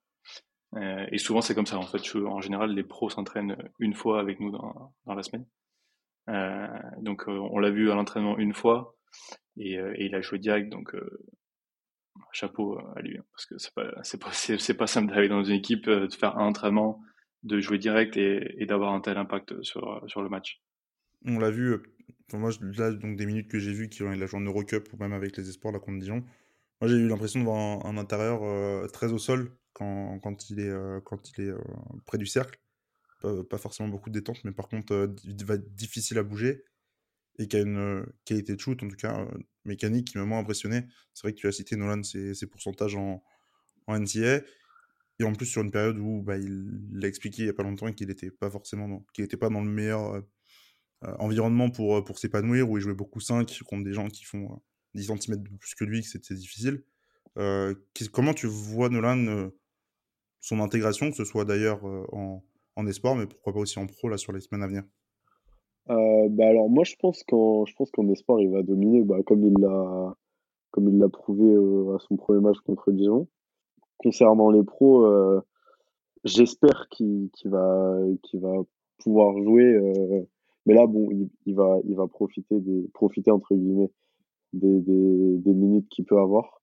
Euh, 0.77 1.07
et 1.11 1.19
souvent, 1.19 1.41
c'est 1.41 1.55
comme 1.55 1.67
ça. 1.67 1.79
En 1.79 1.83
fait, 1.83 2.03
en 2.17 2.41
général, 2.41 2.75
les 2.75 2.83
pros 2.83 3.11
s'entraînent 3.11 3.57
une 3.79 3.95
fois 3.95 4.21
avec 4.21 4.41
nous 4.41 4.51
dans, 4.51 4.93
dans 5.07 5.15
la 5.15 5.23
semaine. 5.23 5.47
Euh, 6.29 6.67
donc, 7.01 7.29
euh, 7.29 7.39
on 7.51 7.59
l'a 7.59 7.71
vu 7.71 7.91
à 7.91 7.95
l'entraînement 7.95 8.39
une 8.39 8.55
fois 8.55 8.97
et, 9.57 9.79
euh, 9.79 9.93
et, 9.97 10.07
il 10.07 10.15
a 10.15 10.21
joué 10.21 10.39
direct. 10.39 10.71
Donc, 10.71 10.95
euh, 10.95 11.25
chapeau 12.33 12.79
à 12.97 13.01
lui, 13.01 13.19
hein, 13.19 13.25
parce 13.33 13.47
que 13.47 13.59
c'est 13.59 13.75
pas, 13.75 13.85
pas, 13.91 14.75
pas 14.79 14.87
simple 14.87 15.09
d'arriver 15.09 15.29
dans 15.29 15.45
une 15.45 15.57
équipe, 15.57 15.89
de 15.89 16.09
faire 16.13 16.39
un 16.39 16.47
entraînement, 16.47 17.03
de 17.43 17.61
jouer 17.61 17.79
direct 17.79 18.17
et, 18.17 18.67
d'avoir 18.67 18.95
un 18.95 19.01
tel 19.01 19.19
impact 19.19 19.63
sur, 19.63 20.03
sur 20.07 20.23
le 20.23 20.29
match. 20.29 20.61
On 21.25 21.39
l'a 21.39 21.51
vu 21.51 21.79
moi, 22.39 22.51
là, 22.79 22.93
donc 22.93 23.17
des 23.17 23.27
minutes 23.27 23.49
que 23.49 23.59
j'ai 23.59 23.73
vues 23.73 23.89
qui 23.89 24.03
ont 24.03 24.11
la 24.11 24.27
journée 24.27 24.47
Eurocup 24.47 24.89
ou 24.93 24.97
même 24.97 25.13
avec 25.13 25.37
les 25.37 25.49
espoirs, 25.49 25.73
la 25.73 25.81
contre 25.81 25.99
Dijon, 25.99 26.25
moi 26.81 26.89
j'ai 26.89 26.97
eu 26.97 27.09
l'impression 27.09 27.41
de 27.41 27.45
voir 27.45 27.85
un, 27.87 27.97
intérieur 27.97 28.43
euh, 28.43 28.87
très 28.89 29.13
au 29.13 29.19
sol 29.19 29.53
quand, 29.73 30.19
quand 30.21 30.51
il 30.51 30.61
est, 30.61 30.69
euh, 30.69 31.01
quand 31.01 31.31
il 31.31 31.45
est 31.45 31.51
euh, 31.51 31.59
près 32.07 32.19
du 32.19 32.27
cercle. 32.27 32.59
Pas, 33.49 33.57
forcément 33.57 33.89
beaucoup 33.89 34.11
de 34.11 34.19
détente, 34.19 34.43
mais 34.43 34.51
par 34.51 34.67
contre, 34.67 35.15
il 35.23 35.45
va 35.45 35.55
être 35.55 35.73
difficile 35.77 36.19
à 36.19 36.25
bouger 36.25 36.65
et 37.39 37.49
qui 37.49 37.57
a 37.57 37.61
une 37.61 38.07
qualité 38.25 38.55
de 38.55 38.61
shoot, 38.61 38.83
en 38.83 38.89
tout 38.89 38.97
cas 38.97 39.27
mécanique, 39.65 40.09
qui 40.09 40.19
m'a 40.19 40.25
moins 40.25 40.41
impressionné. 40.41 40.87
C'est 41.15 41.23
vrai 41.23 41.33
que 41.33 41.39
tu 41.39 41.47
as 41.47 41.53
cité 41.53 41.77
Nolan, 41.77 42.03
ses, 42.03 42.47
pourcentages 42.47 42.95
en, 42.95 43.23
en 43.87 43.99
NCA. 43.99 44.43
Et 45.19 45.25
en 45.25 45.33
plus, 45.35 45.47
sur 45.47 45.63
une 45.63 45.71
période 45.71 45.99
où 45.99 46.23
bah, 46.23 46.37
il 46.37 46.91
l'a 46.93 47.09
expliqué 47.09 47.43
il 47.43 47.45
n'y 47.47 47.51
a 47.51 47.55
pas 47.55 47.63
longtemps 47.63 47.93
qu'il 47.93 48.09
n'était 48.09 48.31
pas 48.31 48.51
forcément 48.51 49.05
qu'il 49.13 49.25
n'était 49.25 49.37
pas 49.37 49.49
dans 49.49 49.63
le 49.63 49.71
meilleur 49.71 50.23
environnement 51.19 51.71
pour, 51.71 52.19
s'épanouir, 52.19 52.69
où 52.69 52.79
il 52.79 52.81
jouait 52.81 52.95
beaucoup 52.95 53.21
5 53.21 53.63
contre 53.65 53.85
des 53.85 53.93
gens 53.93 54.09
qui 54.09 54.25
font 54.25 54.61
10 54.95 55.11
euh, 55.11 55.17
cm 55.17 55.43
de 55.43 55.57
plus 55.57 55.75
que 55.75 55.85
lui, 55.85 56.03
que 56.03 56.09
c'était 56.09 56.35
difficile. 56.35 56.85
comment 58.13 58.35
tu 58.35 58.47
vois 58.47 58.89
Nolan, 58.89 59.51
son 60.41 60.61
intégration, 60.61 61.11
que 61.11 61.17
ce 61.17 61.25
soit 61.25 61.45
d'ailleurs 61.45 61.85
en, 61.85 62.45
en 62.77 62.87
espoir, 62.87 63.15
mais 63.15 63.27
pourquoi 63.27 63.53
pas 63.53 63.61
aussi 63.61 63.79
en 63.79 63.87
pro 63.87 64.09
là, 64.09 64.17
sur 64.17 64.33
les 64.33 64.41
semaines 64.41 64.63
à 64.63 64.67
venir? 64.67 64.85
Bah 65.89 66.47
alors 66.47 66.69
moi 66.69 66.85
je 66.85 66.95
pense 67.01 67.23
qu'en 67.25 67.65
je 67.67 67.75
pense 67.75 67.91
qu'en 67.91 68.09
espoir 68.09 68.41
il 68.41 68.51
va 68.51 68.63
dominer 68.63 69.03
bah, 69.03 69.23
comme 69.27 69.45
il 69.45 69.55
l'a 69.59 70.15
comme 70.71 70.89
il 70.89 70.99
l'a 70.99 71.09
prouvé 71.09 71.55
à 71.95 71.99
son 71.99 72.17
premier 72.17 72.41
match 72.41 72.59
contre 72.61 72.93
Dijon. 72.93 73.29
Concernant 73.99 74.51
les 74.51 74.63
pros, 74.63 75.07
j'espère 76.25 76.89
qu'il 76.91 77.31
va 77.45 77.99
qu'il 78.23 78.41
va 78.41 78.55
pouvoir 78.99 79.37
jouer 79.43 80.27
mais 80.67 80.75
là, 80.75 80.87
bon, 80.87 81.09
il, 81.47 81.55
va, 81.55 81.79
il 81.85 81.97
va 81.97 82.07
profiter, 82.07 82.61
des, 82.61 82.89
profiter 82.95 83.31
entre 83.31 83.55
guillemets, 83.55 83.91
des, 84.53 84.81
des, 84.81 85.39
des 85.39 85.55
minutes 85.55 85.89
qu'il 85.89 86.05
peut 86.05 86.19
avoir 86.19 86.63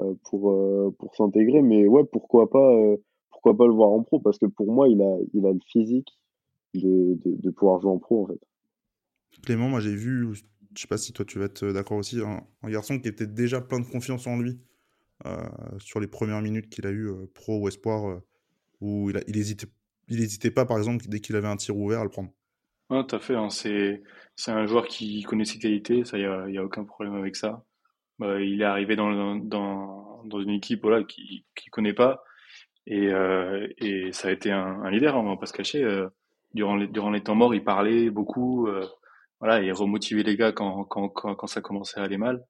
euh, 0.00 0.14
pour, 0.24 0.50
euh, 0.50 0.94
pour 0.98 1.14
s'intégrer. 1.14 1.62
Mais 1.62 1.86
ouais, 1.86 2.04
pourquoi 2.04 2.50
pas, 2.50 2.74
euh, 2.74 2.96
pourquoi 3.30 3.56
pas 3.56 3.66
le 3.66 3.72
voir 3.72 3.90
en 3.90 4.02
pro? 4.02 4.18
Parce 4.20 4.38
que 4.38 4.46
pour 4.46 4.72
moi, 4.72 4.88
il 4.88 5.00
a, 5.00 5.16
il 5.32 5.46
a 5.46 5.52
le 5.52 5.60
physique 5.66 6.18
de, 6.74 7.14
de, 7.24 7.36
de 7.40 7.50
pouvoir 7.50 7.80
jouer 7.80 7.92
en 7.92 7.98
pro, 7.98 8.24
en 8.24 8.26
fait. 8.26 8.40
Clément, 9.42 9.68
moi 9.68 9.80
j'ai 9.80 9.94
vu, 9.94 10.34
je 10.34 10.80
sais 10.80 10.88
pas 10.88 10.98
si 10.98 11.12
toi 11.12 11.24
tu 11.24 11.38
vas 11.38 11.46
être 11.46 11.66
d'accord 11.66 11.98
aussi, 11.98 12.20
un, 12.20 12.68
garçon 12.68 12.98
qui 12.98 13.08
était 13.08 13.26
déjà 13.26 13.60
plein 13.60 13.80
de 13.80 13.86
confiance 13.86 14.26
en 14.26 14.38
lui 14.38 14.58
euh, 15.24 15.46
sur 15.78 16.00
les 16.00 16.06
premières 16.06 16.42
minutes 16.42 16.68
qu'il 16.68 16.86
a 16.86 16.90
eu 16.90 17.10
pro 17.34 17.60
ou 17.60 17.68
espoir, 17.68 18.20
où 18.80 19.10
il, 19.10 19.16
a, 19.16 19.20
il, 19.26 19.36
hésitait, 19.36 19.68
il 20.08 20.20
hésitait 20.20 20.50
pas 20.50 20.64
par 20.64 20.78
exemple 20.78 21.04
dès 21.08 21.20
qu'il 21.20 21.36
avait 21.36 21.48
un 21.48 21.56
tir 21.56 21.76
ouvert 21.76 22.00
à 22.00 22.04
le 22.04 22.10
prendre. 22.10 22.30
Ouais, 22.90 23.04
tout 23.06 23.16
à 23.16 23.18
fait. 23.18 23.34
Hein, 23.34 23.50
c'est 23.50 24.02
un 24.48 24.66
joueur 24.66 24.86
qui 24.86 25.22
connaît 25.22 25.44
ses 25.44 25.58
qualités, 25.58 26.04
ça 26.04 26.18
y 26.18 26.24
a, 26.24 26.48
y 26.48 26.58
a 26.58 26.64
aucun 26.64 26.84
problème 26.84 27.14
avec 27.14 27.36
ça. 27.36 27.64
Bah, 28.18 28.40
il 28.40 28.62
est 28.62 28.64
arrivé 28.64 28.96
dans 28.96 29.36
dans 29.36 30.40
une 30.40 30.50
équipe 30.50 30.82
voilà 30.82 31.04
qui 31.04 31.44
qui 31.54 31.68
connaît 31.70 31.92
pas 31.92 32.24
et 32.86 33.08
euh, 33.08 33.66
et 33.78 34.12
ça 34.12 34.28
a 34.28 34.30
été 34.30 34.50
un, 34.50 34.88
leader, 34.90 35.16
hein, 35.16 35.20
on 35.20 35.30
va 35.30 35.36
pas 35.36 35.46
se 35.46 35.52
cacher. 35.52 35.82
Euh, 35.82 36.08
durant 36.54 36.76
les 36.76 36.86
durant 36.86 37.10
les 37.10 37.22
temps 37.22 37.34
morts, 37.34 37.54
il 37.54 37.64
parlait 37.64 38.10
beaucoup, 38.10 38.68
euh, 38.68 38.86
voilà, 39.46 39.62
et 39.62 39.72
remotivait 39.72 40.22
les 40.24 40.36
gars 40.36 40.52
quand 40.52 40.84
quand 40.84 41.08
quand, 41.08 41.34
quand 41.36 41.46
ça 41.46 41.60
commençait 41.60 42.00
à 42.00 42.04
aller 42.04 42.18
mal. 42.18 42.44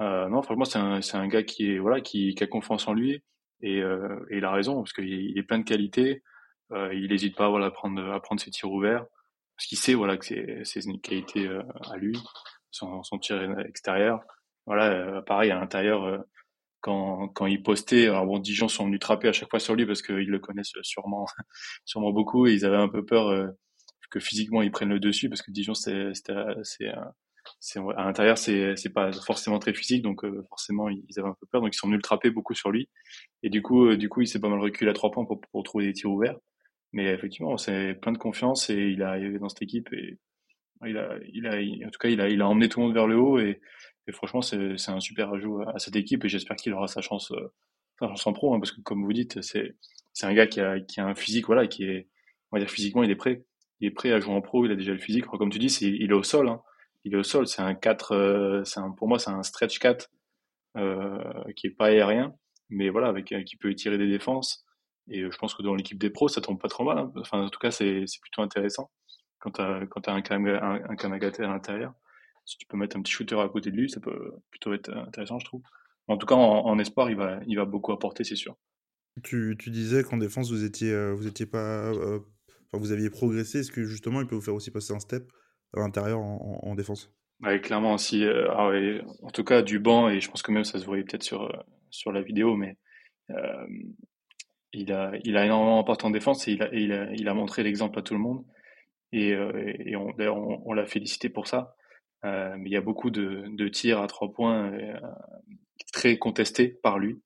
Euh, 0.00 0.28
non, 0.28 0.42
franchement, 0.42 0.64
c'est 0.64 0.78
un 0.78 1.02
c'est 1.02 1.16
un 1.16 1.28
gars 1.28 1.42
qui 1.42 1.72
est 1.72 1.78
voilà 1.78 2.00
qui 2.00 2.34
qui 2.34 2.44
a 2.44 2.46
confiance 2.46 2.88
en 2.88 2.94
lui 2.94 3.22
et 3.62 3.82
euh, 3.82 4.18
et 4.30 4.38
il 4.38 4.44
a 4.44 4.52
raison 4.52 4.76
parce 4.76 4.92
qu'il 4.94 5.04
il 5.08 5.38
est 5.38 5.42
plein 5.42 5.58
de 5.58 5.64
qualités. 5.64 6.22
Euh, 6.72 6.94
il 6.94 7.10
n'hésite 7.10 7.36
pas 7.36 7.50
voilà 7.50 7.66
à 7.66 7.70
prendre 7.70 8.02
à 8.12 8.20
prendre 8.20 8.40
ses 8.40 8.50
tirs 8.50 8.70
ouverts 8.72 9.04
parce 9.56 9.66
qu'il 9.68 9.78
sait 9.78 9.94
voilà 9.94 10.16
que 10.16 10.24
c'est 10.64 10.84
une 10.86 11.00
qualité 11.02 11.46
euh, 11.46 11.62
à 11.90 11.98
lui, 11.98 12.16
son, 12.70 13.02
son 13.02 13.18
tir 13.18 13.60
extérieur. 13.60 14.20
Voilà, 14.64 14.90
euh, 14.90 15.22
pareil 15.22 15.50
à 15.50 15.60
l'intérieur 15.60 16.04
euh, 16.04 16.18
quand, 16.80 17.28
quand 17.28 17.46
il 17.46 17.62
postait, 17.62 18.06
alors 18.06 18.24
bon, 18.24 18.38
Dijon 18.38 18.68
sont 18.68 18.86
venus 18.86 19.00
trapper 19.00 19.28
à 19.28 19.32
chaque 19.34 19.50
fois 19.50 19.60
sur 19.60 19.74
lui 19.74 19.84
parce 19.84 20.00
qu'ils 20.00 20.30
le 20.30 20.38
connaissent 20.38 20.72
sûrement, 20.82 21.26
sûrement 21.84 22.12
beaucoup 22.12 22.46
et 22.46 22.54
ils 22.54 22.64
avaient 22.64 22.78
un 22.78 22.88
peu 22.88 23.04
peur 23.04 23.52
que 24.10 24.20
physiquement 24.20 24.62
ils 24.62 24.70
prennent 24.70 24.88
le 24.88 25.00
dessus 25.00 25.28
parce 25.28 25.42
que 25.42 25.50
Dijon 25.50 25.74
c'est 25.74 26.12
à 27.96 28.04
l'intérieur 28.04 28.38
c'est 28.38 28.76
c'est 28.76 28.92
pas 28.92 29.12
forcément 29.12 29.58
très 29.58 29.72
physique 29.72 30.02
donc 30.02 30.24
forcément 30.48 30.88
ils 30.88 31.18
avaient 31.18 31.28
un 31.28 31.36
peu 31.40 31.46
peur 31.50 31.60
donc 31.60 31.74
ils 31.74 31.78
sont 31.78 31.88
venus 31.88 32.00
le 32.02 32.30
beaucoup 32.30 32.54
sur 32.54 32.70
lui 32.70 32.88
et 33.42 33.50
du 33.50 33.62
coup 33.62 33.96
du 33.96 34.08
coup 34.08 34.20
il 34.20 34.26
s'est 34.26 34.40
pas 34.40 34.48
mal 34.48 34.60
reculé 34.60 34.90
à 34.90 34.94
trois 34.94 35.10
points 35.10 35.24
pour, 35.24 35.40
pour 35.40 35.62
trouver 35.62 35.86
des 35.86 35.92
tirs 35.92 36.10
ouverts 36.10 36.36
mais 36.92 37.06
effectivement, 37.12 37.56
c'est 37.56 37.94
plein 37.94 38.12
de 38.12 38.18
confiance 38.18 38.68
et 38.70 38.74
il 38.74 39.00
est 39.00 39.04
arrivé 39.04 39.38
dans 39.38 39.48
cette 39.48 39.62
équipe 39.62 39.92
et 39.92 40.18
il 40.86 40.96
a, 40.98 41.18
il 41.32 41.46
a, 41.46 41.86
en 41.86 41.90
tout 41.90 41.98
cas, 41.98 42.08
il 42.08 42.20
a, 42.20 42.28
il 42.28 42.42
a 42.42 42.48
emmené 42.48 42.68
tout 42.68 42.80
le 42.80 42.86
monde 42.86 42.94
vers 42.94 43.06
le 43.06 43.16
haut 43.16 43.38
et, 43.38 43.60
et 44.06 44.12
franchement, 44.12 44.42
c'est, 44.42 44.76
c'est 44.76 44.90
un 44.90 45.00
super 45.00 45.32
ajout 45.32 45.60
à 45.62 45.78
cette 45.78 45.96
équipe 45.96 46.24
et 46.24 46.28
j'espère 46.28 46.56
qu'il 46.56 46.72
aura 46.72 46.88
sa 46.88 47.00
chance, 47.00 47.30
euh, 47.32 47.52
sa 48.00 48.08
chance 48.08 48.26
en 48.26 48.32
pro, 48.32 48.54
hein, 48.54 48.58
parce 48.58 48.72
que 48.72 48.80
comme 48.80 49.04
vous 49.04 49.12
dites, 49.12 49.40
c'est, 49.42 49.76
c'est 50.12 50.26
un 50.26 50.34
gars 50.34 50.46
qui 50.46 50.60
a, 50.60 50.80
qui 50.80 51.00
a 51.00 51.06
un 51.06 51.14
physique, 51.14 51.46
voilà, 51.46 51.66
qui 51.68 51.84
est, 51.84 52.08
on 52.50 52.56
va 52.56 52.60
dire 52.64 52.70
physiquement, 52.70 53.04
il 53.04 53.10
est 53.10 53.16
prêt. 53.16 53.44
Il 53.80 53.88
est 53.88 53.90
prêt 53.90 54.12
à 54.12 54.20
jouer 54.20 54.34
en 54.34 54.40
pro, 54.40 54.64
il 54.64 54.72
a 54.72 54.76
déjà 54.76 54.92
le 54.92 54.98
physique. 54.98 55.26
Comme 55.26 55.50
tu 55.50 55.58
dis, 55.58 55.70
c'est, 55.70 55.86
il 55.86 56.10
est 56.10 56.14
au 56.14 56.22
sol, 56.22 56.48
hein. 56.48 56.60
Il 57.04 57.14
est 57.14 57.16
au 57.16 57.22
sol, 57.22 57.46
c'est 57.46 57.62
un 57.62 57.74
4, 57.74 58.12
euh, 58.12 58.62
un, 58.76 58.90
pour 58.90 59.08
moi, 59.08 59.18
c'est 59.18 59.30
un 59.30 59.42
stretch 59.42 59.78
4, 59.78 60.10
euh, 60.76 61.18
qui 61.56 61.68
est 61.68 61.70
pas 61.70 61.86
aérien, 61.86 62.34
mais 62.68 62.90
voilà, 62.90 63.08
avec, 63.08 63.34
qui 63.46 63.56
peut 63.56 63.74
tirer 63.74 63.96
des 63.96 64.06
défenses 64.06 64.66
et 65.10 65.22
euh, 65.22 65.30
je 65.30 65.38
pense 65.38 65.54
que 65.54 65.62
dans 65.62 65.74
l'équipe 65.74 65.98
des 65.98 66.10
pros, 66.10 66.28
ça 66.28 66.40
tombe 66.40 66.60
pas 66.60 66.68
trop 66.68 66.84
mal. 66.84 66.98
Hein. 66.98 67.12
Enfin, 67.16 67.42
en 67.42 67.48
tout 67.48 67.58
cas, 67.58 67.70
c'est 67.70 68.04
plutôt 68.22 68.42
intéressant 68.42 68.90
quand 69.38 69.52
tu 69.52 69.60
as, 69.60 69.66
un, 69.66 70.22
un, 70.22 70.80
un 70.88 71.12
à 71.12 71.46
l'intérieur. 71.46 71.94
Si 72.44 72.58
tu 72.58 72.66
peux 72.66 72.76
mettre 72.76 72.96
un 72.96 73.02
petit 73.02 73.12
shooter 73.12 73.40
à 73.40 73.48
côté 73.48 73.70
de 73.70 73.76
lui, 73.76 73.88
ça 73.88 74.00
peut 74.00 74.32
plutôt 74.50 74.72
être 74.74 74.90
intéressant, 74.94 75.38
je 75.38 75.44
trouve. 75.44 75.62
En 76.08 76.16
tout 76.16 76.26
cas, 76.26 76.34
en, 76.34 76.78
espoir, 76.78 77.10
il 77.10 77.16
va, 77.16 77.40
il 77.46 77.56
va 77.56 77.64
beaucoup 77.64 77.92
apporter, 77.92 78.24
c'est 78.24 78.36
sûr. 78.36 78.56
Tu, 79.22 79.56
tu 79.58 79.70
disais 79.70 80.02
qu'en 80.02 80.16
défense, 80.18 80.50
vous 80.50 80.64
étiez, 80.64 80.92
euh, 80.92 81.12
vous 81.12 81.26
étiez 81.26 81.46
pas, 81.46 81.92
euh, 81.92 82.20
vous 82.72 82.92
aviez 82.92 83.10
progressé. 83.10 83.60
Est-ce 83.60 83.72
que 83.72 83.84
justement, 83.84 84.20
il 84.20 84.26
peut 84.26 84.34
vous 84.34 84.40
faire 84.40 84.54
aussi 84.54 84.70
passer 84.70 84.92
un 84.92 85.00
step 85.00 85.30
à 85.74 85.80
l'intérieur 85.80 86.20
en, 86.20 86.60
en, 86.62 86.74
défense? 86.74 87.12
Ouais, 87.42 87.60
Clairement, 87.60 87.98
si, 87.98 88.24
ah 88.24 88.70
en 89.22 89.30
tout 89.30 89.44
cas, 89.44 89.62
du 89.62 89.78
banc, 89.78 90.08
et 90.08 90.20
je 90.20 90.30
pense 90.30 90.42
que 90.42 90.52
même 90.52 90.64
ça 90.64 90.78
se 90.78 90.84
voyait 90.84 91.04
peut-être 91.04 91.22
sur, 91.22 91.50
sur 91.90 92.12
la 92.12 92.22
vidéo, 92.22 92.56
mais 92.56 92.76
euh, 93.30 93.66
il 94.72 94.92
a, 94.92 95.12
il 95.24 95.36
a 95.36 95.44
énormément 95.44 95.80
apporté 95.80 96.04
en 96.04 96.10
défense 96.10 96.46
et 96.48 96.52
il 96.52 96.62
a, 96.92 97.12
il 97.12 97.28
a, 97.28 97.34
montré 97.34 97.62
l'exemple 97.62 97.98
à 97.98 98.02
tout 98.02 98.14
le 98.14 98.20
monde. 98.20 98.44
Et, 99.12 99.32
euh, 99.32 99.74
on, 99.96 100.12
d'ailleurs, 100.12 100.36
on, 100.36 100.72
l'a 100.72 100.86
félicité 100.86 101.28
pour 101.28 101.46
ça. 101.46 101.74
mais 102.22 102.66
il 102.66 102.72
y 102.72 102.76
a 102.76 102.80
beaucoup 102.80 103.10
de, 103.10 103.44
de 103.48 103.68
tirs 103.68 104.00
à 104.00 104.06
trois 104.06 104.32
points 104.32 104.72
très 105.92 106.18
contestés 106.18 106.68
par 106.68 106.98
lui. 106.98 107.20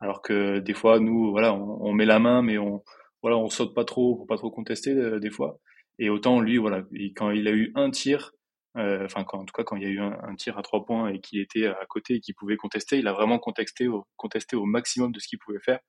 Alors 0.00 0.22
que 0.22 0.58
des 0.58 0.74
fois, 0.74 1.00
nous, 1.00 1.30
voilà, 1.30 1.54
on, 1.54 1.92
met 1.92 2.06
la 2.06 2.18
main, 2.18 2.42
mais 2.42 2.58
on, 2.58 2.82
voilà, 3.22 3.36
on 3.38 3.50
saute 3.50 3.74
pas 3.74 3.84
trop 3.84 4.16
pour 4.16 4.26
pas 4.26 4.36
trop 4.36 4.50
contester 4.50 4.94
des 5.20 5.30
fois. 5.30 5.60
Et 5.98 6.10
autant 6.10 6.40
lui, 6.40 6.58
voilà, 6.58 6.82
quand 7.16 7.30
il 7.30 7.48
a 7.48 7.52
eu 7.52 7.72
un 7.74 7.90
tir, 7.90 8.32
euh, 8.76 9.04
enfin 9.04 9.24
en 9.32 9.44
tout 9.44 9.52
cas 9.52 9.64
quand 9.64 9.76
il 9.76 9.82
y 9.82 9.86
a 9.86 9.88
eu 9.88 10.00
un, 10.00 10.34
tir 10.36 10.58
à 10.58 10.62
trois 10.62 10.84
points 10.84 11.08
et 11.08 11.20
qu'il 11.20 11.40
était 11.40 11.66
à 11.66 11.86
côté 11.88 12.16
et 12.16 12.20
qu'il 12.20 12.34
pouvait 12.34 12.56
contester, 12.56 12.98
il 12.98 13.08
a 13.08 13.12
vraiment 13.12 13.38
contesté 13.38 13.88
au, 13.88 14.06
contesté 14.16 14.56
au 14.56 14.64
maximum 14.64 15.12
de 15.12 15.18
ce 15.20 15.28
qu'il 15.28 15.38
pouvait 15.38 15.60
faire. 15.60 15.80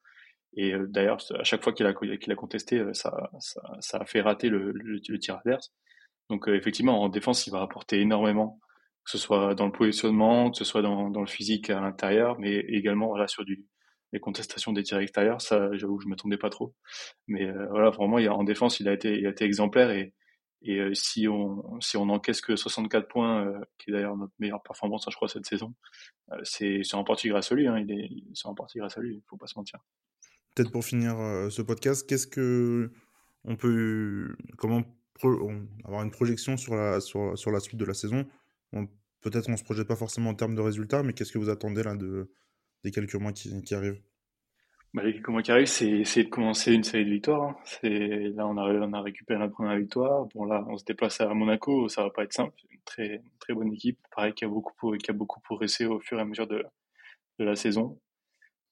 Et 0.56 0.74
euh, 0.74 0.88
d'ailleurs, 0.89 1.20
à 1.38 1.44
chaque 1.44 1.63
fois 1.63 1.74
qu'il 1.74 1.86
a, 1.86 1.89
a 1.92 2.36
contesté, 2.36 2.80
euh, 2.80 2.94
ça, 2.94 3.30
ça, 3.39 3.62
ça, 3.82 3.98
a 4.00 4.06
fait 4.06 4.22
rater 4.22 4.50
le, 4.50 4.72
le, 4.72 5.20
tir 5.20 5.38
adverse. 5.38 5.72
Donc 6.30 6.48
effectivement, 6.48 7.02
en 7.04 7.10
défense, 7.10 7.48
il 7.48 7.52
va 7.52 7.62
apporter 7.62 8.02
énormément, 8.02 8.60
que 9.06 9.12
ce 9.12 9.18
soit 9.20 9.56
dans 9.56 9.65
le 9.68 9.72
positionnement, 9.72 10.52
que 10.52 10.58
ce 10.58 10.65
soit 10.65 10.82
dans, 10.82 11.10
dans 11.12 11.22
le 11.22 11.28
physique 11.28 11.70
à 11.70 11.82
l'intérieur, 11.82 12.39
mais 12.39 12.56
également 12.70 13.08
voilà 13.08 13.28
sur 13.28 13.46
du 13.46 13.65
les 14.12 14.19
contestations 14.19 14.74
des 14.74 14.84
tirs 14.84 15.00
extérieurs. 15.00 15.41
Ça, 15.41 15.69
j'avoue 15.74 15.98
que 15.98 16.04
je 16.04 16.10
m'attendais 16.10 16.38
pas 16.38 16.50
trop. 16.50 16.74
Mais 17.28 17.52
voilà, 17.69 17.89
vraiment, 17.89 18.19
il 18.19 18.28
a, 18.28 18.34
en 18.34 18.43
défense, 18.43 18.80
il 18.80 18.88
a 18.88 18.93
été, 18.93 19.17
il 19.17 19.26
a 19.28 19.30
été 19.30 19.45
exemplaire 19.45 19.91
et 19.91 20.13
et 20.62 20.80
euh, 20.80 20.93
si 20.93 21.28
on 21.28 21.80
si 21.80 21.95
on 21.95 22.10
encaisse 22.10 22.41
que 22.41 22.56
64 22.56 23.08
points, 23.08 23.45
euh, 23.45 23.60
qui 23.78 23.89
est 23.89 23.93
d'ailleurs 23.93 24.17
notre 24.17 24.34
meilleure 24.39 24.62
performance, 24.62 25.08
hein, 25.08 25.12
je 25.12 25.15
crois, 25.15 25.30
cette 25.30 25.45
saison, 25.45 25.74
euh, 26.32 26.39
c'est 26.43 26.93
en 26.93 27.04
partie 27.04 27.30
grâce 27.30 27.52
à 27.52 27.56
lui. 27.56 27.67
Hein, 27.67 27.80
il 27.80 27.91
est 27.91 28.10
c'est 28.34 28.48
en 28.48 28.56
partie 28.56 28.80
grâce 28.80 28.98
à 28.98 29.02
lui. 29.02 29.15
Il 29.15 29.24
faut 29.30 29.38
pas 29.38 29.48
se 29.48 29.58
mentir. 29.58 29.80
Peut-être 30.56 30.72
pour 30.72 30.84
finir 30.84 31.15
ce 31.50 31.62
podcast, 31.62 32.08
qu'est-ce 32.10 32.28
que 32.28 32.91
on 33.45 33.56
peut 33.56 34.36
comment 34.58 34.84
avoir 35.86 36.04
une 36.04 36.12
projection 36.12 36.58
sur 36.58 36.76
la 36.76 37.00
sur, 37.00 37.38
sur 37.38 37.52
la 37.52 37.62
suite 37.62 37.80
de 37.80 37.86
la 37.86 37.93
saison? 37.93 38.28
Peut-être 39.22 39.45
qu'on 39.45 39.58
se 39.58 39.63
projette 39.63 39.88
pas 39.88 39.95
forcément 39.95 40.32
en 40.32 40.36
termes 40.36 40.56
de 40.56 40.62
résultats, 40.62 41.04
mais 41.04 41.13
qu'est-ce 41.13 41.32
que 41.32 41.38
vous 41.38 41.50
attendez 41.50 41.84
là 41.84 41.95
de 41.95 42.32
des 42.84 42.92
quelques 42.92 43.15
mois 43.15 43.34
qui, 43.34 43.74
arrivent 43.74 44.02
bah, 44.94 45.04
les 45.04 45.22
comment 45.22 45.42
qui 45.42 45.52
arrive, 45.52 45.68
c'est 45.68 45.88
essayer 45.89 46.26
de 46.26 46.30
commencer 46.30 46.74
une 46.74 46.84
série 46.84 47.06
de 47.06 47.12
victoires. 47.12 47.44
Hein. 47.44 47.56
Là 47.84 48.48
on 48.48 48.58
a 48.58 48.63
on 48.63 48.94
a 48.94 49.02
récupéré 49.02 49.39
la 49.39 49.48
première 49.48 49.78
victoire. 49.78 50.26
Bon 50.34 50.46
là 50.46 50.65
on 50.68 50.78
se 50.78 50.86
déplace 50.86 51.22
à 51.22 51.34
Monaco, 51.34 51.88
ça 51.89 52.04
va 52.04 52.10
pas 52.10 52.24
être 52.24 52.34
simple. 52.34 52.56
Très 52.86 53.22
très 53.39 53.54
bonne 53.54 53.72
équipe, 53.74 54.00
pareil 54.15 54.34
qui 54.34 54.46
a 54.46 54.48
beaucoup 54.48 54.98
qui 54.98 55.12
a 55.12 55.13
beaucoup 55.13 55.39
progressé 55.42 55.86
au 55.86 56.00
fur 56.00 56.18
et 56.18 56.22
à 56.22 56.26
mesure 56.26 56.48
de 56.48 56.63
de 57.39 57.46
la 57.46 57.56
saison. 57.56 58.00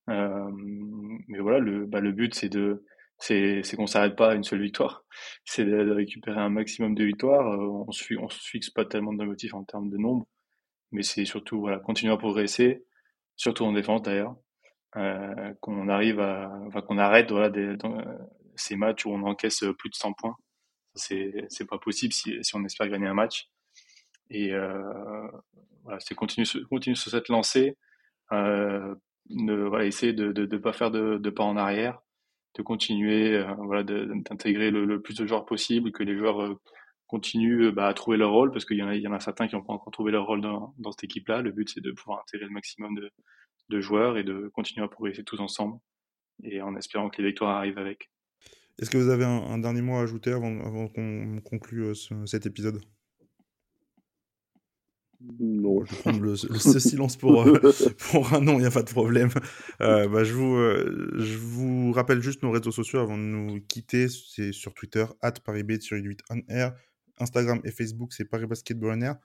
Euh, 0.10 0.50
mais 1.28 1.40
voilà 1.40 1.60
le 1.60 1.86
bah, 1.86 2.00
le 2.00 2.12
but 2.12 2.34
c'est 2.34 2.50
de 2.50 2.84
c'est 3.20 3.76
qu'on 3.76 3.88
s'arrête 3.88 4.16
pas 4.16 4.32
à 4.32 4.36
une 4.36 4.44
seule 4.44 4.62
victoire. 4.62 5.04
C'est 5.46 5.66
de, 5.66 5.92
récupérer 5.92 6.40
un 6.40 6.50
maximum 6.50 6.96
de 6.96 7.04
victoires. 7.04 7.48
Euh, 7.52 7.84
on 7.88 7.92
se 7.92 8.14
on 8.16 8.30
se 8.30 8.40
fixe 8.40 8.70
pas 8.70 8.86
tellement 8.86 9.14
d'objectifs 9.14 9.54
en 9.54 9.64
termes 9.64 9.90
de 9.90 9.98
nombre, 9.98 10.28
mais 10.92 11.04
c'est 11.04 11.26
surtout 11.26 11.60
voilà 11.60 11.80
continuer 11.80 12.14
à 12.14 12.18
progresser, 12.18 12.86
surtout 13.38 13.64
en 13.64 13.72
défense 13.72 14.02
d'ailleurs 14.02 14.36
euh, 14.98 15.54
qu'on 15.62 15.88
arrive 15.88 16.20
à, 16.20 16.52
qu'on 16.88 16.98
arrête 16.98 17.32
voilà, 17.32 17.50
des, 17.50 17.78
ces 18.56 18.76
matchs 18.76 19.06
où 19.06 19.12
on 19.12 19.24
encaisse 19.24 19.64
plus 19.78 19.90
de 19.90 19.96
100 19.96 20.14
points. 20.14 20.36
C'est, 20.96 21.46
c'est 21.50 21.68
pas 21.68 21.78
possible 21.78 22.12
si, 22.12 22.44
si 22.44 22.56
on 22.56 22.66
espère 22.66 22.90
gagner 22.90 23.08
un 23.08 23.14
match. 23.14 23.50
Et 24.30 24.54
euh, 24.54 25.28
voilà, 25.84 26.00
c'est 26.00 26.16
continuer, 26.16 26.48
continuer 26.70 26.96
sur 26.96 27.12
cette 27.12 27.30
lancée, 27.30 27.78
euh, 28.32 28.96
de, 29.30 29.54
voilà, 29.54 29.86
essayer 29.86 30.14
de 30.14 30.28
ne 30.28 30.46
de, 30.46 30.58
pas 30.58 30.74
faire 30.74 30.92
de, 30.92 31.30
pas 31.30 31.44
en 31.44 31.58
arrière, 31.58 32.00
de 32.56 32.62
continuer 32.62 33.36
euh, 33.36 33.54
voilà, 33.58 33.84
d'intégrer 33.84 34.72
le, 34.72 34.86
le, 34.86 35.02
plus 35.02 35.16
de 35.16 35.26
joueurs 35.26 35.46
possible, 35.46 35.92
que 35.92 36.04
les 36.04 36.18
joueurs 36.18 36.42
euh, 36.42 36.60
continuent 37.08 37.72
bah, 37.72 37.88
à 37.88 37.94
trouver 37.94 38.18
leur 38.18 38.32
rôle, 38.32 38.52
parce 38.52 38.66
qu'il 38.66 38.78
y, 38.78 38.84
en 38.84 38.88
a, 38.88 38.96
il 38.96 39.02
y 39.02 39.08
en 39.08 39.14
a 39.14 39.20
certains 39.20 39.48
qui 39.48 39.56
n'ont 39.56 39.64
pas 39.64 39.74
encore 39.74 39.92
trouvé 39.92 40.12
leur 40.12 40.26
rôle 40.26 40.42
dans, 40.42 40.74
dans 40.78 40.92
cette 40.92 41.06
équipe-là. 41.06 41.42
Le 41.42 41.52
but, 41.52 41.70
c'est 41.74 41.82
de 41.82 41.92
pouvoir 41.92 42.20
intégrer 42.22 42.46
le 42.46 42.54
maximum 42.54 42.96
de, 42.96 43.12
de 43.70 43.80
joueurs 43.80 44.18
et 44.18 44.24
de 44.24 44.50
continuer 44.54 44.86
à 44.86 44.90
progresser 44.90 45.24
tous 45.24 45.40
ensemble 45.40 45.80
et 46.44 46.62
en 46.62 46.76
espérant 46.76 47.10
que 47.10 47.22
les 47.22 47.30
victoires 47.30 47.56
arrivent 47.56 47.78
avec. 47.78 48.10
Est-ce 48.80 48.92
que 48.92 48.98
vous 48.98 49.10
avez 49.10 49.26
un, 49.26 49.58
dernier 49.58 49.82
mot 49.82 49.96
à 49.96 50.02
ajouter 50.02 50.32
avant, 50.32 50.60
avant 50.62 50.88
qu'on 50.88 51.42
conclue 51.44 51.86
euh, 51.86 52.26
cet 52.26 52.46
épisode? 52.46 52.80
Non. 55.20 55.84
Je 55.84 55.96
vais 55.96 56.02
prendre 56.02 56.22
le, 56.22 56.36
ce 56.36 56.78
silence 56.78 57.18
pour, 57.18 57.42
euh, 57.42 57.60
pour 58.12 58.32
un 58.36 58.42
non, 58.42 58.54
il 58.54 58.60
n'y 58.60 58.66
a 58.68 58.72
pas 58.72 58.84
de 58.84 58.92
problème. 58.92 59.30
Euh, 59.82 60.08
bah, 60.08 60.24
je, 60.24 60.34
vous, 60.34 60.58
je 61.18 61.38
vous 61.38 61.92
rappelle 61.92 62.22
juste 62.22 62.44
nos 62.44 62.52
réseaux 62.52 62.72
sociaux 62.72 63.00
avant 63.00 63.18
de 63.18 63.24
nous 63.24 63.60
quitter. 63.62 64.10
C'est 64.10 64.52
sur 64.52 64.76
Twitter, 64.76 65.06
at 65.22 65.34
sur 65.80 65.98
8 65.98 66.22
on 66.30 66.42
air. 66.48 66.76
Instagram 67.20 67.60
et 67.64 67.72
Facebook, 67.72 68.14
c'est 68.14 68.26
Paris 68.26 68.46
Basketball 68.46 68.98
on 68.98 69.02
air. 69.02 69.16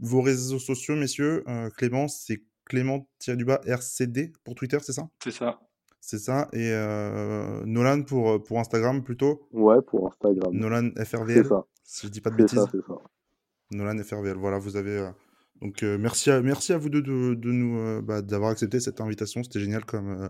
vos 0.00 0.22
réseaux 0.22 0.58
sociaux, 0.58 0.96
messieurs, 0.96 1.44
Clémence, 1.76 2.24
c'est 2.26 2.42
Clément-du-bas 2.64 3.60
RCD 3.66 4.32
pour 4.44 4.54
Twitter, 4.54 4.78
c'est 4.80 4.92
ça? 4.92 5.08
C'est 5.22 5.32
ça. 5.32 5.60
C'est 6.00 6.18
ça. 6.18 6.48
Et 6.52 6.70
euh, 6.70 7.62
Nolan 7.64 8.02
pour, 8.02 8.30
euh, 8.30 8.38
pour 8.38 8.58
Instagram 8.58 9.02
plutôt? 9.04 9.48
Ouais, 9.52 9.80
pour 9.86 10.08
Instagram. 10.08 10.52
Nolan 10.52 10.90
FRVL. 11.04 11.42
C'est 11.42 11.48
ça. 11.48 11.64
Si 11.84 12.06
je 12.06 12.12
dis 12.12 12.20
pas 12.20 12.30
de 12.30 12.36
bêtises. 12.36 12.64
C'est 12.72 12.80
ça, 12.86 12.98
Nolan 13.70 14.02
FRVL. 14.02 14.36
Voilà, 14.36 14.58
vous 14.58 14.76
avez. 14.76 14.98
Euh, 14.98 15.10
donc 15.60 15.82
merci, 15.82 16.30
à, 16.30 16.42
merci 16.42 16.72
à 16.72 16.78
vous 16.78 16.88
deux 16.88 17.02
de, 17.02 17.34
de 17.34 17.52
nous 17.52 18.02
bah, 18.02 18.20
d'avoir 18.20 18.50
accepté 18.50 18.80
cette 18.80 19.00
invitation. 19.00 19.44
C'était 19.44 19.60
génial 19.60 19.84
comme, 19.84 20.28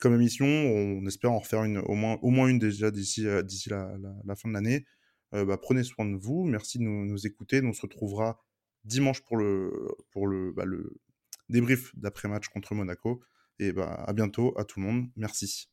comme 0.00 0.14
émission. 0.14 0.46
On 0.46 1.04
espère 1.06 1.32
en 1.32 1.38
refaire 1.40 1.64
une, 1.64 1.78
au, 1.78 1.92
moins, 1.92 2.18
au 2.22 2.30
moins 2.30 2.48
une 2.48 2.58
déjà 2.58 2.90
d'ici, 2.90 3.26
d'ici 3.44 3.68
la, 3.68 3.92
la, 4.24 4.34
fin 4.36 4.48
de 4.48 4.54
l'année. 4.54 4.86
Bah, 5.34 5.58
prenez 5.60 5.82
soin 5.82 6.04
de 6.04 6.16
vous. 6.16 6.44
Merci 6.44 6.78
de 6.78 6.84
nous, 6.84 7.26
écouter. 7.26 7.60
Nous 7.60 7.70
on 7.70 7.72
se 7.72 7.82
retrouvera 7.82 8.40
dimanche 8.84 9.20
pour 9.22 9.36
le, 9.36 9.72
pour 10.12 10.28
bah, 10.54 10.64
le, 10.64 11.00
débrief 11.48 11.94
d'après-match 11.96 12.48
contre 12.48 12.74
Monaco. 12.74 13.20
Et 13.58 13.72
bah, 13.72 13.94
à 14.06 14.12
bientôt 14.12 14.56
à 14.58 14.64
tout 14.64 14.80
le 14.80 14.86
monde. 14.86 15.06
Merci. 15.16 15.68